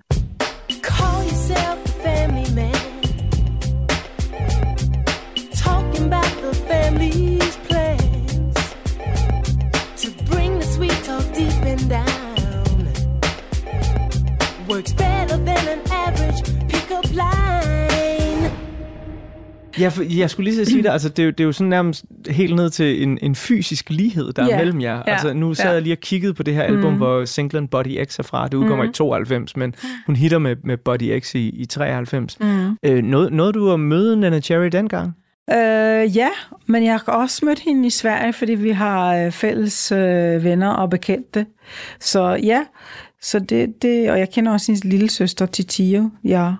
Ja, 19.80 19.88
for 19.88 20.02
jeg 20.18 20.30
skulle 20.30 20.50
lige 20.50 20.64
så 20.64 20.70
sige 20.70 20.82
det, 20.82 20.88
altså 20.88 21.08
det, 21.08 21.18
er 21.18 21.24
jo- 21.24 21.30
det 21.30 21.40
er 21.40 21.44
jo 21.44 21.52
sådan 21.52 21.68
nærmest 21.68 22.04
helt 22.30 22.56
ned 22.56 22.70
til 22.70 23.02
en, 23.02 23.18
en 23.22 23.34
fysisk 23.34 23.90
lighed, 23.90 24.32
der 24.32 24.42
er 24.42 24.46
Ja, 24.46 24.56
mellem 24.58 24.80
jer. 24.80 25.02
Altså 25.02 25.32
nu 25.32 25.54
sad 25.54 25.72
jeg 25.72 25.82
lige 25.82 25.94
og 25.94 25.98
kiggede 26.00 26.34
på 26.34 26.42
det 26.42 26.54
her 26.54 26.62
album, 26.62 26.90
Mhm. 26.90 26.96
hvor 26.96 27.24
singlen 27.24 27.68
Body 27.68 28.04
X 28.04 28.18
er 28.18 28.22
fra. 28.22 28.48
Det 28.48 28.54
udkommer 28.54 28.84
Mhm. 28.84 28.90
i 28.90 28.94
92, 28.94 29.56
men 29.56 29.74
hun 30.06 30.16
hitter 30.16 30.38
med, 30.38 30.56
med 30.64 30.76
Body 30.76 31.20
X 31.20 31.34
i, 31.34 31.48
i 31.48 31.64
93. 31.64 32.40
Mhm. 32.40 32.76
Øh, 32.82 33.02
nåede, 33.04 33.36
nåede 33.36 33.52
du 33.52 33.72
at 33.72 33.80
møde 33.80 34.16
Nana 34.16 34.40
Cherry 34.40 34.68
dengang? 34.72 35.12
Øh, 35.50 36.16
ja, 36.16 36.28
men 36.66 36.84
jeg 36.84 37.00
har 37.06 37.12
også 37.12 37.44
mødt 37.46 37.58
hende 37.58 37.86
i 37.86 37.90
Sverige, 37.90 38.32
fordi 38.32 38.54
vi 38.54 38.70
har 38.70 39.16
øh, 39.16 39.32
fælles 39.32 39.92
øh, 39.92 40.44
venner 40.44 40.68
og 40.70 40.90
bekendte. 40.90 41.46
Så 42.00 42.38
ja, 42.42 42.60
så 43.22 43.38
det, 43.38 43.82
det, 43.82 44.10
og 44.10 44.18
jeg 44.18 44.30
kender 44.30 44.52
også 44.52 44.66
hendes 44.66 44.84
lille 44.84 45.10
søster 45.10 45.46
Titio, 45.46 46.10
ja. 46.24 46.52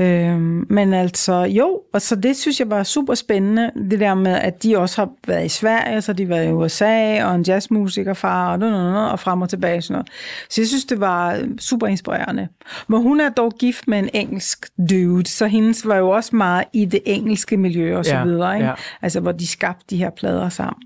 Øhm, 0.00 0.66
men 0.70 0.94
altså, 0.94 1.34
jo, 1.34 1.80
og 1.92 2.02
så 2.02 2.16
det 2.16 2.36
synes 2.36 2.60
jeg 2.60 2.70
var 2.70 2.82
super 2.82 3.14
spændende, 3.14 3.70
det 3.90 4.00
der 4.00 4.14
med, 4.14 4.32
at 4.32 4.62
de 4.62 4.78
også 4.78 5.00
har 5.00 5.10
været 5.26 5.44
i 5.44 5.48
Sverige, 5.48 6.00
så 6.00 6.12
de 6.12 6.22
har 6.22 6.28
været 6.28 6.48
i 6.48 6.52
USA, 6.52 7.24
og 7.24 7.34
en 7.34 7.42
jazzmusikerfar, 7.42 8.56
og, 8.56 8.68
og, 8.68 9.10
og 9.10 9.20
frem 9.20 9.42
og 9.42 9.48
tilbage, 9.48 9.82
sådan 9.82 9.94
noget. 9.94 10.08
Så 10.50 10.60
jeg 10.60 10.68
synes, 10.68 10.84
det 10.84 11.00
var 11.00 11.42
super 11.60 11.86
inspirerende. 11.86 12.48
Men 12.88 13.02
hun 13.02 13.20
er 13.20 13.28
dog 13.28 13.52
gift 13.58 13.88
med 13.88 13.98
en 13.98 14.08
engelsk 14.14 14.66
dude, 14.90 15.26
så 15.26 15.46
hendes 15.46 15.86
var 15.86 15.96
jo 15.96 16.10
også 16.10 16.36
meget 16.36 16.64
i 16.72 16.84
det 16.84 17.00
engelske 17.04 17.56
miljø 17.56 17.98
og 17.98 18.04
så 18.04 18.14
Ja, 18.14 18.24
videre, 18.24 18.54
ikke? 18.54 18.66
ja. 18.66 18.74
Altså, 19.02 19.20
hvor 19.20 19.32
de 19.32 19.46
skabte 19.46 19.84
de 19.90 19.96
her 19.96 20.10
plader 20.10 20.48
sammen. 20.48 20.82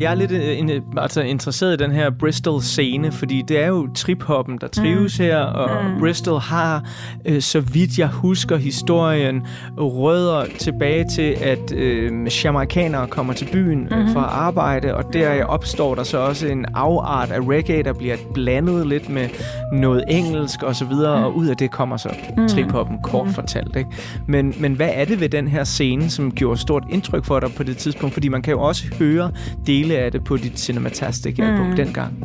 Jeg 0.00 0.10
er 0.10 0.14
lidt 0.14 0.32
øh, 0.32 0.58
en, 0.58 0.70
altså 0.96 1.20
interesseret 1.20 1.80
i 1.80 1.84
den 1.84 1.92
her 1.92 2.10
Bristol-scene, 2.10 3.12
fordi 3.12 3.42
det 3.48 3.58
er 3.58 3.66
jo 3.66 3.88
trip-hoppen, 3.94 4.58
der 4.60 4.66
trives 4.68 5.18
mm. 5.18 5.24
her, 5.24 5.38
og 5.38 5.84
mm. 5.84 5.98
Bristol 6.00 6.40
har, 6.40 6.88
øh, 7.24 7.42
så 7.42 7.60
vidt 7.60 7.85
jeg 7.98 8.08
husker 8.08 8.56
historien, 8.56 9.46
rødder 9.78 10.44
tilbage 10.58 11.04
til, 11.14 11.36
at 11.42 11.72
øh, 11.72 12.28
jamaikanere 12.44 13.06
kommer 13.06 13.32
til 13.32 13.48
byen 13.52 13.88
mm. 13.90 13.96
øh, 13.96 14.12
for 14.12 14.20
at 14.20 14.30
arbejde, 14.30 14.94
og 14.94 15.04
der 15.12 15.44
opstår 15.44 15.94
der 15.94 16.02
så 16.02 16.18
også 16.18 16.46
en 16.46 16.64
afart 16.74 17.30
af 17.30 17.40
reggae, 17.40 17.82
der 17.82 17.92
bliver 17.92 18.16
blandet 18.34 18.86
lidt 18.86 19.08
med 19.08 19.28
noget 19.72 20.04
engelsk 20.08 20.62
og 20.62 20.76
så 20.76 20.84
videre, 20.84 21.18
mm. 21.18 21.24
og 21.24 21.36
ud 21.36 21.46
af 21.46 21.56
det 21.56 21.70
kommer 21.70 21.96
så 21.96 22.08
Mm. 22.36 22.48
trip-hoppen, 22.48 23.02
kort 23.02 23.26
Mm. 23.26 23.32
fortalt. 23.32 23.76
Ikke? 23.76 23.90
Men, 24.26 24.54
men 24.58 24.72
hvad 24.72 24.90
er 24.92 25.04
det 25.04 25.20
ved 25.20 25.28
den 25.28 25.48
her 25.48 25.64
scene, 25.64 26.10
som 26.10 26.30
gjorde 26.32 26.60
stort 26.60 26.84
indtryk 26.90 27.24
for 27.24 27.40
dig 27.40 27.50
på 27.56 27.62
det 27.62 27.76
tidspunkt? 27.76 28.12
Fordi 28.14 28.28
man 28.28 28.42
kan 28.42 28.52
jo 28.52 28.60
også 28.62 28.84
høre 28.98 29.30
dele 29.66 29.98
af 29.98 30.12
det 30.12 30.24
på 30.24 30.36
dit 30.36 30.60
Cinematastic-album 30.60 31.66
Mm. 31.66 31.76
dengang. 31.76 32.24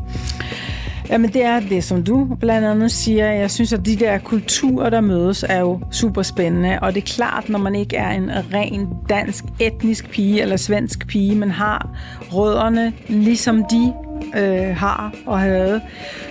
Jamen 1.12 1.34
det 1.34 1.44
er 1.44 1.60
det, 1.60 1.84
som 1.84 2.04
du 2.04 2.38
blandt 2.40 2.68
andet 2.68 2.92
siger. 2.92 3.32
Jeg 3.32 3.52
synes, 3.52 3.74
at 3.74 3.86
de 3.86 3.96
der 3.96 4.18
kulturer, 4.18 4.90
der 4.90 5.02
mødes, 5.02 5.46
er 5.50 5.60
jo 5.60 5.80
super 5.92 6.22
spændende. 6.22 6.80
Og 6.82 6.94
det 6.96 7.02
er 7.02 7.06
klart, 7.06 7.50
når 7.50 7.60
man 7.60 7.76
ikke 7.76 7.98
er 7.98 8.10
en 8.10 8.32
ren 8.54 8.88
dansk 9.10 9.46
etnisk 9.60 10.10
pige 10.10 10.42
eller 10.42 10.58
svensk 10.58 11.08
pige, 11.08 11.36
men 11.36 11.52
har 11.52 11.90
rødderne, 12.32 12.94
ligesom 13.08 13.64
de 13.72 13.94
øh, 14.36 14.76
har 14.76 15.14
og 15.26 15.40
havde, 15.40 15.82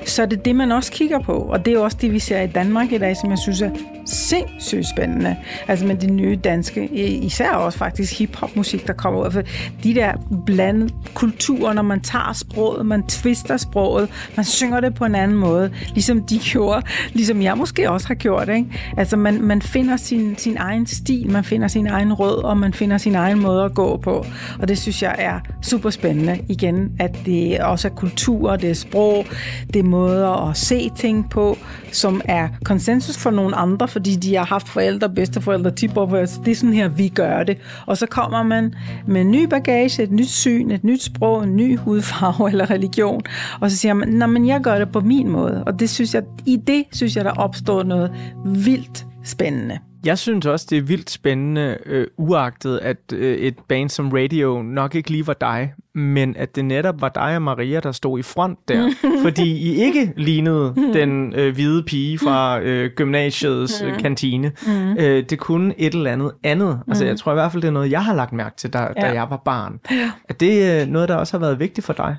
så 0.07 0.23
er 0.23 0.27
det 0.27 0.45
det, 0.45 0.57
man 0.57 0.73
også 0.73 0.93
kigger 0.93 1.19
på. 1.19 1.33
Og 1.33 1.65
det 1.65 1.75
er 1.75 1.79
også 1.79 1.97
det, 2.01 2.13
vi 2.13 2.19
ser 2.19 2.41
i 2.41 2.47
Danmark 2.47 2.93
i 2.93 2.99
dag, 2.99 3.17
som 3.17 3.31
jeg 3.31 3.39
synes 3.39 3.63
er 3.63 3.71
sindssygt 4.11 4.89
spændende. 4.89 5.37
Altså 5.69 5.87
med 5.87 5.97
de 5.97 6.11
nye 6.11 6.37
danske, 6.37 6.87
især 7.23 7.51
også 7.51 7.79
faktisk 7.79 8.19
hiphop-musik, 8.19 8.87
der 8.87 8.93
kommer 8.93 9.27
ud. 9.27 9.31
For 9.31 9.43
de 9.83 9.95
der 9.95 10.13
blandede 10.47 10.93
kulturer, 11.15 11.73
når 11.73 11.83
man 11.83 12.01
tager 12.01 12.33
sproget, 12.33 12.87
man 12.87 13.03
twister 13.03 13.57
sproget, 13.57 14.09
man 14.37 14.45
synger 14.45 14.81
det 14.81 14.95
på 14.95 15.05
en 15.05 15.15
anden 15.15 15.37
måde, 15.37 15.71
ligesom 15.95 16.23
de 16.23 16.39
gjorde, 16.53 16.83
ligesom 17.13 17.43
jeg 17.43 17.59
måske 17.59 17.91
også 17.91 18.07
har 18.07 18.15
gjort. 18.15 18.49
Ikke? 18.49 18.67
Altså 18.97 19.17
man, 19.17 19.43
man 19.43 19.63
finder 19.63 19.97
sin, 19.97 20.37
sin 20.37 20.57
egen 20.57 20.87
stil, 20.87 21.31
man 21.31 21.45
finder 21.45 21.69
sin 21.69 21.87
egen 21.87 22.13
rød, 22.13 22.45
og 22.45 22.57
man 22.57 22.75
finder 22.75 22.99
sin 22.99 23.15
egen 23.15 23.43
måde 23.43 23.65
at 23.65 23.75
gå 23.75 23.97
på. 23.97 24.27
Og 24.59 24.69
det 24.69 24.79
synes 24.79 25.03
jeg 25.03 25.15
er 25.19 25.41
super 25.63 25.91
spændende. 25.91 26.39
Igen, 26.49 26.93
at 26.99 27.17
det 27.27 27.61
også 27.61 27.80
er 27.85 27.89
kultur, 27.89 28.57
det 28.57 28.71
er 28.71 28.75
sprog, 28.75 29.27
det 29.75 29.79
er 29.79 29.85
måder 29.85 30.49
at 30.49 30.57
se 30.57 30.91
ting 30.97 31.31
på, 31.31 31.59
som 31.93 32.21
er 32.25 32.49
konsensus 32.65 33.17
for 33.17 33.31
nogle 33.31 33.57
andre, 33.57 33.89
fordi 33.89 34.17
de 34.17 34.35
har 34.35 34.45
haft 34.45 34.69
forældre, 34.69 35.09
bedsteforældre, 35.09 35.71
tipperforældre. 35.71 36.45
Det 36.45 36.51
er 36.51 36.55
sådan 36.55 36.75
her, 36.75 36.89
vi 36.89 37.09
gør 37.09 37.43
det. 37.43 37.59
Og 37.87 37.97
så 37.97 38.07
kommer 38.07 38.43
man 38.43 38.75
med 39.07 39.21
en 39.21 39.31
ny 39.31 39.47
bagage, 39.47 40.03
et 40.03 40.13
nyt 40.13 40.29
syn, 40.29 40.71
et 40.71 40.85
nyt 40.85 41.03
sprog, 41.03 41.45
en 41.45 41.57
ny 41.57 41.79
hudfarve 41.79 42.49
eller 42.51 42.71
religion, 42.71 43.23
og 43.61 43.71
så 43.71 43.77
siger 43.77 43.95
man, 43.95 44.09
nej, 44.09 44.27
men 44.27 44.47
jeg 44.47 44.61
gør 44.61 44.79
det 44.79 44.93
på 44.93 45.01
min 45.01 45.29
måde. 45.29 45.65
Og 45.65 45.81
det 45.81 45.91
synes 45.91 46.15
jeg, 46.15 46.23
i 46.47 46.57
det 46.57 46.85
synes 46.93 47.17
jeg, 47.17 47.25
der 47.25 47.33
opstår 47.33 47.83
noget 47.83 48.13
vildt 48.45 49.07
spændende. 49.25 49.79
Jeg 50.05 50.19
synes 50.19 50.47
også, 50.47 50.67
det 50.71 50.79
er 50.79 50.83
vildt 50.83 51.11
spændende, 51.11 51.79
øh, 51.87 52.07
uagtet 52.19 52.79
at 52.79 53.13
øh, 53.15 53.37
et 53.37 53.59
band 53.69 53.89
som 53.89 54.09
Radio 54.09 54.63
nok 54.63 54.95
ikke 54.95 55.11
lige 55.11 55.27
var 55.27 55.37
dig, 55.41 55.73
men 56.01 56.37
at 56.37 56.57
det 56.57 56.65
netop 56.65 57.01
var 57.01 57.09
dig 57.09 57.37
og 57.37 57.43
Maria, 57.43 57.81
der 57.81 57.93
stod 57.93 58.19
i 58.19 58.23
front 58.23 58.59
der. 58.69 58.91
fordi 59.25 59.51
I 59.73 59.75
ikke 59.83 60.13
lignede 60.17 60.75
den 60.95 61.35
øh, 61.37 61.55
hvide 61.55 61.83
pige 61.83 62.19
fra 62.19 62.61
øh, 62.61 62.91
gymnasiets 62.97 63.83
øh, 63.87 63.99
kantine. 63.99 64.53
Mm. 64.67 64.93
Øh, 64.99 65.25
det 65.31 65.39
kunne 65.39 65.75
et 65.79 65.95
eller 65.95 66.13
andet 66.13 66.33
andet. 66.45 66.81
Altså, 66.89 67.05
Mm. 67.05 67.09
jeg 67.09 67.19
tror 67.19 67.33
i 67.33 67.35
hvert 67.35 67.53
fald, 67.53 67.63
det 67.63 67.69
er 67.69 67.73
noget, 67.73 67.91
jeg 67.91 68.05
har 68.05 68.15
lagt 68.15 68.33
mærke 68.33 68.57
til, 68.57 68.73
da, 68.73 68.79
da 68.79 69.07
Ja. 69.07 69.13
jeg 69.13 69.27
var 69.31 69.43
barn. 69.45 69.81
Ja. 69.91 70.11
Er 70.29 70.35
det 70.35 70.83
øh, 70.83 70.89
noget, 70.89 71.09
der 71.09 71.15
også 71.15 71.33
har 71.39 71.41
været 71.47 71.59
vigtigt 71.61 71.87
for 71.87 71.93
dig? 71.93 72.17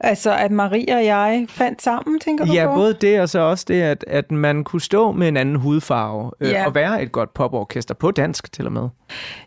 Altså, 0.00 0.34
at 0.34 0.50
Maria 0.50 0.96
og 0.96 1.04
jeg 1.04 1.46
fandt 1.48 1.82
sammen, 1.82 2.20
tænker 2.20 2.44
du 2.44 2.52
Ja, 2.52 2.66
på? 2.66 2.74
både 2.74 2.94
det 3.00 3.20
og 3.20 3.28
så 3.28 3.38
også 3.38 3.64
det, 3.68 3.82
at, 3.82 4.04
at 4.08 4.30
man 4.30 4.64
kunne 4.64 4.80
stå 4.80 5.12
med 5.12 5.28
en 5.28 5.36
anden 5.36 5.54
hudfarve 5.56 6.30
øh, 6.40 6.50
Ja. 6.50 6.66
og 6.66 6.74
være 6.74 7.02
et 7.02 7.12
godt 7.12 7.34
poporkester 7.34 7.94
på 7.94 8.10
dansk 8.10 8.52
til 8.52 8.66
og 8.66 8.72
med. 8.72 8.88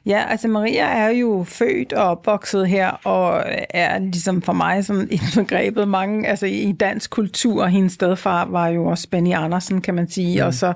Ja, 0.06 0.24
altså 0.30 0.48
Maria 0.48 0.84
er 0.86 1.10
jo 1.10 1.44
født 1.48 1.94
og 1.94 2.04
opvokset 2.04 2.68
her, 2.68 2.90
og 3.04 3.44
er 3.70 4.00
ligesom 4.00 4.42
for 4.42 4.54
mig 4.54 4.86
sådan 4.86 5.08
indbegrebet 5.36 5.88
mange, 5.88 6.28
altså 6.28 6.46
i 6.46 6.72
dansk 6.80 7.10
kultur. 7.10 7.66
Hendes 7.66 7.94
stedfar 7.94 8.46
var 8.46 8.68
jo 8.68 8.86
også 8.86 9.10
Benny 9.10 9.34
Andersen, 9.34 9.82
kan 9.82 9.94
man 9.94 10.10
sige. 10.10 10.42
Mm. 10.42 10.48
Og 10.48 10.54
så, 10.54 10.74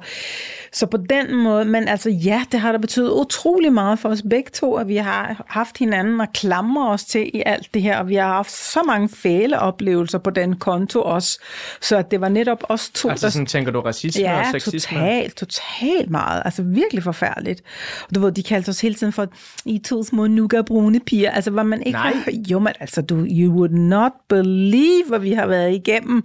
så 0.73 0.85
på 0.85 0.97
den 0.97 1.35
måde, 1.35 1.65
men 1.65 1.87
altså 1.87 2.09
ja, 2.09 2.41
det 2.51 2.59
har 2.59 2.71
da 2.71 2.77
betydet 2.77 3.11
utrolig 3.11 3.73
meget 3.73 3.99
for 3.99 4.09
os 4.09 4.23
begge 4.29 4.49
to, 4.53 4.75
at 4.75 4.87
vi 4.87 4.95
har 4.95 5.43
haft 5.47 5.77
hinanden 5.77 6.21
og 6.21 6.27
klamre 6.33 6.89
os 6.89 7.05
til 7.05 7.29
i 7.33 7.43
alt 7.45 7.73
det 7.73 7.81
her, 7.81 7.99
og 7.99 8.09
vi 8.09 8.15
har 8.15 8.27
haft 8.27 8.51
så 8.51 8.79
mange 8.87 9.09
fæle 9.09 9.59
oplevelser 9.65 10.17
på 10.17 10.29
den 10.29 10.55
konto 10.55 11.01
også, 11.01 11.39
så 11.81 11.97
at 11.97 12.11
det 12.11 12.21
var 12.21 12.29
netop 12.29 12.63
os 12.69 12.89
to, 12.89 13.09
Altså 13.09 13.29
sådan 13.29 13.45
tænker 13.45 13.71
du 13.71 13.81
racisme 13.81 14.21
ja, 14.21 14.39
og 14.39 14.45
sexisme? 14.51 14.97
totalt, 14.97 15.35
totalt 15.35 16.09
meget. 16.09 16.41
Altså 16.45 16.63
virkelig 16.63 17.03
forfærdeligt. 17.03 17.61
Og 18.09 18.15
du 18.15 18.19
ved, 18.19 18.31
de 18.31 18.43
kaldte 18.43 18.69
os 18.69 18.81
hele 18.81 18.95
tiden 18.95 19.13
for, 19.13 19.27
I 19.65 19.77
to 19.77 20.03
små 20.03 20.27
nuga 20.27 20.61
brune 20.61 20.99
piger. 20.99 21.31
Altså, 21.31 21.51
hvad 21.51 21.63
man 21.63 21.81
ikke 21.81 21.99
Nej. 21.99 22.13
Jo, 22.51 22.59
men 22.59 22.73
altså, 22.79 23.01
du, 23.01 23.15
you 23.29 23.53
would 23.53 23.71
not 23.71 24.11
believe, 24.29 25.03
hvad 25.07 25.19
vi 25.19 25.33
har 25.33 25.47
været 25.47 25.73
igennem. 25.73 26.23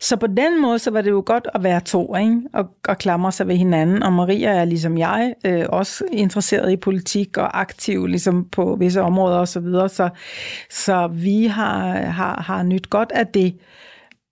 Så 0.00 0.16
på 0.16 0.26
den 0.26 0.62
måde, 0.62 0.78
så 0.78 0.90
var 0.90 1.00
det 1.00 1.10
jo 1.10 1.22
godt 1.26 1.48
at 1.54 1.62
være 1.62 1.80
to, 1.80 2.16
ikke? 2.16 2.40
Og, 2.54 2.64
og 2.88 2.98
klamre 2.98 3.32
sig 3.32 3.48
ved 3.48 3.56
hinanden. 3.56 4.02
Og 4.02 4.12
Maria 4.12 4.48
er 4.48 4.64
ligesom 4.64 4.98
jeg, 4.98 5.34
øh, 5.44 5.64
også 5.68 6.04
interesseret 6.12 6.72
i 6.72 6.76
politik 6.76 7.36
og 7.36 7.60
aktiv 7.60 8.06
ligesom 8.06 8.44
på 8.52 8.76
visse 8.80 9.02
områder 9.02 9.38
og 9.38 9.48
så 9.48 9.60
videre. 9.60 9.88
Så, 9.88 10.08
så 10.70 11.06
vi 11.06 11.46
har, 11.46 12.00
har, 12.00 12.42
har 12.46 12.62
nyt 12.62 12.77
godt 12.86 13.12
af 13.12 13.26
det 13.26 13.54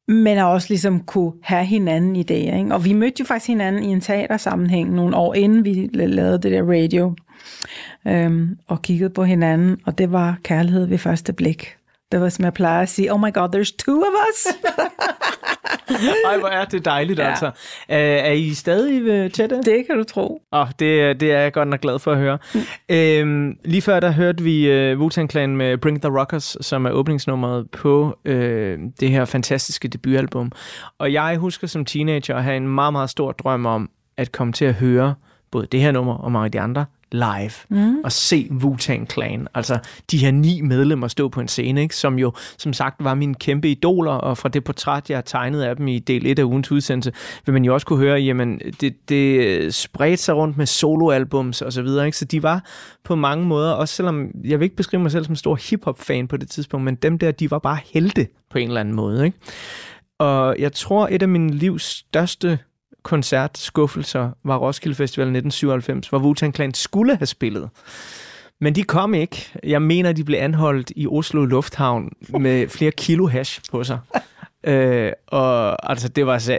men 0.08 0.36
har 0.36 0.44
også 0.44 0.68
ligesom 0.68 1.00
kunne 1.00 1.32
have 1.42 1.64
hinanden 1.64 2.16
i 2.16 2.22
det. 2.22 2.34
Ikke? 2.34 2.74
Og 2.74 2.84
vi 2.84 2.92
mødte 2.92 3.20
jo 3.20 3.24
faktisk 3.24 3.48
hinanden 3.48 3.82
i 3.82 3.86
en 3.86 4.00
teatersammenhæng 4.00 4.94
nogle 4.94 5.16
år 5.16 5.34
inden 5.34 5.64
vi 5.64 5.90
lavede 5.92 6.42
det 6.42 6.52
der 6.52 6.62
radio, 6.62 7.14
øhm, 8.06 8.58
og 8.66 8.82
kiggede 8.82 9.10
på 9.10 9.24
hinanden, 9.24 9.76
og 9.86 9.98
det 9.98 10.12
var 10.12 10.38
kærlighed 10.42 10.86
ved 10.86 10.98
første 10.98 11.32
blik. 11.32 11.76
Det 12.12 12.20
var, 12.20 12.28
som 12.28 12.44
jeg 12.44 12.52
plejer 12.54 12.82
at 12.82 12.88
sige, 12.88 13.12
oh 13.12 13.20
my 13.20 13.32
god, 13.32 13.54
there's 13.56 13.76
two 13.78 14.00
of 14.00 14.08
us. 14.30 14.46
Ej, 16.26 16.38
hvor 16.38 16.48
er 16.48 16.64
det 16.64 16.84
dejligt, 16.84 17.18
Ja. 17.18 17.28
altså. 17.28 17.50
Er, 17.88 17.98
er 17.98 18.32
I 18.32 18.54
stadig 18.54 19.02
øh, 19.02 19.30
tætte? 19.30 19.56
Det 19.62 19.86
kan 19.86 19.96
du 19.96 20.04
tro. 20.04 20.42
Oh, 20.52 20.66
det, 20.78 21.02
er- 21.02 21.12
det 21.12 21.32
er 21.32 21.38
jeg 21.40 21.52
godt 21.52 21.68
nok 21.68 21.80
glad 21.80 21.98
for 21.98 22.12
at 22.12 22.18
høre. 22.18 22.38
øhm, 22.88 23.56
lige 23.64 23.82
før, 23.82 24.00
der 24.00 24.10
hørte 24.10 24.44
vi 24.44 24.92
uh, 24.92 25.00
Wu-Tang 25.00 25.28
Clan 25.30 25.56
med 25.56 25.78
Bring 25.78 26.02
the 26.02 26.18
Rockers, 26.18 26.56
som 26.60 26.86
er 26.86 26.90
åbningsnummeret 26.90 27.70
på 27.70 28.18
øh, 28.24 28.78
det 29.00 29.10
her 29.10 29.24
fantastiske 29.24 29.88
debutalbum. 29.88 30.52
Og 30.98 31.12
jeg 31.12 31.36
husker 31.36 31.66
som 31.66 31.84
teenager 31.84 32.36
at 32.36 32.44
have 32.44 32.56
en 32.56 32.68
meget, 32.68 32.92
meget 32.92 33.10
stor 33.10 33.32
drøm 33.32 33.66
om 33.66 33.90
at 34.16 34.32
komme 34.32 34.52
til 34.52 34.64
at 34.64 34.74
høre 34.74 35.14
både 35.56 35.66
det 35.72 35.80
her 35.80 35.92
nummer 35.92 36.14
og 36.14 36.32
mange 36.32 36.44
af 36.44 36.52
de 36.52 36.60
andre 36.60 36.84
live 37.12 37.50
Mm. 37.68 37.98
og 38.04 38.12
se 38.12 38.48
Wu-Tang 38.50 39.06
Clan. 39.12 39.48
Altså 39.54 39.78
de 40.10 40.18
her 40.18 40.30
ni 40.30 40.60
medlemmer 40.60 41.08
stå 41.08 41.28
på 41.28 41.40
en 41.40 41.48
scene, 41.48 41.82
ikke? 41.82 41.96
som 41.96 42.18
jo 42.18 42.32
som 42.58 42.72
sagt 42.72 43.04
var 43.04 43.14
mine 43.14 43.34
kæmpe 43.34 43.70
idoler, 43.70 44.12
og 44.12 44.38
fra 44.38 44.48
det 44.48 44.64
portræt, 44.64 45.10
jeg 45.10 45.16
har 45.16 45.22
tegnet 45.22 45.62
af 45.62 45.76
dem 45.76 45.88
i 45.88 45.98
del 45.98 46.26
1 46.26 46.38
af 46.38 46.42
ugens 46.42 46.72
udsendelse, 46.72 47.12
vil 47.46 47.52
man 47.52 47.64
jo 47.64 47.74
også 47.74 47.86
kunne 47.86 47.98
høre, 47.98 48.18
jamen 48.18 48.60
det, 48.80 49.08
det 49.08 49.74
spredte 49.74 50.22
sig 50.22 50.34
rundt 50.34 50.56
med 50.56 50.66
soloalbums 50.66 51.62
og 51.62 51.72
så 51.72 51.82
videre, 51.82 52.06
ikke? 52.06 52.18
så 52.18 52.24
de 52.24 52.42
var 52.42 52.64
på 53.04 53.14
mange 53.14 53.46
måder, 53.46 53.72
også 53.72 53.94
selvom 53.94 54.30
jeg 54.44 54.60
vil 54.60 54.64
ikke 54.64 54.76
beskrive 54.76 55.02
mig 55.02 55.10
selv 55.10 55.24
som 55.24 55.36
stor 55.36 55.58
hip-hop-fan 55.70 56.28
på 56.28 56.36
det 56.36 56.48
tidspunkt, 56.50 56.84
men 56.84 56.94
dem 56.94 57.18
der, 57.18 57.30
de 57.30 57.50
var 57.50 57.58
bare 57.58 57.78
helte 57.92 58.26
på 58.50 58.58
en 58.58 58.68
eller 58.68 58.80
anden 58.80 58.94
måde. 58.94 59.24
Ikke? 59.26 59.38
Og 60.18 60.56
jeg 60.58 60.72
tror, 60.72 61.08
et 61.10 61.22
af 61.22 61.28
min 61.28 61.50
livs 61.50 61.82
største 61.82 62.58
koncertskuffelser 63.06 64.30
var 64.44 64.56
Roskilde 64.56 64.94
Festival 64.96 65.22
1997, 65.26 66.08
hvor 66.08 66.18
Wu-Tang 66.18 66.52
Clan 66.54 66.74
skulle 66.74 67.16
have 67.16 67.26
spillet. 67.26 67.68
Men 68.60 68.74
de 68.74 68.82
kom 68.82 69.14
ikke. 69.14 69.52
Jeg 69.64 69.82
mener, 69.82 70.12
de 70.12 70.24
blev 70.24 70.38
anholdt 70.38 70.92
i 70.96 71.06
Oslo 71.06 71.44
Lufthavn 71.44 72.12
med 72.28 72.68
flere 72.68 72.90
kilo 72.90 73.26
hash 73.26 73.60
på 73.70 73.84
sig. 73.84 73.98
Øh, 74.68 75.12
og 75.26 75.90
altså, 75.90 76.08
det 76.08 76.26
var 76.26 76.38
så... 76.38 76.58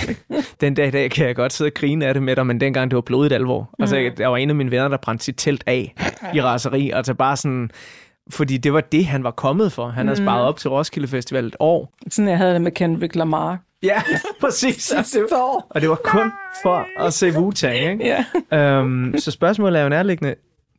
den 0.60 0.74
dag 0.74 0.88
i 0.88 0.90
dag 0.90 1.10
kan 1.10 1.26
jeg 1.26 1.36
godt 1.36 1.52
sidde 1.52 1.68
og 1.68 1.74
grine 1.74 2.06
af 2.06 2.14
det 2.14 2.22
med 2.22 2.36
dig, 2.36 2.46
men 2.46 2.60
dengang 2.60 2.90
det 2.90 2.94
var 2.94 3.00
blodigt 3.00 3.32
alvor. 3.32 3.70
Altså, 3.78 3.96
Mm. 4.10 4.16
der 4.16 4.26
var 4.26 4.36
en 4.36 4.48
af 4.50 4.56
mine 4.56 4.70
venner, 4.70 4.88
der 4.88 4.96
brændte 4.96 5.24
sit 5.24 5.34
telt 5.38 5.64
af 5.66 5.94
i 6.34 6.40
raseri. 6.42 6.90
Altså 6.90 7.14
bare 7.14 7.36
sådan... 7.36 7.70
Fordi 8.30 8.56
det 8.56 8.72
var 8.72 8.80
det, 8.80 9.06
han 9.06 9.24
var 9.24 9.30
kommet 9.30 9.72
for. 9.72 9.88
Han 9.88 10.06
havde 10.08 10.20
Mm. 10.20 10.26
sparet 10.26 10.44
op 10.44 10.56
til 10.58 10.70
Roskilde 10.70 11.08
Festival 11.08 11.46
et 11.46 11.56
år. 11.60 11.92
Sådan 12.10 12.28
jeg 12.28 12.38
havde 12.38 12.52
det 12.54 12.60
med 12.62 12.72
Kendrick 12.72 13.14
Lamar. 13.14 13.58
Ja, 13.82 14.02
præcis. 14.40 14.82
Sidste 14.82 15.36
år. 15.36 15.66
Og 15.70 15.80
det 15.80 15.88
var 15.88 16.00
kun 16.04 16.32
for 16.62 16.86
at 17.06 17.14
se 17.14 17.30
Wu-Tang, 17.30 17.90
ikke? 17.90 18.24
Ja. 18.52 18.58
øhm, 18.58 19.14
så 19.18 19.30
spørgsmålet 19.30 19.78
er 19.78 19.82
jo 19.82 19.88
nærliggende. 19.88 20.34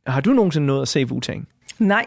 Har 0.08 0.22
du 0.22 0.30
nogensinde 0.34 0.68
nået 0.68 0.82
at 0.82 0.88
se 0.88 1.04
Wu-Tang? 1.06 1.45
Nej, 1.80 2.06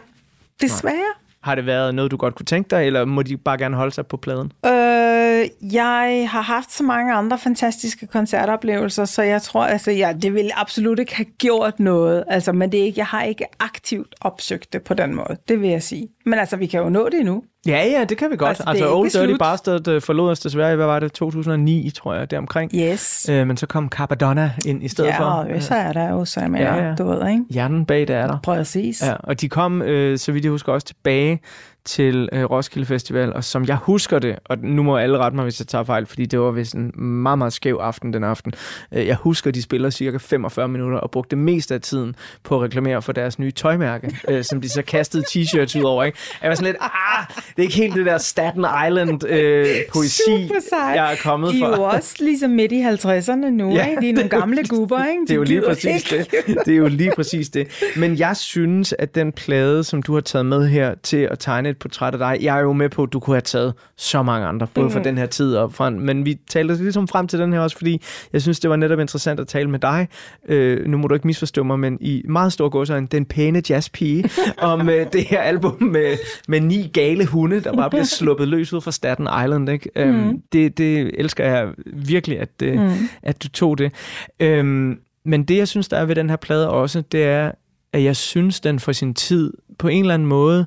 desværre. 0.61 1.13
Har 1.41 1.55
det 1.55 1.65
været 1.65 1.95
noget, 1.95 2.11
du 2.11 2.17
godt 2.17 2.35
kunne 2.35 2.45
tænke 2.45 2.69
dig, 2.69 2.85
eller 2.85 3.05
må 3.05 3.21
de 3.21 3.37
bare 3.37 3.57
gerne 3.57 3.75
holde 3.75 3.91
sig 3.91 4.07
på 4.07 4.17
pladen? 4.17 4.51
Øh, 4.65 5.73
jeg 5.73 6.27
har 6.31 6.41
haft 6.41 6.71
så 6.71 6.83
mange 6.83 7.13
andre 7.13 7.37
fantastiske 7.37 8.07
koncertoplevelser, 8.07 9.05
så 9.05 9.21
jeg 9.21 9.41
tror, 9.41 9.63
altså, 9.65 9.91
ja, 9.91 10.13
det 10.21 10.33
ville 10.33 10.59
absolut 10.59 10.99
ikke 10.99 11.15
have 11.15 11.25
gjort 11.25 11.79
noget. 11.79 12.23
Altså, 12.27 12.51
men 12.51 12.71
det 12.71 12.79
er 12.79 12.83
ikke, 12.83 12.99
jeg 12.99 13.05
har 13.05 13.23
ikke 13.23 13.45
aktivt 13.59 14.15
opsøgt 14.21 14.73
det 14.73 14.81
på 14.81 14.93
den 14.93 15.15
måde, 15.15 15.37
det 15.47 15.61
vil 15.61 15.69
jeg 15.69 15.83
sige. 15.83 16.07
Men 16.25 16.39
altså, 16.39 16.55
vi 16.55 16.65
kan 16.65 16.79
jo 16.81 16.89
nå 16.89 17.09
det 17.09 17.19
endnu. 17.19 17.43
Ja, 17.67 17.85
ja, 17.85 18.03
det 18.03 18.17
kan 18.17 18.31
vi 18.31 18.35
godt. 18.37 18.49
Altså, 18.49 18.63
Altså, 18.67 18.85
er 18.85 18.89
Old 18.95 19.09
Dirty 19.09 19.25
slut. 19.25 19.39
Bastard 19.39 19.87
øh, 19.87 20.01
forlod 20.01 20.31
os 20.31 20.39
desværre, 20.39 20.75
hvad 20.75 20.85
var 20.85 20.99
det, 20.99 21.11
2009, 21.13 21.89
tror 21.95 22.13
jeg, 22.13 22.31
deromkring. 22.31 22.71
Yes. 22.75 23.29
Øh, 23.29 23.47
men 23.47 23.57
så 23.57 23.67
kom 23.67 23.89
Capadonna 23.89 24.51
ind 24.65 24.83
i 24.83 24.87
stedet 24.87 25.09
ja, 25.09 25.19
for. 25.19 25.23
og 25.25 25.63
så 25.63 25.75
er 25.75 25.93
der 25.93 26.09
jo, 26.09 26.25
så 26.25 26.39
mener, 26.39 26.75
Ja, 26.75 26.87
ja. 26.87 26.95
du 26.95 27.03
ved, 27.07 27.29
ikke? 27.29 27.43
Hjernen 27.49 27.85
bag 27.85 27.99
det 28.07 28.15
er 28.15 28.27
der. 28.27 28.37
Præcis. 28.43 29.03
Ja, 29.05 29.13
og 29.19 29.41
de 29.41 29.49
kom, 29.49 29.81
øh, 29.81 30.17
så 30.17 30.31
vidt 30.31 30.43
jeg 30.45 30.51
husker, 30.51 30.73
også 30.73 30.87
tilbage 30.87 31.39
til 31.85 32.29
øh, 32.33 32.43
Roskilde 32.43 32.85
Festival, 32.85 33.33
og 33.33 33.43
som 33.43 33.65
jeg 33.65 33.75
husker 33.75 34.19
det, 34.19 34.35
og 34.45 34.57
nu 34.57 34.83
må 34.83 34.97
alle 34.97 35.17
rette 35.17 35.35
mig, 35.35 35.43
hvis 35.43 35.59
jeg 35.59 35.67
tager 35.67 35.83
fejl, 35.83 36.05
fordi 36.05 36.25
det 36.25 36.39
var 36.39 36.51
vist 36.51 36.73
en 36.75 36.91
meget, 37.03 37.37
meget 37.37 37.53
skæv 37.53 37.77
aften 37.81 38.13
den 38.13 38.23
aften. 38.23 38.53
Øh, 38.93 39.07
jeg 39.07 39.15
husker, 39.15 39.51
de 39.51 39.61
spiller 39.61 39.89
cirka 39.89 40.17
45 40.17 40.67
minutter 40.67 40.97
og 40.99 41.11
brugte 41.11 41.29
det 41.35 41.43
meste 41.43 41.73
af 41.73 41.81
tiden 41.81 42.15
på 42.43 42.55
at 42.55 42.61
reklamere 42.61 43.01
for 43.01 43.11
deres 43.11 43.39
nye 43.39 43.51
tøjmærke, 43.51 44.17
øh, 44.29 44.43
som 44.43 44.61
de 44.61 44.69
så 44.69 44.81
kastede 44.81 45.23
t-shirts 45.29 45.79
ud 45.79 45.83
over. 45.83 46.03
Ikke? 46.03 46.17
Jeg 46.41 46.49
var 46.49 46.55
sådan 46.55 46.65
lidt, 46.65 46.77
ah, 46.81 47.25
det 47.29 47.57
er 47.57 47.61
ikke 47.61 47.75
helt 47.75 47.95
det 47.95 48.05
der 48.05 48.17
Staten 48.17 48.65
Island 48.87 49.23
øh, 49.27 49.65
poesi, 49.93 50.49
jeg 50.71 51.11
er 51.11 51.15
kommet 51.23 51.53
De 51.53 51.59
fra. 51.59 51.71
er 51.71 51.75
jo 51.77 51.83
også 51.83 52.15
ligesom 52.19 52.51
midt 52.51 52.71
i 52.71 52.81
50'erne 52.83 53.49
nu, 53.49 53.73
Ja, 53.75 53.85
ikke? 53.89 54.01
De 54.01 54.09
er 54.09 54.13
nogle 54.13 54.29
gamle 54.29 54.63
gubber, 54.69 55.05
ikke? 55.05 55.21
Det 55.21 55.31
er 55.31 55.35
jo 55.35 55.41
De 55.43 55.47
lige 55.47 55.61
præcis 55.67 56.11
ikke. 56.11 56.25
det. 56.47 56.57
Det 56.65 56.73
er 56.73 56.77
jo 56.77 56.87
lige 56.87 57.11
præcis 57.15 57.49
det. 57.49 57.67
Men 57.97 58.17
jeg 58.17 58.37
synes, 58.37 58.95
at 58.99 59.15
den 59.15 59.31
plade, 59.31 59.83
som 59.83 60.01
du 60.03 60.13
har 60.13 60.21
taget 60.21 60.45
med 60.45 60.67
her 60.67 60.95
til 61.03 61.17
at 61.17 61.39
tegne 61.39 61.72
et 61.73 61.79
portræt 61.79 62.13
af 62.13 62.17
dig, 62.19 62.37
jeg 62.41 62.57
er 62.57 62.61
jo 62.61 62.73
med 62.73 62.89
på, 62.89 63.03
at 63.03 63.13
du 63.13 63.19
kunne 63.19 63.35
have 63.35 63.41
taget 63.41 63.73
så 63.97 64.23
mange 64.23 64.47
andre, 64.47 64.67
både 64.73 64.89
fra 64.89 64.99
Mhm. 64.99 65.03
den 65.03 65.17
her 65.17 65.25
tid 65.25 65.55
og 65.55 65.73
fra, 65.73 65.89
men 65.89 66.25
vi 66.25 66.39
talte 66.49 66.73
ligesom 66.75 67.07
frem 67.07 67.27
til 67.27 67.39
den 67.39 67.53
her 67.53 67.59
også, 67.59 67.77
fordi 67.77 68.01
jeg 68.33 68.41
synes, 68.41 68.59
det 68.59 68.69
var 68.69 68.75
netop 68.75 68.99
interessant 68.99 69.39
at 69.39 69.47
tale 69.47 69.69
med 69.69 69.79
dig. 69.79 70.07
Øh, 70.49 70.85
nu 70.87 70.97
må 70.97 71.07
du 71.07 71.13
ikke 71.13 71.27
misforstå 71.27 71.63
mig, 71.63 71.79
men 71.79 71.97
i 72.01 72.23
meget 72.29 72.53
stor 72.53 72.69
godsøjne, 72.69 73.07
den 73.07 73.25
pæne 73.25 73.61
jazzpige, 73.69 74.29
om 74.57 74.89
øh, 74.89 75.13
det 75.13 75.23
her 75.23 75.41
album 75.41 75.83
med, 75.83 76.17
med 76.47 76.61
ni 76.61 76.89
gale 76.93 77.25
hunde, 77.25 77.59
der 77.59 77.73
bare 77.75 77.89
bliver 77.89 78.03
sluppet 78.03 78.47
løs 78.47 78.73
ud 78.73 78.81
fra 78.81 78.91
Staten 78.91 79.27
Island. 79.43 79.69
Ikke? 79.69 79.89
Øhm, 79.95 80.13
Mhm. 80.13 80.41
det, 80.53 80.77
det 80.77 81.11
elsker 81.17 81.45
jeg 81.45 81.67
virkelig, 81.93 82.39
at, 82.39 82.49
øh, 82.63 82.79
Mhm. 82.81 82.91
at 83.23 83.43
du 83.43 83.49
tog 83.49 83.77
det. 83.77 83.91
Øhm, 84.39 84.99
men 85.25 85.43
det, 85.43 85.57
jeg 85.57 85.67
synes, 85.67 85.87
der 85.87 85.97
er 85.97 86.05
ved 86.05 86.15
den 86.15 86.29
her 86.29 86.35
plade 86.37 86.69
også, 86.69 87.01
det 87.11 87.23
er, 87.23 87.51
at 87.93 88.03
jeg 88.03 88.15
synes, 88.15 88.59
den 88.59 88.79
for 88.79 88.91
sin 88.91 89.13
tid 89.13 89.53
på 89.79 89.87
en 89.87 90.01
eller 90.03 90.13
anden 90.13 90.27
måde 90.27 90.65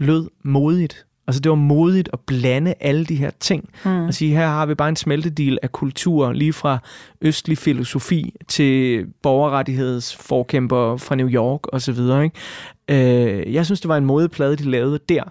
lød 0.00 0.28
modigt. 0.42 1.06
Altså 1.26 1.40
det 1.40 1.50
var 1.50 1.56
modigt 1.56 2.08
at 2.12 2.20
blande 2.20 2.74
alle 2.80 3.04
de 3.04 3.16
her 3.16 3.30
ting. 3.40 3.68
Mm. 3.84 4.04
Og 4.04 4.14
sige, 4.14 4.36
her 4.36 4.46
har 4.46 4.66
vi 4.66 4.74
bare 4.74 4.88
en 4.88 4.96
smeltedil 4.96 5.58
af 5.62 5.72
kultur, 5.72 6.32
lige 6.32 6.52
fra 6.52 6.78
østlig 7.22 7.58
filosofi 7.58 8.34
til 8.48 9.06
borgerrettighedsforkæmper 9.22 10.96
fra 10.96 11.14
New 11.14 11.28
York 11.28 11.60
osv. 11.72 11.98
Øh, 12.88 13.54
jeg 13.54 13.64
synes, 13.64 13.80
det 13.80 13.88
var 13.88 13.96
en 13.96 14.04
modig 14.04 14.30
plade, 14.30 14.56
de 14.56 14.70
lavede 14.70 14.98
der. 15.08 15.22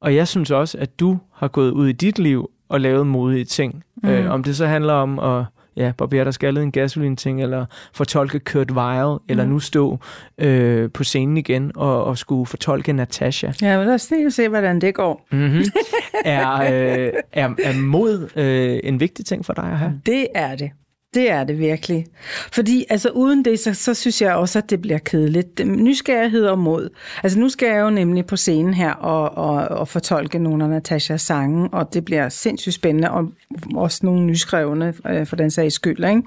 Og 0.00 0.14
jeg 0.14 0.28
synes 0.28 0.50
også, 0.50 0.78
at 0.78 1.00
du 1.00 1.18
har 1.34 1.48
gået 1.48 1.70
ud 1.70 1.88
i 1.88 1.92
dit 1.92 2.18
liv 2.18 2.50
og 2.68 2.80
lavet 2.80 3.06
modige 3.06 3.44
ting. 3.44 3.84
Mm. 4.02 4.08
Øh, 4.08 4.30
om 4.30 4.42
det 4.42 4.56
så 4.56 4.66
handler 4.66 4.92
om 4.92 5.18
at 5.18 5.44
ja, 5.78 5.92
barbere 5.98 6.24
dig 6.24 6.34
skaldet 6.34 6.62
en 6.62 6.72
gasolin-ting, 6.72 7.42
eller 7.42 7.66
fortolke 7.94 8.38
Kurt 8.38 8.70
Weill, 8.70 9.18
eller 9.28 9.44
Mm. 9.44 9.50
nu 9.50 9.58
stå 9.58 9.98
øh, 10.38 10.90
på 10.90 11.04
scenen 11.04 11.36
igen 11.36 11.72
og, 11.74 12.04
og 12.04 12.18
skulle 12.18 12.46
fortolke 12.46 12.92
Natasha. 12.92 13.52
Ja, 13.62 13.78
men 13.78 13.86
lad 13.86 13.94
os 13.94 14.10
lige 14.10 14.30
se, 14.30 14.48
hvordan 14.48 14.80
det 14.80 14.94
går. 14.94 15.26
Mm-hmm. 15.32 15.62
Er, 16.24 16.52
øh, 16.54 17.12
er, 17.32 17.48
er 17.64 17.80
mod 17.80 18.28
øh, 18.36 18.80
en 18.84 19.00
vigtig 19.00 19.24
ting 19.26 19.44
for 19.46 19.52
dig 19.52 19.64
at 19.64 19.78
have? 19.78 20.00
Det 20.06 20.26
er 20.34 20.56
det. 20.56 20.70
Det 21.14 21.30
er 21.30 21.44
det 21.44 21.58
virkelig. 21.58 22.06
Fordi 22.52 22.84
altså 22.90 23.10
uden 23.10 23.44
det, 23.44 23.60
så, 23.60 23.74
så 23.74 23.94
synes 23.94 24.22
jeg 24.22 24.34
også, 24.34 24.58
at 24.58 24.70
det 24.70 24.80
bliver 24.80 24.98
kedeligt. 24.98 25.66
Nysgerrighed 25.66 26.46
og 26.46 26.58
mod. 26.58 26.88
Altså 27.22 27.38
nu 27.38 27.48
skal 27.48 27.68
jeg 27.68 27.80
jo 27.80 27.90
nemlig 27.90 28.26
på 28.26 28.36
scenen 28.36 28.74
her 28.74 28.92
og, 28.92 29.30
og, 29.30 29.68
og 29.78 29.88
fortolke 29.88 30.38
nogle 30.38 30.64
af 30.64 30.70
Natashas 30.70 31.22
sange, 31.22 31.68
og 31.72 31.94
det 31.94 32.04
bliver 32.04 32.28
sindssygt 32.28 32.74
spændende, 32.74 33.10
og 33.10 33.28
også 33.74 34.00
nogle 34.02 34.26
nyskrevne 34.26 34.94
øh, 35.06 35.26
for 35.26 35.36
den 35.36 35.50
sags 35.50 35.74
skyld. 35.74 36.04
Ikke? 36.04 36.22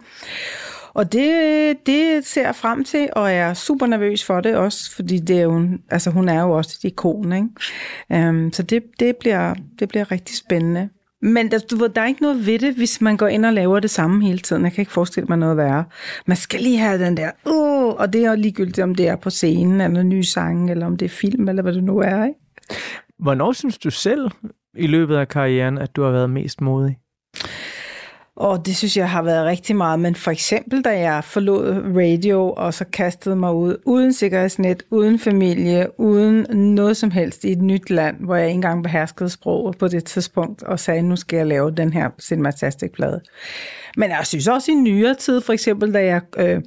Og 0.93 1.11
det, 1.11 1.77
det 1.85 2.25
ser 2.25 2.41
jeg 2.41 2.55
frem 2.55 2.83
til, 2.83 3.09
og 3.11 3.31
jeg 3.31 3.49
er 3.49 3.53
super 3.53 3.85
nervøs 3.85 4.23
for 4.23 4.41
det 4.41 4.55
også, 4.55 4.95
fordi 4.95 5.19
det 5.19 5.37
er 5.37 5.41
jo, 5.41 5.67
altså, 5.89 6.09
hun 6.09 6.29
er 6.29 6.41
jo 6.41 6.51
også 6.51 6.77
et 6.79 6.87
ikon. 6.87 7.33
Ikke? 7.33 8.29
Um, 8.29 8.53
så 8.53 8.63
det, 8.63 8.83
det, 8.99 9.15
bliver, 9.15 9.53
det 9.79 9.89
bliver 9.89 10.11
rigtig 10.11 10.37
spændende. 10.37 10.89
Men 11.21 11.51
der, 11.51 11.59
du 11.59 11.75
ved, 11.75 11.89
der 11.89 12.01
er 12.01 12.07
ikke 12.07 12.21
noget 12.21 12.45
ved 12.45 12.59
det, 12.59 12.75
hvis 12.75 13.01
man 13.01 13.17
går 13.17 13.27
ind 13.27 13.45
og 13.45 13.53
laver 13.53 13.79
det 13.79 13.89
samme 13.89 14.25
hele 14.25 14.39
tiden. 14.39 14.63
Jeg 14.63 14.71
kan 14.71 14.81
ikke 14.81 14.91
forestille 14.91 15.27
mig 15.27 15.37
noget 15.37 15.57
værre. 15.57 15.83
Man 16.25 16.37
skal 16.37 16.61
lige 16.61 16.77
have 16.77 17.05
den 17.05 17.17
der, 17.17 17.31
uh, 17.45 17.95
og 17.99 18.13
det 18.13 18.25
er 18.25 18.29
jo 18.29 18.35
ligegyldigt, 18.35 18.79
om 18.79 18.95
det 18.95 19.07
er 19.07 19.15
på 19.15 19.29
scenen, 19.29 19.81
eller 19.81 20.03
nye 20.03 20.23
sange, 20.23 20.71
eller 20.71 20.85
om 20.85 20.97
det 20.97 21.05
er 21.05 21.09
film, 21.09 21.49
eller 21.49 21.63
hvad 21.63 21.73
det 21.73 21.83
nu 21.83 21.99
er. 21.99 22.25
Ikke? 22.25 22.39
Hvornår 23.19 23.51
synes 23.51 23.77
du 23.77 23.89
selv 23.89 24.31
i 24.77 24.87
løbet 24.87 25.15
af 25.15 25.27
karrieren, 25.27 25.77
at 25.77 25.95
du 25.95 26.03
har 26.03 26.11
været 26.11 26.29
mest 26.29 26.61
modig? 26.61 26.97
Og 28.41 28.65
det 28.65 28.75
synes 28.75 28.97
jeg 28.97 29.09
har 29.09 29.21
været 29.21 29.45
rigtig 29.45 29.75
meget. 29.75 29.99
Men 29.99 30.15
for 30.15 30.31
eksempel, 30.31 30.81
da 30.81 30.99
jeg 30.99 31.23
forlod 31.23 31.81
radio, 31.97 32.53
og 32.57 32.73
så 32.73 32.85
kastede 32.85 33.35
mig 33.35 33.53
ud 33.53 33.77
uden 33.85 34.13
sikkerhedsnet, 34.13 34.83
uden 34.89 35.19
familie, 35.19 35.99
uden 35.99 36.45
noget 36.57 36.97
som 36.97 37.11
helst 37.11 37.43
i 37.43 37.51
et 37.51 37.61
nyt 37.61 37.89
land, 37.89 38.15
hvor 38.19 38.35
jeg 38.35 38.45
ikke 38.45 38.55
engang 38.55 38.83
beherskede 38.83 39.29
sproget 39.29 39.77
på 39.77 39.87
det 39.87 40.05
tidspunkt, 40.05 40.63
og 40.63 40.79
sagde, 40.79 41.01
nu 41.01 41.15
skal 41.15 41.37
jeg 41.37 41.47
lave 41.47 41.71
den 41.71 41.93
her 41.93 42.09
Cinematastic-plade. 42.21 43.21
Men 43.97 44.09
jeg 44.09 44.21
synes 44.23 44.47
også 44.47 44.71
i 44.71 44.75
nyere 44.75 45.15
tid, 45.15 45.41
for 45.41 45.53
eksempel 45.53 45.93
da 45.93 46.05
jeg 46.05 46.21
øh, 46.37 46.61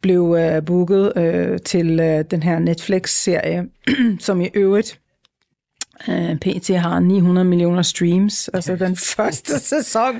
blev 0.00 0.36
øh, 0.38 0.64
booket 0.64 1.12
øh, 1.16 1.58
til 1.58 2.00
øh, 2.00 2.24
den 2.30 2.42
her 2.42 2.58
Netflix-serie, 2.58 3.64
som 4.26 4.40
i 4.40 4.48
øvrigt 4.54 5.00
Øh, 6.08 6.36
PT 6.36 6.68
har 6.68 6.98
900 6.98 7.44
millioner 7.44 7.82
streams, 7.82 8.48
altså 8.48 8.76
den 8.76 8.96
første 9.16 9.58
sæson, 9.58 10.14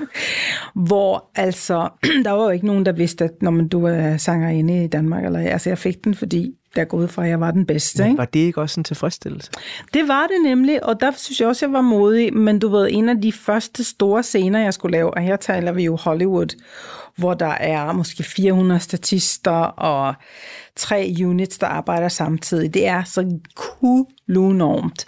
hvor 0.73 1.29
altså, 1.35 1.89
der 2.25 2.31
var 2.31 2.43
jo 2.43 2.49
ikke 2.49 2.65
nogen, 2.65 2.85
der 2.85 2.91
vidste, 2.91 3.23
at 3.23 3.31
når 3.41 3.51
man, 3.51 3.67
du 3.67 3.85
er 3.85 4.17
sangerinde 4.17 4.83
i 4.83 4.87
Danmark, 4.87 5.25
eller 5.25 5.39
altså 5.39 5.69
jeg 5.69 5.77
fik 5.77 6.03
den, 6.03 6.15
fordi 6.15 6.53
jeg 6.75 6.87
går 6.87 6.97
ud 6.97 7.07
fra, 7.07 7.23
at 7.23 7.29
jeg 7.29 7.39
var 7.39 7.51
den 7.51 7.65
bedste. 7.65 8.03
Men 8.03 8.17
var 8.17 8.25
det 8.25 8.39
ikke 8.39 8.61
også 8.61 8.79
en 8.79 8.83
tilfredsstillelse? 8.83 9.51
Det 9.93 10.07
var 10.07 10.27
det 10.27 10.43
nemlig, 10.43 10.85
og 10.85 11.01
der 11.01 11.11
synes 11.17 11.39
jeg 11.39 11.47
også, 11.47 11.65
at 11.65 11.69
jeg 11.69 11.73
var 11.73 11.81
modig, 11.81 12.37
men 12.37 12.59
du 12.59 12.67
ved, 12.67 12.89
en 12.91 13.09
af 13.09 13.21
de 13.21 13.31
første 13.31 13.83
store 13.83 14.23
scener, 14.23 14.59
jeg 14.59 14.73
skulle 14.73 14.97
lave, 14.97 15.13
og 15.13 15.21
her 15.21 15.35
taler 15.35 15.71
vi 15.71 15.83
jo 15.83 15.95
Hollywood, 15.95 16.55
hvor 17.17 17.33
der 17.33 17.51
er 17.51 17.93
måske 17.93 18.23
400 18.23 18.79
statister 18.79 19.51
og 19.61 20.13
tre 20.75 21.15
units, 21.25 21.57
der 21.57 21.67
arbejder 21.67 22.07
samtidig. 22.07 22.73
Det 22.73 22.87
er 22.87 23.03
så 23.03 23.39
kulunormt. 23.55 25.05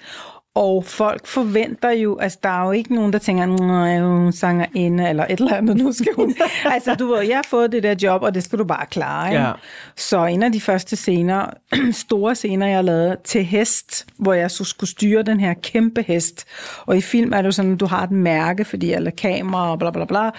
Og 0.58 0.86
folk 0.86 1.28
forventer 1.28 1.90
jo, 1.90 2.18
altså 2.18 2.40
der 2.44 2.50
er 2.50 2.66
jo 2.66 2.72
ikke 2.72 2.96
nogen, 2.96 3.14
der 3.14 3.20
tænker, 3.20 3.46
nej, 3.46 4.00
hun 4.00 4.32
sanger 4.32 4.66
inde, 4.76 5.10
eller 5.10 5.26
et 5.26 5.40
eller 5.40 5.56
andet, 5.56 5.78
nu 5.78 5.92
skal 5.92 6.14
hun. 6.16 6.36
altså 6.74 6.96
du 6.96 7.08
ved, 7.08 7.22
jeg 7.22 7.36
har 7.36 7.46
fået 7.48 7.72
det 7.72 7.84
der 7.84 7.96
job, 8.04 8.24
og 8.24 8.36
det 8.36 8.44
skal 8.44 8.60
du 8.60 8.64
bare 8.64 8.86
klare. 8.86 9.30
Ikke? 9.30 9.44
Ja. 9.44 9.52
Så 9.96 10.26
en 10.26 10.44
af 10.44 10.52
de 10.52 10.62
første 10.62 10.96
scener, 10.96 11.46
store 11.92 12.36
scener, 12.36 12.68
jeg 12.68 12.84
lavede 12.84 13.18
til 13.24 13.44
hest, 13.44 14.06
hvor 14.20 14.34
jeg 14.34 14.52
så 14.52 14.64
skulle 14.64 14.90
styre 14.90 15.24
den 15.24 15.40
her 15.40 15.54
kæmpe 15.54 16.02
hest. 16.02 16.46
Og 16.86 16.98
i 16.98 17.02
film 17.02 17.34
er 17.34 17.38
det 17.38 17.46
jo 17.46 17.52
sådan, 17.52 17.74
at 17.74 17.80
du 17.80 17.86
har 17.86 18.04
et 18.04 18.12
mærke, 18.12 18.66
fordi 18.66 18.92
alle 18.92 19.12
kamera 19.12 19.72
og 19.72 19.80
bla 19.80 19.92
bla 19.92 20.06
bla. 20.06 20.30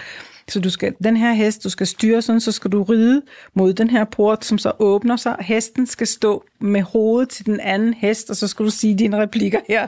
Så 0.49 0.59
du 0.59 0.69
skal, 0.69 0.93
den 1.03 1.17
her 1.17 1.33
hest, 1.33 1.63
du 1.63 1.69
skal 1.69 1.87
styre 1.87 2.21
sådan, 2.21 2.41
så 2.41 2.51
skal 2.51 2.71
du 2.71 2.83
ride 2.83 3.21
mod 3.53 3.73
den 3.73 3.89
her 3.89 4.03
port, 4.03 4.45
som 4.45 4.57
så 4.57 4.71
åbner 4.79 5.15
sig. 5.15 5.35
Hesten 5.39 5.87
skal 5.87 6.07
stå 6.07 6.43
med 6.59 6.81
hovedet 6.81 7.29
til 7.29 7.45
den 7.45 7.59
anden 7.59 7.93
hest, 7.93 8.29
og 8.29 8.35
så 8.35 8.47
skal 8.47 8.65
du 8.65 8.71
sige 8.71 8.95
dine 8.95 9.21
replikker 9.21 9.59
her 9.67 9.87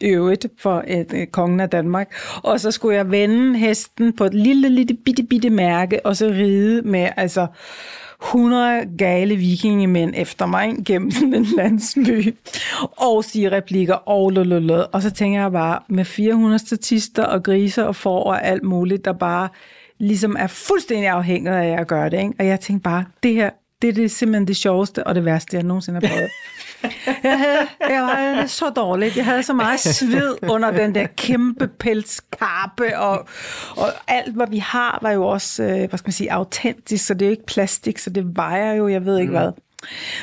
i 0.00 0.06
øvrigt 0.06 0.46
for 0.58 0.84
et, 0.86 1.00
et, 1.00 1.12
øh, 1.14 1.26
kongen 1.26 1.60
af 1.60 1.70
Danmark. 1.70 2.14
Og 2.42 2.60
så 2.60 2.70
skulle 2.70 2.96
jeg 2.96 3.10
vende 3.10 3.58
hesten 3.58 4.12
på 4.12 4.24
et 4.24 4.34
lille, 4.34 4.68
lille, 4.68 4.94
bitte, 4.94 5.22
bitte 5.22 5.50
mærke, 5.50 6.06
og 6.06 6.16
så 6.16 6.26
ride 6.26 6.82
med, 6.82 7.08
altså, 7.16 7.46
100 8.22 8.96
gale 8.98 9.36
vikingemænd 9.36 10.14
efter 10.16 10.46
mig 10.46 10.74
gennem 10.86 11.10
sådan 11.10 11.34
en 11.34 11.46
landsby 11.56 12.34
og 12.96 13.24
sige 13.24 13.52
replikker 13.52 13.94
og 13.94 14.30
lululul. 14.30 14.84
Og 14.92 15.02
så 15.02 15.10
tænker 15.10 15.40
jeg 15.40 15.52
bare, 15.52 15.78
med 15.88 16.04
400 16.04 16.58
statister 16.58 17.24
og 17.24 17.42
griser 17.42 17.82
og 17.82 17.96
får 17.96 18.24
og 18.24 18.46
alt 18.46 18.62
muligt, 18.62 19.04
der 19.04 19.12
bare 19.12 19.48
ligesom 19.98 20.36
er 20.38 20.46
fuldstændig 20.46 21.08
afhængig 21.08 21.52
af, 21.52 21.64
at 21.64 21.70
jeg 21.70 21.86
gør 21.86 22.08
det. 22.08 22.18
Ikke? 22.18 22.34
Og 22.38 22.46
jeg 22.46 22.60
tænkte 22.60 22.82
bare, 22.82 23.04
det 23.22 23.34
her, 23.34 23.50
det 23.82 23.88
er 23.88 23.92
det 23.92 24.10
simpelthen 24.10 24.46
det 24.46 24.56
sjoveste 24.56 25.06
og 25.06 25.14
det 25.14 25.24
værste, 25.24 25.56
jeg 25.56 25.64
nogensinde 25.64 26.00
har 26.00 26.14
prøvet. 26.14 26.30
Jeg, 27.22 27.38
havde, 27.38 27.68
jeg 27.80 28.02
var 28.02 28.46
så 28.46 28.70
dårligt. 28.70 29.16
Jeg 29.16 29.24
havde 29.24 29.42
så 29.42 29.52
meget 29.52 29.80
sved 29.80 30.36
under 30.42 30.70
den 30.70 30.94
der 30.94 31.06
kæmpe 31.16 31.68
pelskarpe, 31.68 32.98
og, 32.98 33.28
og 33.76 33.88
alt, 34.08 34.34
hvad 34.34 34.46
vi 34.50 34.58
har, 34.58 34.98
var 35.02 35.10
jo 35.10 35.26
også, 35.26 35.62
øh, 35.62 35.88
hvad 35.88 35.98
skal 35.98 36.08
man 36.08 36.12
sige, 36.12 36.32
autentisk, 36.32 37.06
så 37.06 37.14
det 37.14 37.22
er 37.22 37.26
jo 37.26 37.30
ikke 37.30 37.46
plastik, 37.46 37.98
så 37.98 38.10
det 38.10 38.36
vejer 38.36 38.72
jo, 38.72 38.88
jeg 38.88 39.04
ved 39.04 39.18
ikke 39.18 39.30
hvad. 39.30 39.52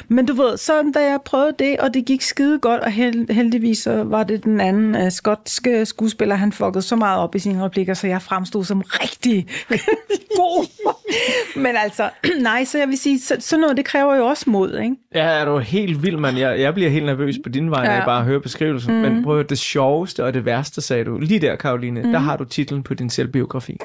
Men 0.08 0.26
du 0.26 0.34
ved, 0.34 0.58
så 0.58 0.92
da 0.94 1.00
jeg 1.00 1.20
prøvede 1.26 1.54
det, 1.60 1.78
og 1.80 1.94
det 1.94 2.06
gik 2.06 2.22
skide 2.22 2.60
godt, 2.60 2.82
og 2.82 2.92
held, 2.92 3.34
heldigvis 3.34 3.78
så 3.78 4.04
var 4.04 4.24
det 4.24 4.44
den 4.44 4.62
anden 4.62 4.96
uh, 5.06 5.12
skotske 5.12 5.86
skuespiller, 5.86 6.36
han 6.36 6.52
fuckede 6.52 6.82
så 6.82 6.96
meget 6.96 7.20
op 7.20 7.36
i 7.36 7.40
sine 7.40 7.64
replikker, 7.64 7.94
så 7.94 8.08
jeg 8.08 8.22
fremstod 8.22 8.64
som 8.64 8.82
rigtig 8.86 9.48
god. 10.38 10.66
Men 11.56 11.76
altså, 11.84 12.10
nej, 12.42 12.66
så 12.66 12.78
jeg 12.78 12.88
vil 12.88 12.98
sige, 12.98 13.20
så, 13.20 13.36
sådan 13.40 13.62
noget, 13.62 13.78
det 13.78 13.86
kræver 13.86 14.16
jo 14.16 14.26
også 14.26 14.50
mod, 14.50 14.78
ikke? 14.80 14.96
Ja, 15.16 15.26
er 15.26 15.46
du 15.46 15.58
helt 15.58 16.04
vild, 16.04 16.18
mand. 16.18 16.38
Jeg, 16.38 16.60
jeg 16.60 16.74
bliver 16.74 16.90
helt 16.90 17.06
nervøs 17.06 17.36
på 17.44 17.50
din 17.50 17.72
vej, 17.72 17.84
når 17.86 17.92
Ja. 17.92 17.96
jeg 17.98 18.06
bare 18.06 18.24
hører 18.24 18.40
beskrivelsen. 18.40 18.96
Mm. 18.96 19.02
Men 19.02 19.24
prøv 19.24 19.34
at 19.34 19.38
høre, 19.38 19.48
det 19.50 19.58
sjoveste 19.60 20.24
og 20.24 20.34
det 20.34 20.46
værste, 20.46 20.82
sagde 20.82 21.04
du. 21.06 21.18
Lige 21.18 21.40
der, 21.40 21.56
Karoline, 21.56 22.02
mm. 22.04 22.12
der 22.12 22.20
har 22.20 22.38
du 22.38 22.44
titlen 22.44 22.84
på 22.84 22.94
din 22.94 23.10
selvbiografi. 23.10 23.78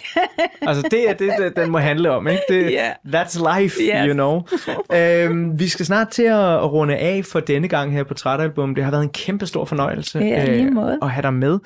altså, 0.63 0.89
det 0.91 1.11
er 1.11 1.13
det, 1.15 1.57
den 1.57 1.71
må 1.71 1.79
handle 1.79 2.11
om, 2.11 2.29
ikke? 2.29 2.43
Det, 2.49 2.71
Ja. 2.81 2.91
That's 3.07 3.59
life, 3.61 3.81
Yes. 3.83 3.91
you 4.07 4.13
know. 4.13 4.43
øhm, 4.99 5.59
vi 5.61 5.69
skal 5.71 5.87
snart 5.87 6.09
til 6.09 6.23
at, 6.23 6.73
runde 6.73 6.97
af 6.97 7.25
for 7.25 7.41
denne 7.41 7.69
gang 7.69 7.93
her 7.93 8.05
på 8.05 8.15
Trætalbum. 8.15 8.75
Det 8.75 8.85
har 8.85 8.91
været 8.91 9.03
en 9.03 9.09
kæmpe 9.09 9.47
stor 9.47 9.65
fornøjelse 9.65 10.19
Ja, 10.19 10.71
måde. 10.71 10.99
at 11.03 11.11
have 11.11 11.23
dig 11.23 11.35
med. 11.35 11.59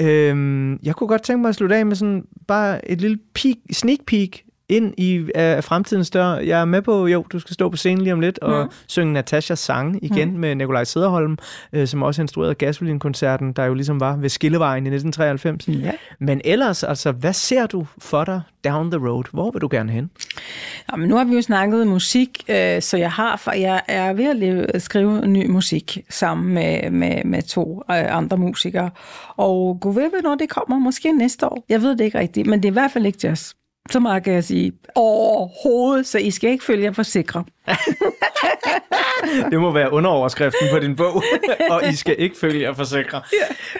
Øhm, 0.00 0.76
jeg 0.82 0.94
kunne 0.94 1.08
godt 1.08 1.22
tænke 1.22 1.42
mig 1.42 1.48
at 1.48 1.54
slutte 1.54 1.76
af 1.76 1.86
med 1.86 1.96
sådan 1.96 2.22
bare 2.48 2.90
et 2.90 3.00
lille 3.00 3.18
peek, 3.34 3.56
sneak 3.72 3.98
peek 4.06 4.43
ind 4.68 4.94
i 4.98 5.18
uh, 5.18 5.28
fremtidens 5.64 6.10
dør. 6.10 6.34
Jeg 6.34 6.60
er 6.60 6.64
med 6.64 6.82
på, 6.82 7.06
jo, 7.06 7.24
du 7.32 7.38
skal 7.38 7.54
stå 7.54 7.68
på 7.68 7.76
scenen 7.76 8.00
lige 8.04 8.12
om 8.12 8.20
lidt 8.20 8.38
og 8.38 8.64
Mm. 8.64 8.70
synge 8.86 9.12
Natashas 9.12 9.58
sange 9.58 9.98
igen 10.02 10.30
Mm. 10.32 10.38
med 10.38 10.54
Nikolaj 10.54 10.84
Sederholm, 10.84 11.38
øh, 11.72 11.86
som 11.88 12.02
også 12.02 12.22
instruerede 12.22 12.54
Gasolin-koncerten, 12.54 13.52
der 13.52 13.64
jo 13.64 13.74
ligesom 13.74 14.00
var 14.00 14.16
ved 14.16 14.28
Skillevejen 14.28 14.86
i 14.86 14.90
1993. 14.90 15.68
Ja. 15.84 15.90
Men 16.20 16.40
ellers, 16.44 16.82
altså, 16.84 17.12
hvad 17.12 17.32
ser 17.32 17.66
du 17.66 17.86
for 17.98 18.24
dig 18.24 18.40
down 18.64 18.90
the 18.90 19.00
road? 19.08 19.24
Hvor 19.32 19.50
vil 19.50 19.60
du 19.60 19.68
gerne 19.70 19.92
hen? 19.92 20.10
Ja, 20.92 20.96
men 20.96 21.08
nu 21.08 21.16
har 21.16 21.24
vi 21.24 21.34
jo 21.34 21.42
snakket 21.42 21.86
musik, 21.86 22.44
øh, 22.48 22.82
så 22.82 22.96
jeg 22.96 23.12
har 23.12 23.36
for 23.36 23.52
jeg 23.52 23.82
er 23.88 24.12
ved 24.12 24.30
at 24.30 24.36
leve, 24.36 24.66
skrive 24.78 25.26
ny 25.26 25.50
musik 25.50 25.98
sammen 26.10 26.54
med, 26.54 26.90
med, 26.90 27.24
med 27.24 27.42
to 27.42 27.82
øh, 27.90 28.16
andre 28.16 28.36
musikere. 28.36 28.90
Og 29.36 29.78
gud 29.80 29.94
ved, 29.94 30.22
når 30.22 30.34
det 30.34 30.48
kommer, 30.48 30.78
måske 30.78 31.12
næste 31.12 31.46
år. 31.46 31.64
Jeg 31.68 31.82
ved 31.82 31.90
det 31.96 32.04
ikke 32.04 32.18
rigtigt, 32.18 32.46
men 32.46 32.62
det 32.62 32.68
er 32.68 32.72
i 32.72 32.72
hvert 32.72 32.90
fald 32.90 33.06
ikke 33.06 33.18
jazz. 33.24 33.52
Så 33.90 34.00
meget 34.00 34.24
kan 34.24 34.32
jeg 34.32 34.44
sige 34.44 34.72
overhovedet, 34.94 36.06
så 36.06 36.18
I 36.18 36.30
skal 36.30 36.50
ikke 36.50 36.64
følge 36.64 36.84
jer 36.84 36.92
for 36.92 37.02
sikre. 37.02 37.44
Det 39.50 39.60
må 39.60 39.72
være 39.72 39.92
underoverskriften 39.92 40.68
på 40.72 40.78
din 40.78 40.96
bog, 40.96 41.22
og 41.70 41.88
I 41.88 41.96
skal 41.96 42.14
ikke 42.18 42.36
følge 42.40 42.62
jer 42.62 42.72
for 42.72 42.84
sikre. 42.84 43.22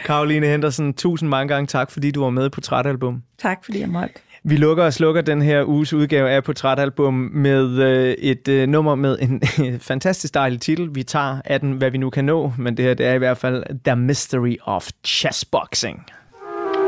Karoline 0.05 0.47
Henderson, 0.47 0.93
tusind 0.93 1.29
mange 1.29 1.53
gange 1.53 1.67
tak, 1.67 1.91
fordi 1.91 2.11
du 2.11 2.23
var 2.23 2.29
med 2.29 2.49
på 2.49 2.53
Portrætalbum. 2.53 3.23
Tak 3.37 3.65
fordi 3.65 3.79
jeg 3.79 3.89
måtte. 3.89 4.13
Vi 4.43 4.55
lukker 4.55 4.83
og 4.83 4.93
slukker 4.93 5.21
den 5.21 5.41
her 5.41 5.63
uges 5.63 5.93
udgave 5.93 6.29
af 6.29 6.43
Portrætalbum 6.43 7.13
med 7.33 7.79
øh, 7.79 8.13
et 8.13 8.47
øh, 8.47 8.67
nummer 8.67 8.95
med 8.95 9.17
en 9.25 9.41
fantastisk 9.79 10.33
dejlig 10.33 10.61
titel. 10.61 10.89
Vi 10.95 11.03
tager 11.03 11.41
af 11.45 11.59
den, 11.59 11.71
hvad 11.71 11.91
vi 11.91 11.97
nu 11.97 12.09
kan 12.09 12.25
nå, 12.25 12.53
men 12.57 12.77
det 12.77 12.85
her 12.85 12.93
det 12.93 13.05
er 13.05 13.13
i 13.13 13.17
hvert 13.17 13.37
fald 13.37 13.63
The 13.85 13.95
Mystery 13.95 14.55
of 14.63 14.89
Chessboxing. 15.05 16.05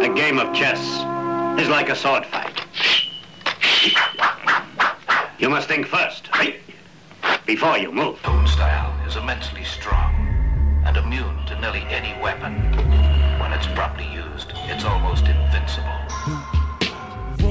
A 0.02 0.08
game 0.08 0.42
of 0.42 0.56
chess 0.56 0.82
is 1.62 1.68
like 1.80 1.92
a 1.92 1.96
sword 1.96 2.26
fight. 2.32 3.07
You 5.40 5.52
must 5.52 5.68
think 5.68 5.86
first. 5.86 6.30
Before 7.46 7.78
you 7.78 7.92
move. 7.92 8.20
Own 8.26 8.48
style 8.48 8.92
is 9.08 9.18
immensely 9.18 9.64
strong 9.64 10.82
and 10.84 10.98
immune 10.98 11.46
to 11.46 11.60
nearly 11.62 11.82
any 11.90 12.20
weapon. 12.20 12.54
When 13.40 13.54
it's 13.54 13.68
properly 13.68 14.08
used, 14.12 14.54
it's 14.66 14.84
almost 14.84 15.28
invincible. 15.28 16.37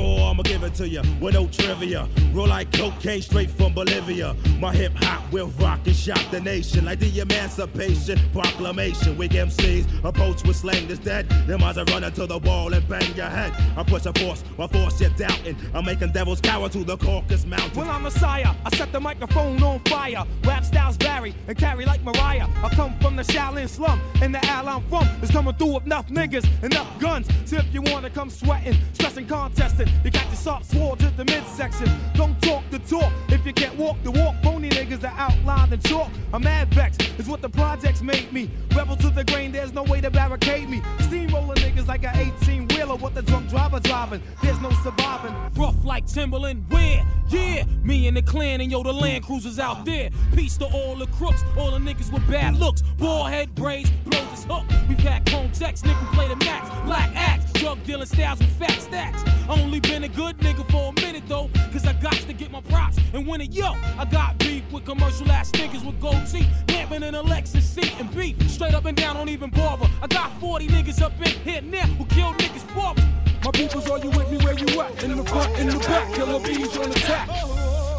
I'ma 0.01 0.43
give 0.43 0.63
it 0.65 0.75
to 0.75 0.89
you 0.89 1.03
with 1.21 1.35
no 1.35 1.47
trivia. 1.47 2.09
Roll 2.33 2.49
like 2.49 2.73
cocaine 2.73 3.23
straight 3.23 3.51
from 3.51 3.73
Bolivia. 3.73 4.35
My 4.59 4.75
hip 4.75 4.93
hop 4.97 5.31
will 5.33 5.49
rock 5.59 5.81
and 5.87 5.95
shock 5.95 6.21
the 6.31 6.41
nation 6.41 6.85
like 6.85 6.99
the 6.99 7.21
Emancipation 7.21 8.19
Proclamation. 8.33 9.17
Weak 9.17 9.33
MCs 9.33 10.05
approach 10.05 10.43
with 10.45 10.57
slang 10.57 10.89
that's 10.89 11.01
dead. 11.01 11.29
Them 11.47 11.63
eyes 11.63 11.79
are 11.79 11.85
running 11.87 12.13
to 12.13 12.27
the 12.27 12.39
wall 12.39 12.73
and 12.75 12.87
bang 12.89 13.15
your 13.15 13.27
head. 13.29 13.53
I 13.77 13.83
push 13.83 14.07
a 14.07 14.13
force, 14.13 14.43
my 14.59 14.67
force 14.67 15.01
you're 15.01 15.11
doubting. 15.11 15.57
I'm 15.75 15.85
making 15.85 16.13
devils 16.13 16.41
cower 16.41 16.69
to 16.71 16.85
the 16.85 16.97
Caucasus 16.97 17.47
Mountains. 17.47 17.77
Well, 17.77 17.89
I'm 17.89 18.01
a 18.01 18.11
Messiah. 18.11 18.55
I 18.65 18.77
set 18.77 18.93
the 18.93 19.01
microphone 19.01 19.63
on 19.63 19.81
fire. 19.81 20.25
Rap 20.45 20.65
styles 20.65 20.97
vary 20.97 21.35
and 21.49 21.57
carry 21.57 21.85
like 21.85 22.03
Mariah. 22.03 22.49
I 22.63 22.69
come 22.71 22.99
from 23.01 23.17
the 23.17 23.23
Shaolin 23.23 23.69
slum, 23.69 24.01
and 24.23 24.35
the 24.35 24.45
alley 24.47 24.69
I'm 24.69 24.89
from 24.89 25.07
is 25.23 25.31
coming 25.31 25.55
through 25.55 25.75
with 25.75 25.87
enough 25.87 26.09
niggas, 26.09 26.47
and 26.63 26.73
enough 26.73 26.99
guns. 26.99 27.29
So 27.45 27.57
if 27.57 27.73
you 27.73 27.83
wanna 27.83 28.11
come 28.11 28.31
sweating, 28.31 28.77
stressing, 28.93 29.27
contesting, 29.27 29.86
you 30.05 30.11
got 30.11 30.27
your 30.27 30.37
soft 30.37 30.67
sword 30.73 30.99
to 31.01 31.11
the 31.17 31.25
midsection. 31.25 31.89
Don't 32.15 32.41
talk 32.43 32.63
the 32.71 32.79
talk 32.81 33.13
if 33.29 33.45
you 33.47 33.53
can't 33.53 33.77
walk 33.77 33.97
the 34.03 34.11
walk. 34.11 34.35
Phony 34.43 34.69
niggas 34.71 35.05
are 35.05 35.19
outlined 35.19 35.73
in 35.73 35.81
chalk. 35.81 36.11
I'm 36.33 36.43
mad 36.43 36.73
vex, 36.75 36.97
is 37.19 37.29
what 37.29 37.43
the 37.43 37.49
projects 37.49 38.03
made 38.03 38.33
me. 38.33 38.51
Rebel 38.75 38.97
to 38.97 39.11
the 39.11 39.25
grain, 39.25 39.53
there's 39.53 39.73
no 39.73 39.83
way 39.83 40.01
to 40.01 40.11
barricade 40.11 40.69
me. 40.69 40.83
Steamroller 41.01 41.55
niggas 41.57 41.87
like 41.87 42.05
a 42.05 42.13
18 42.43 42.69
wheeler, 42.69 42.97
what 42.97 43.15
the 43.15 43.23
drunk 43.23 43.49
driver 43.49 43.81
driving. 43.81 44.23
There's 44.43 44.61
no 44.61 44.71
surviving. 44.83 45.35
Rough 45.57 45.85
like 45.85 46.07
Timberland, 46.07 46.65
where? 46.69 47.05
Yeah, 47.29 47.65
me 47.83 48.07
and 48.07 48.17
the 48.17 48.23
clan 48.23 48.61
and 48.61 48.71
yo, 48.71 48.83
the 48.83 48.93
Land 48.93 49.25
Cruisers 49.25 49.59
out 49.59 49.85
there. 49.85 50.11
Peace 50.35 50.57
to 50.59 50.67
all 50.67 50.95
the 50.95 51.07
crooks, 51.09 51.43
all 51.57 51.73
the 51.73 51.79
niggas 51.79 52.13
with 52.13 52.27
bad 52.29 52.57
looks. 52.57 52.83
Ball 52.99 53.25
head 53.25 53.55
braids, 53.55 53.91
blows 54.05 54.29
his 54.31 54.45
hook. 54.45 54.65
We 54.89 54.95
pack 54.95 55.27
context, 55.27 55.85
nigga 55.85 56.13
play 56.13 56.29
the 56.29 56.37
max. 56.37 56.69
Black 56.85 57.11
axe, 57.15 57.46
drug 57.59 57.83
dealing 57.85 58.07
styles 58.07 58.39
with 58.39 58.51
fat 58.59 58.81
stacks. 58.81 59.23
Only 59.49 59.81
been 59.81 60.05
a 60.05 60.09
good 60.09 60.39
nigga 60.39 60.69
for 60.71 60.93
a 60.97 61.01
minute 61.01 61.25
though, 61.27 61.51
cause 61.73 61.87
I 61.87 61.93
got 61.95 62.15
to 62.15 62.33
get 62.33 62.51
my 62.51 62.61
props 62.61 62.99
and 63.13 63.27
win 63.27 63.41
it. 63.41 63.53
Yo, 63.53 63.75
I 63.99 64.07
got 64.11 64.39
beef 64.39 64.65
with 64.73 64.85
commercial 64.85 65.31
ass 65.31 65.51
niggas 65.53 65.85
with 65.85 66.01
gold 66.01 66.27
teeth, 66.27 66.49
lamping 66.69 67.03
in 67.03 67.15
a 67.15 67.23
Lexus 67.23 67.63
seat 67.63 67.99
and 68.01 68.15
beef. 68.15 68.37
Straight 68.51 68.75
up 68.75 68.85
and 68.85 68.97
down, 68.97 69.17
don't 69.17 69.29
even 69.29 69.51
bother. 69.51 69.89
I 70.03 70.07
got 70.07 70.39
40 70.41 70.69
niggas 70.69 71.03
up 71.03 71.13
in 71.21 71.33
here 71.41 71.63
now 71.63 71.87
who 71.99 72.05
kill 72.07 72.33
niggas 72.35 72.67
for 72.73 72.95
me. 72.95 73.09
My 73.45 73.51
peoples, 73.53 73.89
are 73.89 73.99
you 73.99 74.11
with 74.11 74.31
me 74.31 74.39
where 74.39 74.59
you 74.59 74.81
at? 74.81 75.05
In 75.05 75.17
the 75.17 75.25
front, 75.25 75.57
in 75.59 75.69
the 75.69 75.79
back, 75.79 76.13
killer 76.15 76.41
bees 76.41 76.77
on 76.77 76.91
attack. 76.91 77.29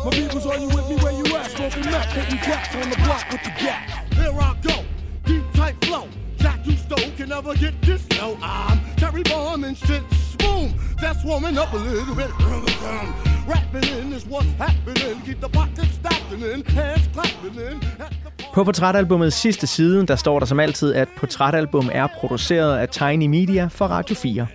My 0.03 0.11
peoples, 0.11 0.45
are 0.45 0.57
you 0.57 0.67
with 0.67 0.89
me 0.89 0.97
where 0.97 1.13
you 1.13 1.25
at? 1.35 1.51
Smoking 1.51 1.83
nut, 1.83 2.05
hitting 2.07 2.39
cats 2.39 2.75
on 2.75 2.89
the 2.89 2.97
block 2.97 3.25
with 3.31 3.43
the 3.43 3.51
gap. 3.51 4.13
Here 4.13 4.31
I 4.31 4.55
go, 4.61 4.83
deep 5.25 5.43
tight 5.53 5.75
flow. 5.85 6.09
You 6.89 7.11
can 7.17 7.29
never 7.29 7.53
get 7.53 7.81
this. 7.81 8.07
No, 8.11 8.37
I'm 8.41 8.79
Terry 8.95 9.23
Bomb 9.23 9.65
and 9.65 9.77
shit. 9.77 10.01
Boom, 10.37 10.73
that's 11.01 11.23
warming 11.23 11.57
up 11.57 11.73
a 11.73 11.77
little 11.77 12.15
bit. 12.15 12.31
Rapping 13.45 13.89
in 13.97 14.13
is 14.13 14.25
what's 14.25 14.47
happening. 14.53 15.21
Keep 15.21 15.41
the 15.41 15.49
pockets 15.49 15.93
stacking 15.95 16.41
in, 16.41 16.63
hands 16.63 17.07
clapping 17.13 17.55
in. 17.55 17.81
På 18.57 18.63
portrætalbummets 18.63 19.35
sidste 19.35 19.67
side, 19.67 20.05
der 20.05 20.15
står 20.15 20.39
der 20.39 20.45
som 20.45 20.59
altid, 20.59 20.93
at 20.93 21.07
portrætalbum 21.17 21.89
er 21.93 22.07
produceret 22.19 22.77
af 22.77 22.89
Tiny 22.89 23.27
Media 23.27 23.67
for 23.71 23.85
Radio 23.85 24.15
4. 24.15 24.47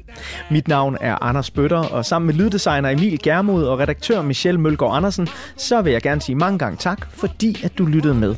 Mit 0.50 0.68
navn 0.68 0.96
er 1.00 1.22
Anders 1.22 1.50
Bøtter, 1.50 1.78
og 1.78 2.04
sammen 2.04 2.26
med 2.26 2.34
lyddesigner 2.34 2.90
Emil 2.90 3.18
Germod 3.22 3.64
og 3.64 3.78
redaktør 3.78 4.22
Michelle 4.22 4.60
Mølgaard 4.60 4.96
Andersen, 4.96 5.28
så 5.56 5.82
vil 5.82 5.92
jeg 5.92 6.02
gerne 6.02 6.20
sige 6.20 6.36
mange 6.36 6.58
gange 6.58 6.76
tak, 6.76 7.08
fordi 7.10 7.60
at 7.64 7.78
du 7.78 7.84
lyttede 7.84 8.14
med. 8.14 8.34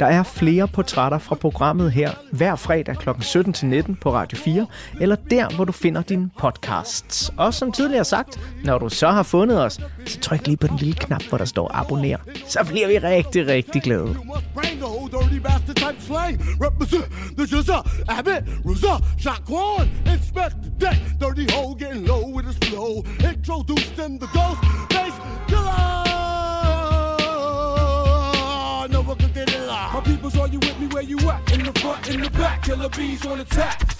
Der 0.00 0.06
er 0.06 0.22
flere 0.22 0.68
portrætter 0.68 1.18
fra 1.18 1.34
programmet 1.34 1.92
her 1.92 2.10
hver 2.30 2.56
fredag 2.56 2.96
kl. 2.96 3.08
17-19 3.10 3.94
på 4.00 4.12
Radio 4.12 4.38
4, 4.38 4.66
eller 5.00 5.16
der, 5.30 5.54
hvor 5.56 5.64
du 5.64 5.72
finder 5.72 6.02
dine 6.02 6.30
podcasts. 6.38 7.32
Og 7.36 7.54
som 7.54 7.72
tidligere 7.72 8.04
sagt, 8.04 8.40
når 8.64 8.78
du 8.78 8.88
så 8.88 9.08
har 9.08 9.22
fundet 9.22 9.64
os, 9.64 9.80
så 10.06 10.20
tryk 10.20 10.46
lige 10.46 10.56
på 10.56 10.66
den 10.66 10.76
lille 10.76 10.94
knap, 10.94 11.22
hvor 11.22 11.38
der 11.38 11.44
står 11.44 11.70
abonner. 11.74 12.18
Så 12.48 12.58
bliver 12.64 12.88
vi 12.88 12.98
rigtig, 12.98 13.46
rigtig 13.46 13.82
glade. 13.82 14.16
Old 15.02 15.10
dirty 15.10 15.40
bastard 15.40 15.74
type 15.76 16.00
slang. 16.00 16.38
Represent 16.60 17.08
the 17.36 17.44
Jizza, 17.44 17.84
Abbott, 18.08 18.44
Ruza, 18.62 19.02
Shaquan, 19.16 19.88
inspect 20.06 20.62
the 20.62 20.70
deck. 20.70 20.96
Dirty 21.18 21.50
hole 21.50 21.74
getting 21.74 22.06
low 22.06 22.28
with 22.28 22.46
his 22.46 22.56
flow. 22.68 23.02
Introduced 23.18 23.98
in 23.98 24.20
the 24.20 24.28
ghost 24.28 24.60
face 24.92 25.12
killer. 25.48 25.72
No 28.90 29.02
one 29.02 29.18
could 29.18 29.34
get 29.34 29.48
it 29.52 29.66
My 29.66 29.92
live. 29.92 30.04
peoples, 30.04 30.38
are 30.38 30.46
you 30.46 30.60
with 30.60 30.78
me 30.78 30.86
where 30.86 31.02
you 31.02 31.18
at? 31.28 31.52
In 31.52 31.64
the 31.64 31.72
front, 31.80 32.08
in 32.08 32.20
the 32.20 32.30
back, 32.30 32.62
killer 32.62 32.88
bees 32.88 33.26
on 33.26 33.40
attack. 33.40 33.91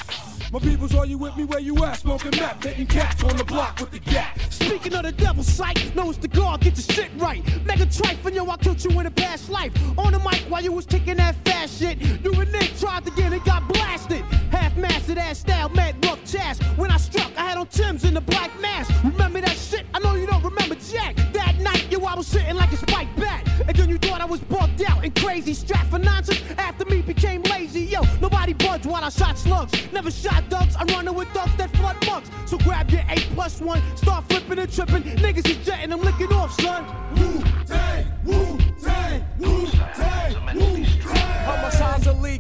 My 0.53 0.59
peoples, 0.59 0.95
are 0.95 1.07
you 1.07 1.17
with 1.17 1.35
me 1.35 1.45
where 1.45 1.61
you 1.61 1.83
at? 1.83 2.01
Smoking 2.01 2.39
meth, 2.39 2.63
hitting 2.63 2.87
cats 2.87 3.25
on 3.25 3.39
the 3.39 3.45
block 3.45 3.81
with 3.81 3.91
the 3.91 3.99
gap. 3.99 4.39
Speaking 4.51 4.93
of 4.93 5.05
the 5.05 5.13
devil's 5.13 5.49
sight, 5.49 5.97
know 5.97 6.11
it's 6.11 6.19
the 6.19 6.29
guard, 6.29 6.61
get 6.61 6.77
your 6.77 6.95
shit 6.95 7.11
right. 7.17 7.43
Mega 7.65 7.87
trifling, 7.87 8.35
yo, 8.35 8.47
I 8.51 8.59
killed 8.59 8.85
you 8.85 9.01
in 9.01 9.07
a 9.07 9.11
past 9.11 9.49
life. 9.49 9.73
On 9.97 10.13
the 10.13 10.19
mic 10.19 10.43
while 10.51 10.63
you 10.63 10.73
was 10.73 10.85
kicking 10.85 11.17
that 11.17 11.37
fast 11.47 11.79
shit. 11.79 11.99
You 12.23 12.33
and 12.39 12.53
Nick 12.53 12.77
tried 12.79 13.07
to 13.07 13.11
get 13.13 13.33
it, 13.33 13.43
got 13.47 13.67
blasted. 13.67 14.21
Half 14.51 14.77
mastered 14.77 15.17
ass 15.17 15.39
style, 15.39 15.71
mad 15.71 15.97
rough 16.05 16.23
chast. 16.25 16.63
When 16.77 16.91
I 16.91 16.99
struck, 16.99 17.33
I 17.39 17.49
had 17.49 17.57
on 17.57 17.69
Tim's 17.69 18.05
in 18.05 18.13
the 18.13 18.21
black 18.21 18.51
mask. 18.61 18.93
Remember 19.05 19.41
that 19.41 19.57
shit? 19.57 19.87
I 19.95 20.01
know 20.01 20.17
you 20.17 20.27
don't 20.27 20.45
remember 20.45 20.75
Jack. 20.75 21.17
That 21.33 21.61
night, 21.61 21.91
yo, 21.91 22.05
I 22.05 22.15
was 22.15 22.27
sitting 22.27 22.57
like 22.57 22.73
a 22.73 22.77
spiked 22.77 23.17
bat. 23.17 23.49
And 23.67 23.77
then 23.77 23.89
you 23.89 23.99
thought 23.99 24.21
I 24.21 24.25
was 24.25 24.41
bugged 24.41 24.83
out 24.83 25.05
and 25.05 25.15
crazy. 25.15 25.55
Strapped 25.55 25.91
for 25.91 25.99
nonsense 25.99 26.43
after 26.59 26.85
me 26.87 27.03
became 27.03 27.43
lazy. 27.43 27.83
Yo, 27.83 28.03
nobody 28.21 28.53
budged 28.53 28.87
while 28.87 29.05
I 29.05 29.09
shot 29.09 29.39
slugs. 29.39 29.73
Never 29.93 30.11
shot 30.11 30.49
ducks, 30.49 30.77
I 30.77 30.85
run 30.85 31.13
with 31.15 31.33
ducks 31.33 31.55
that 31.57 31.75
flood 31.77 31.97
mugs. 32.07 32.31
So 32.47 32.59
grab 32.59 32.91
your 32.91 33.03
8 33.09 33.19
plus 33.35 33.61
1, 33.61 33.97
start 33.97 34.25
flipping 34.29 34.59
and 34.59 34.73
tripping. 34.73 35.03
Niggas 35.03 35.49
is 35.49 35.65
jetting, 35.67 35.93
I'm 35.93 36.01
licking 36.01 36.33
off, 36.33 36.53
son. 36.61 37.02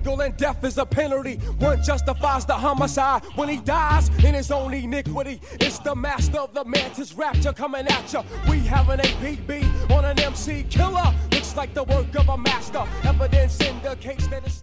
Illegal 0.02 0.20
and 0.20 0.36
death 0.36 0.64
is 0.64 0.78
a 0.78 0.86
penalty. 0.86 1.36
One 1.58 1.82
justifies 1.82 2.44
the 2.44 2.54
homicide 2.54 3.22
when 3.36 3.48
he 3.48 3.58
dies 3.58 4.08
in 4.24 4.34
his 4.34 4.50
own 4.50 4.74
iniquity. 4.74 5.40
It's 5.60 5.78
the 5.78 5.94
master 5.94 6.38
of 6.38 6.54
the 6.54 6.64
mantis 6.64 7.14
rapture 7.14 7.52
coming 7.52 7.86
at 7.86 8.12
ya. 8.12 8.22
We 8.48 8.60
have 8.60 8.88
an 8.90 9.00
APB 9.00 9.90
on 9.90 10.04
an 10.04 10.18
MC 10.18 10.64
killer. 10.64 11.14
Looks 11.32 11.56
like 11.56 11.74
the 11.74 11.84
work 11.84 12.14
of 12.16 12.28
a 12.28 12.36
master. 12.36 12.84
Evidence 13.04 13.60
indicates 13.60 14.26
that 14.28 14.44
it's. 14.44 14.62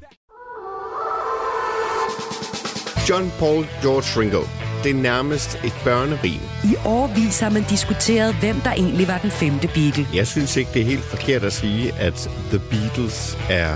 John 3.06 3.32
Paul 3.40 3.66
George 3.82 4.16
Ringo. 4.16 4.44
Det 4.84 4.90
er 4.90 4.96
nærmest 4.96 5.60
et 5.64 5.74
børnerim. 5.84 6.42
I 6.64 6.76
årvis 6.86 7.40
har 7.40 7.50
man 7.50 7.64
diskuteret, 7.70 8.36
hvem 8.36 8.56
der 8.62 8.72
egentlig 8.72 9.08
var 9.08 9.18
den 9.18 9.32
femte 9.32 9.68
Beatle. 9.68 10.08
Jeg 10.14 10.28
synes 10.28 10.58
ikke, 10.58 10.72
det 10.74 10.82
er 10.82 10.86
helt 10.86 11.04
forkert 11.04 11.44
at 11.44 11.54
sige, 11.54 11.94
at 11.94 12.30
The 12.50 12.60
Beatles 12.60 13.38
er 13.50 13.76